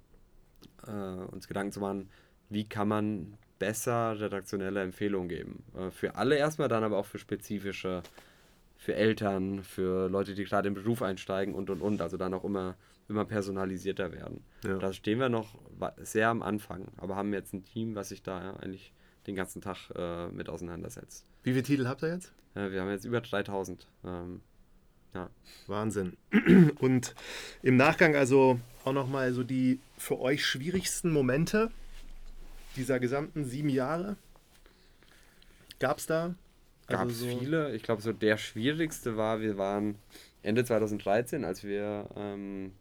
äh, 0.86 0.92
uns 0.92 1.48
Gedanken 1.48 1.72
zu 1.72 1.80
machen, 1.80 2.10
wie 2.50 2.68
kann 2.68 2.88
man 2.88 3.38
besser 3.60 4.20
redaktionelle 4.20 4.82
Empfehlungen 4.82 5.30
geben. 5.30 5.64
Äh, 5.78 5.92
für 5.92 6.16
alle 6.16 6.38
erstmal, 6.38 6.68
dann 6.68 6.84
aber 6.84 6.98
auch 6.98 7.06
für 7.06 7.20
spezifische, 7.20 8.02
für 8.78 8.96
Eltern, 8.96 9.64
für 9.64 10.10
Leute, 10.10 10.34
die 10.34 10.44
gerade 10.44 10.68
im 10.68 10.74
Beruf 10.74 11.02
einsteigen 11.02 11.54
und 11.54 11.70
und 11.70 11.82
und. 11.82 12.02
Also 12.02 12.18
dann 12.18 12.34
auch 12.34 12.44
immer, 12.44 12.76
immer 13.08 13.26
personalisierter 13.26 14.12
werden. 14.12 14.44
Ja. 14.64 14.78
Da 14.78 14.92
stehen 14.92 15.20
wir 15.20 15.30
noch 15.30 15.56
sehr 15.98 16.30
am 16.30 16.42
Anfang, 16.42 16.88
aber 16.98 17.16
haben 17.16 17.34
jetzt 17.34 17.54
ein 17.54 17.64
Team, 17.64 17.96
was 17.96 18.10
sich 18.10 18.24
da 18.24 18.44
ja, 18.44 18.56
eigentlich 18.58 18.94
den 19.28 19.36
ganzen 19.36 19.62
Tag 19.62 19.90
äh, 19.96 20.28
mit 20.28 20.50
auseinandersetzt. 20.50 21.26
Wie 21.44 21.52
viele 21.52 21.64
Titel 21.64 21.88
habt 21.88 22.04
ihr 22.04 22.14
jetzt? 22.14 22.32
Äh, 22.56 22.72
wir 22.72 22.82
haben 22.82 22.90
jetzt 22.90 23.06
über 23.06 23.22
3000. 23.22 23.88
Ähm, 24.04 24.42
ja. 25.14 25.30
Wahnsinn. 25.68 26.18
Und 26.80 27.16
im 27.64 27.78
Nachgang 27.78 28.16
also 28.16 28.60
auch 28.84 28.94
nochmal 28.94 29.34
so 29.34 29.44
die 29.44 29.80
für 29.98 30.20
euch 30.20 30.46
schwierigsten 30.46 31.12
Momente 31.12 31.72
dieser 32.76 33.00
gesamten 33.00 33.46
sieben 33.46 33.70
Jahre? 33.70 34.18
Gab 35.80 35.98
es 35.98 36.06
da? 36.06 36.36
Gab 36.88 37.08
es 37.10 37.22
also 37.22 37.30
so 37.30 37.40
viele. 37.40 37.76
Ich 37.76 37.84
glaube, 37.84 38.02
so 38.02 38.14
der 38.14 38.38
schwierigste 38.38 39.18
war, 39.18 39.42
wir 39.42 39.58
waren 39.58 39.96
Ende 40.44 40.64
2013, 40.64 41.44
als 41.44 41.64
wir 41.64 42.10
ähm, 42.16 42.74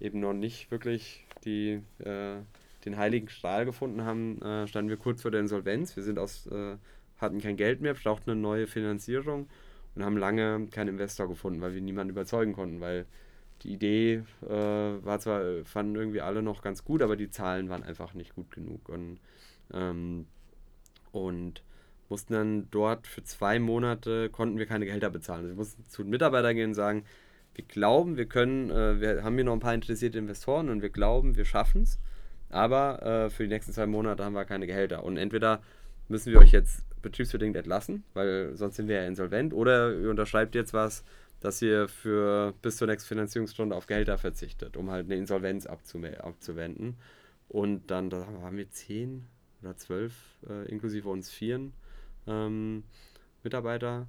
eben 0.00 0.20
noch 0.20 0.32
nicht 0.32 0.70
wirklich 0.70 1.26
die, 1.44 1.82
äh, 1.98 2.36
den 2.84 2.96
heiligen 2.96 3.28
Strahl 3.28 3.64
gefunden 3.64 4.04
haben, 4.04 4.40
äh, 4.42 4.66
standen 4.66 4.90
wir 4.90 4.96
kurz 4.96 5.22
vor 5.22 5.30
der 5.30 5.40
Insolvenz. 5.40 5.96
Wir 5.96 6.02
sind 6.02 6.18
aus, 6.18 6.46
äh, 6.46 6.76
hatten 7.18 7.40
kein 7.40 7.56
Geld 7.56 7.80
mehr, 7.80 7.94
brauchten 7.94 8.30
eine 8.30 8.40
neue 8.40 8.66
Finanzierung 8.66 9.48
und 9.94 10.04
haben 10.04 10.16
lange 10.16 10.68
keinen 10.70 10.88
Investor 10.88 11.28
gefunden, 11.28 11.60
weil 11.60 11.74
wir 11.74 11.82
niemanden 11.82 12.10
überzeugen 12.12 12.52
konnten, 12.52 12.80
weil 12.80 13.06
die 13.62 13.72
Idee 13.72 14.22
äh, 14.42 14.48
war 14.48 15.20
zwar, 15.20 15.64
fanden 15.64 15.96
irgendwie 15.96 16.22
alle 16.22 16.42
noch 16.42 16.62
ganz 16.62 16.84
gut, 16.84 17.02
aber 17.02 17.16
die 17.16 17.30
Zahlen 17.30 17.68
waren 17.68 17.82
einfach 17.82 18.14
nicht 18.14 18.34
gut 18.34 18.50
genug. 18.50 18.88
Und 18.88 19.20
ähm, 19.72 20.26
und 21.12 21.62
mussten 22.08 22.32
dann 22.32 22.70
dort 22.70 23.06
für 23.06 23.22
zwei 23.22 23.58
Monate, 23.58 24.30
konnten 24.30 24.58
wir 24.58 24.66
keine 24.66 24.84
Gehälter 24.84 25.10
bezahlen. 25.10 25.40
Also 25.40 25.50
wir 25.50 25.56
mussten 25.56 25.84
zu 25.88 26.02
den 26.02 26.10
Mitarbeitern 26.10 26.56
gehen 26.56 26.70
und 26.70 26.74
sagen, 26.74 27.04
wir 27.54 27.64
glauben, 27.64 28.16
wir 28.16 28.26
können, 28.26 28.70
äh, 28.70 29.00
wir 29.00 29.24
haben 29.24 29.34
hier 29.34 29.44
noch 29.44 29.52
ein 29.52 29.60
paar 29.60 29.74
interessierte 29.74 30.18
Investoren 30.18 30.68
und 30.68 30.82
wir 30.82 30.90
glauben, 30.90 31.36
wir 31.36 31.44
schaffen 31.44 31.82
es. 31.82 31.98
Aber 32.50 33.02
äh, 33.02 33.30
für 33.30 33.44
die 33.44 33.48
nächsten 33.48 33.72
zwei 33.72 33.86
Monate 33.86 34.24
haben 34.24 34.34
wir 34.34 34.44
keine 34.44 34.66
Gehälter. 34.66 35.04
Und 35.04 35.16
entweder 35.16 35.62
müssen 36.08 36.32
wir 36.32 36.40
euch 36.40 36.52
jetzt 36.52 36.84
betriebsbedingt 37.02 37.56
entlassen, 37.56 38.04
weil 38.12 38.56
sonst 38.56 38.76
sind 38.76 38.88
wir 38.88 38.96
ja 38.96 39.06
insolvent, 39.06 39.54
oder 39.54 39.94
ihr 39.94 40.10
unterschreibt 40.10 40.54
jetzt 40.54 40.74
was, 40.74 41.04
dass 41.40 41.62
ihr 41.62 41.88
für 41.88 42.52
bis 42.60 42.76
zur 42.76 42.86
nächsten 42.86 43.08
Finanzierungsstunde 43.08 43.74
auf 43.74 43.86
Gehälter 43.86 44.18
verzichtet, 44.18 44.76
um 44.76 44.90
halt 44.90 45.06
eine 45.06 45.16
Insolvenz 45.16 45.66
abzuwenden. 45.66 46.96
Und 47.48 47.90
dann 47.90 48.10
da 48.10 48.26
haben 48.42 48.56
wir 48.58 48.70
zehn, 48.70 49.26
oder 49.62 49.76
zwölf, 49.76 50.12
äh, 50.48 50.68
inklusive 50.70 51.08
uns 51.08 51.30
vieren 51.30 51.72
ähm, 52.26 52.84
Mitarbeiter. 53.42 54.06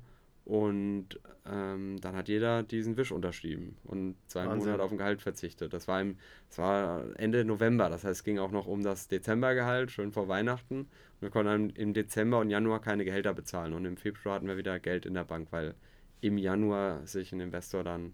Und 0.51 1.17
ähm, 1.49 1.95
dann 2.01 2.13
hat 2.13 2.27
jeder 2.27 2.61
diesen 2.61 2.97
Wisch 2.97 3.13
unterschrieben 3.13 3.77
und 3.85 4.17
zwei 4.27 4.45
Wahnsinn. 4.45 4.71
Monate 4.71 4.83
auf 4.83 4.91
ein 4.91 4.97
Gehalt 4.97 5.21
verzichtet. 5.21 5.71
Das 5.71 5.87
war, 5.87 6.01
im, 6.01 6.17
das 6.49 6.57
war 6.57 7.05
Ende 7.15 7.45
November, 7.45 7.87
das 7.89 8.03
heißt, 8.03 8.19
es 8.19 8.23
ging 8.25 8.37
auch 8.37 8.51
noch 8.51 8.67
um 8.67 8.83
das 8.83 9.07
Dezembergehalt, 9.07 9.91
schön 9.91 10.11
vor 10.11 10.27
Weihnachten. 10.27 10.79
Und 10.81 11.21
wir 11.21 11.29
konnten 11.29 11.47
dann 11.47 11.69
im 11.69 11.93
Dezember 11.93 12.39
und 12.39 12.49
Januar 12.49 12.81
keine 12.81 13.05
Gehälter 13.05 13.33
bezahlen. 13.33 13.71
Und 13.71 13.85
im 13.85 13.95
Februar 13.95 14.35
hatten 14.35 14.47
wir 14.47 14.57
wieder 14.57 14.77
Geld 14.81 15.05
in 15.05 15.13
der 15.13 15.23
Bank, 15.23 15.47
weil 15.51 15.73
im 16.19 16.37
Januar 16.37 17.07
sich 17.07 17.31
ein 17.31 17.39
Investor 17.39 17.85
dann 17.85 18.13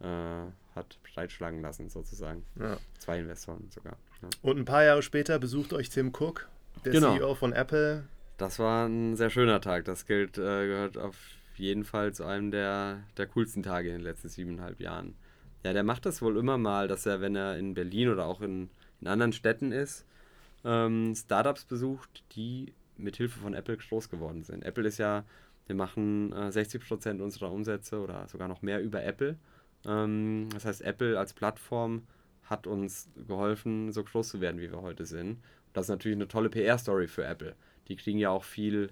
äh, 0.00 0.50
hat 0.74 0.98
breitschlagen 1.14 1.62
lassen, 1.62 1.88
sozusagen. 1.88 2.44
Ja. 2.58 2.76
Zwei 2.98 3.20
Investoren 3.20 3.70
sogar. 3.70 3.96
Ja. 4.20 4.28
Und 4.42 4.58
ein 4.58 4.66
paar 4.66 4.84
Jahre 4.84 5.00
später 5.00 5.38
besucht 5.38 5.72
euch 5.72 5.88
Tim 5.88 6.08
Cook, 6.08 6.46
der 6.84 6.92
genau. 6.92 7.16
CEO 7.16 7.34
von 7.36 7.54
Apple. 7.54 8.04
Das 8.36 8.58
war 8.58 8.86
ein 8.86 9.16
sehr 9.16 9.30
schöner 9.30 9.62
Tag. 9.62 9.86
Das 9.86 10.04
gilt, 10.04 10.36
äh, 10.36 10.66
gehört 10.66 10.98
auf 10.98 11.16
jeden 11.60 11.84
Fall 11.84 12.12
zu 12.12 12.24
einem 12.24 12.50
der, 12.50 13.04
der 13.16 13.26
coolsten 13.26 13.62
Tage 13.62 13.88
in 13.88 13.96
den 13.96 14.02
letzten 14.02 14.28
siebeneinhalb 14.28 14.80
Jahren. 14.80 15.14
Ja, 15.64 15.72
der 15.72 15.84
macht 15.84 16.06
das 16.06 16.22
wohl 16.22 16.36
immer 16.36 16.58
mal, 16.58 16.88
dass 16.88 17.06
er, 17.06 17.20
wenn 17.20 17.36
er 17.36 17.58
in 17.58 17.74
Berlin 17.74 18.08
oder 18.08 18.26
auch 18.26 18.40
in, 18.40 18.70
in 19.00 19.06
anderen 19.06 19.32
Städten 19.32 19.72
ist, 19.72 20.06
ähm, 20.64 21.14
Startups 21.14 21.64
besucht, 21.64 22.24
die 22.32 22.72
mit 22.96 23.16
Hilfe 23.16 23.40
von 23.40 23.54
Apple 23.54 23.76
groß 23.76 24.08
geworden 24.08 24.42
sind. 24.42 24.64
Apple 24.64 24.86
ist 24.86 24.98
ja, 24.98 25.24
wir 25.66 25.76
machen 25.76 26.32
äh, 26.32 26.48
60% 26.48 27.20
unserer 27.20 27.52
Umsätze 27.52 28.00
oder 28.00 28.26
sogar 28.28 28.48
noch 28.48 28.62
mehr 28.62 28.82
über 28.82 29.02
Apple. 29.02 29.36
Ähm, 29.86 30.48
das 30.52 30.64
heißt, 30.64 30.82
Apple 30.82 31.18
als 31.18 31.32
Plattform 31.32 32.02
hat 32.44 32.66
uns 32.66 33.08
geholfen, 33.28 33.92
so 33.92 34.02
groß 34.02 34.28
zu 34.28 34.40
werden, 34.40 34.60
wie 34.60 34.70
wir 34.70 34.82
heute 34.82 35.06
sind. 35.06 35.38
Das 35.72 35.86
ist 35.86 35.90
natürlich 35.90 36.16
eine 36.16 36.28
tolle 36.28 36.50
PR-Story 36.50 37.06
für 37.06 37.24
Apple. 37.24 37.54
Die 37.88 37.96
kriegen 37.96 38.18
ja 38.18 38.30
auch 38.30 38.44
viel 38.44 38.90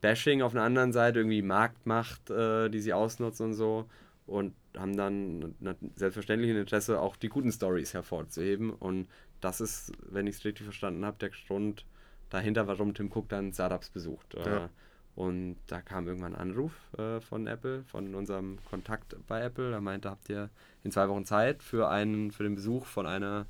Bashing 0.00 0.42
auf 0.42 0.54
einer 0.54 0.64
anderen 0.64 0.92
Seite, 0.92 1.20
irgendwie 1.20 1.42
Marktmacht, 1.42 2.30
äh, 2.30 2.68
die 2.68 2.80
sie 2.80 2.92
ausnutzen 2.92 3.46
und 3.46 3.54
so. 3.54 3.88
Und 4.26 4.54
haben 4.76 4.96
dann 4.96 5.54
selbstverständlich 5.96 6.50
ein 6.50 6.56
Interesse, 6.56 7.00
auch 7.00 7.16
die 7.16 7.28
guten 7.28 7.50
Stories 7.50 7.94
hervorzuheben. 7.94 8.70
Und 8.70 9.08
das 9.40 9.60
ist, 9.60 9.92
wenn 10.08 10.26
ich 10.26 10.36
es 10.36 10.44
richtig 10.44 10.64
verstanden 10.64 11.04
habe, 11.04 11.16
der 11.18 11.30
Grund 11.30 11.84
dahinter, 12.28 12.66
warum 12.66 12.94
Tim 12.94 13.10
Cook 13.12 13.28
dann 13.28 13.52
Startups 13.52 13.90
besucht. 13.90 14.34
Ja. 14.34 14.66
Äh, 14.66 14.68
und 15.16 15.56
da 15.66 15.82
kam 15.82 16.06
irgendwann 16.06 16.34
ein 16.34 16.40
Anruf 16.40 16.72
äh, 16.96 17.20
von 17.20 17.46
Apple, 17.46 17.82
von 17.84 18.14
unserem 18.14 18.58
Kontakt 18.70 19.16
bei 19.26 19.42
Apple. 19.42 19.72
Er 19.72 19.80
meinte, 19.80 20.08
habt 20.08 20.28
ihr 20.30 20.50
in 20.84 20.92
zwei 20.92 21.08
Wochen 21.08 21.24
Zeit 21.24 21.62
für 21.62 21.88
einen, 21.88 22.30
für 22.30 22.44
den 22.44 22.54
Besuch 22.54 22.86
von 22.86 23.06
einer 23.06 23.46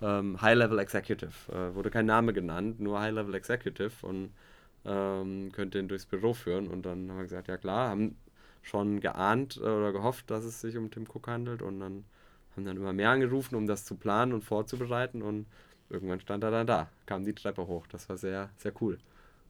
ähm, 0.00 0.40
High-Level 0.40 0.78
Executive. 0.78 1.52
Äh, 1.52 1.74
wurde 1.74 1.90
kein 1.90 2.06
Name 2.06 2.32
genannt, 2.32 2.80
nur 2.80 3.00
High-Level 3.00 3.34
Executive 3.34 4.06
und 4.06 4.30
ähm, 4.84 5.50
könnt 5.52 5.74
den 5.74 5.88
durchs 5.88 6.06
Büro 6.06 6.34
führen. 6.34 6.68
Und 6.68 6.86
dann 6.86 7.10
haben 7.10 7.16
wir 7.16 7.24
gesagt, 7.24 7.48
ja 7.48 7.56
klar, 7.56 7.90
haben 7.90 8.16
schon 8.62 9.00
geahnt 9.00 9.56
äh, 9.56 9.60
oder 9.60 9.92
gehofft, 9.92 10.30
dass 10.30 10.44
es 10.44 10.60
sich 10.60 10.76
um 10.76 10.90
Tim 10.90 11.04
Cook 11.04 11.28
handelt 11.28 11.62
und 11.62 11.80
dann 11.80 12.04
haben 12.56 12.64
dann 12.64 12.76
immer 12.76 12.92
mehr 12.92 13.10
angerufen, 13.10 13.54
um 13.54 13.66
das 13.66 13.84
zu 13.84 13.94
planen 13.94 14.32
und 14.32 14.42
vorzubereiten 14.42 15.22
und 15.22 15.46
irgendwann 15.88 16.20
stand 16.20 16.44
er 16.44 16.50
dann 16.50 16.66
da, 16.66 16.88
kam 17.06 17.24
die 17.24 17.34
Treppe 17.34 17.66
hoch. 17.66 17.86
Das 17.86 18.08
war 18.08 18.16
sehr, 18.16 18.50
sehr 18.56 18.72
cool. 18.80 18.98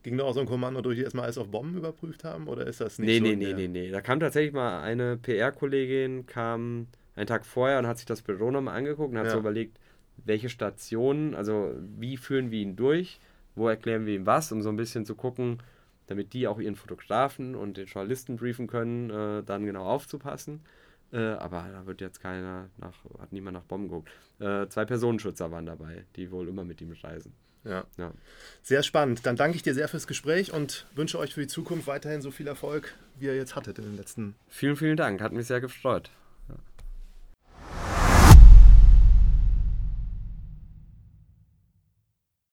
Ging 0.03 0.17
da 0.17 0.23
auch 0.23 0.33
so 0.33 0.39
ein 0.39 0.47
Kommando 0.47 0.81
durch, 0.81 0.97
die 0.97 1.03
erstmal 1.03 1.25
alles 1.25 1.37
auf 1.37 1.49
Bomben 1.49 1.77
überprüft 1.77 2.23
haben 2.23 2.47
oder 2.47 2.65
ist 2.65 2.81
das 2.81 2.97
nicht 2.97 3.07
nee, 3.07 3.17
so? 3.17 3.23
Nee, 3.23 3.35
nee, 3.35 3.53
nee, 3.53 3.67
nee. 3.67 3.91
Da 3.91 4.01
kam 4.01 4.19
tatsächlich 4.19 4.53
mal 4.53 4.81
eine 4.81 5.17
PR-Kollegin, 5.17 6.25
kam 6.25 6.87
einen 7.15 7.27
Tag 7.27 7.45
vorher 7.45 7.77
und 7.79 7.87
hat 7.87 7.97
sich 7.97 8.07
das 8.07 8.21
Büro 8.21 8.49
nochmal 8.49 8.77
angeguckt 8.77 9.11
und 9.11 9.19
hat 9.19 9.27
ja. 9.27 9.33
so 9.33 9.39
überlegt, 9.39 9.77
welche 10.23 10.49
Stationen, 10.49 11.35
also 11.35 11.73
wie 11.97 12.17
führen 12.17 12.49
wir 12.49 12.59
ihn 12.59 12.75
durch, 12.75 13.19
wo 13.55 13.67
erklären 13.67 14.05
wir 14.05 14.15
ihm 14.15 14.25
was, 14.25 14.51
um 14.51 14.61
so 14.61 14.69
ein 14.69 14.77
bisschen 14.77 15.05
zu 15.05 15.15
gucken, 15.15 15.61
damit 16.07 16.33
die 16.33 16.47
auch 16.47 16.59
ihren 16.59 16.75
Fotografen 16.75 17.55
und 17.55 17.77
den 17.77 17.85
Journalisten 17.85 18.35
briefen 18.35 18.67
können, 18.67 19.09
äh, 19.09 19.43
dann 19.43 19.65
genau 19.65 19.85
aufzupassen. 19.85 20.61
Äh, 21.13 21.19
aber 21.19 21.67
da 21.71 21.85
wird 21.85 22.01
jetzt 22.01 22.21
keiner 22.21 22.69
nach, 22.77 22.93
hat 23.19 23.33
niemand 23.33 23.55
nach 23.55 23.63
Bomben 23.63 23.89
geguckt. 23.89 24.09
Äh, 24.39 24.67
zwei 24.67 24.85
Personenschützer 24.85 25.51
waren 25.51 25.65
dabei, 25.65 26.05
die 26.15 26.31
wohl 26.31 26.47
immer 26.47 26.63
mit 26.63 26.81
ihm 26.81 26.91
reisen. 27.01 27.33
Ja. 27.63 27.85
ja. 27.97 28.11
Sehr 28.63 28.81
spannend. 28.81 29.25
Dann 29.25 29.35
danke 29.35 29.55
ich 29.55 29.63
dir 29.63 29.73
sehr 29.73 29.87
fürs 29.87 30.07
Gespräch 30.07 30.51
und 30.51 30.87
wünsche 30.95 31.19
euch 31.19 31.33
für 31.33 31.41
die 31.41 31.47
Zukunft 31.47 31.87
weiterhin 31.87 32.21
so 32.21 32.31
viel 32.31 32.47
Erfolg, 32.47 32.95
wie 33.19 33.25
ihr 33.25 33.35
jetzt 33.35 33.55
hattet 33.55 33.77
in 33.77 33.85
den 33.85 33.97
letzten. 33.97 34.35
Vielen, 34.47 34.75
vielen 34.75 34.97
Dank. 34.97 35.21
Hat 35.21 35.31
mich 35.31 35.47
sehr 35.47 35.61
gefreut. 35.61 36.09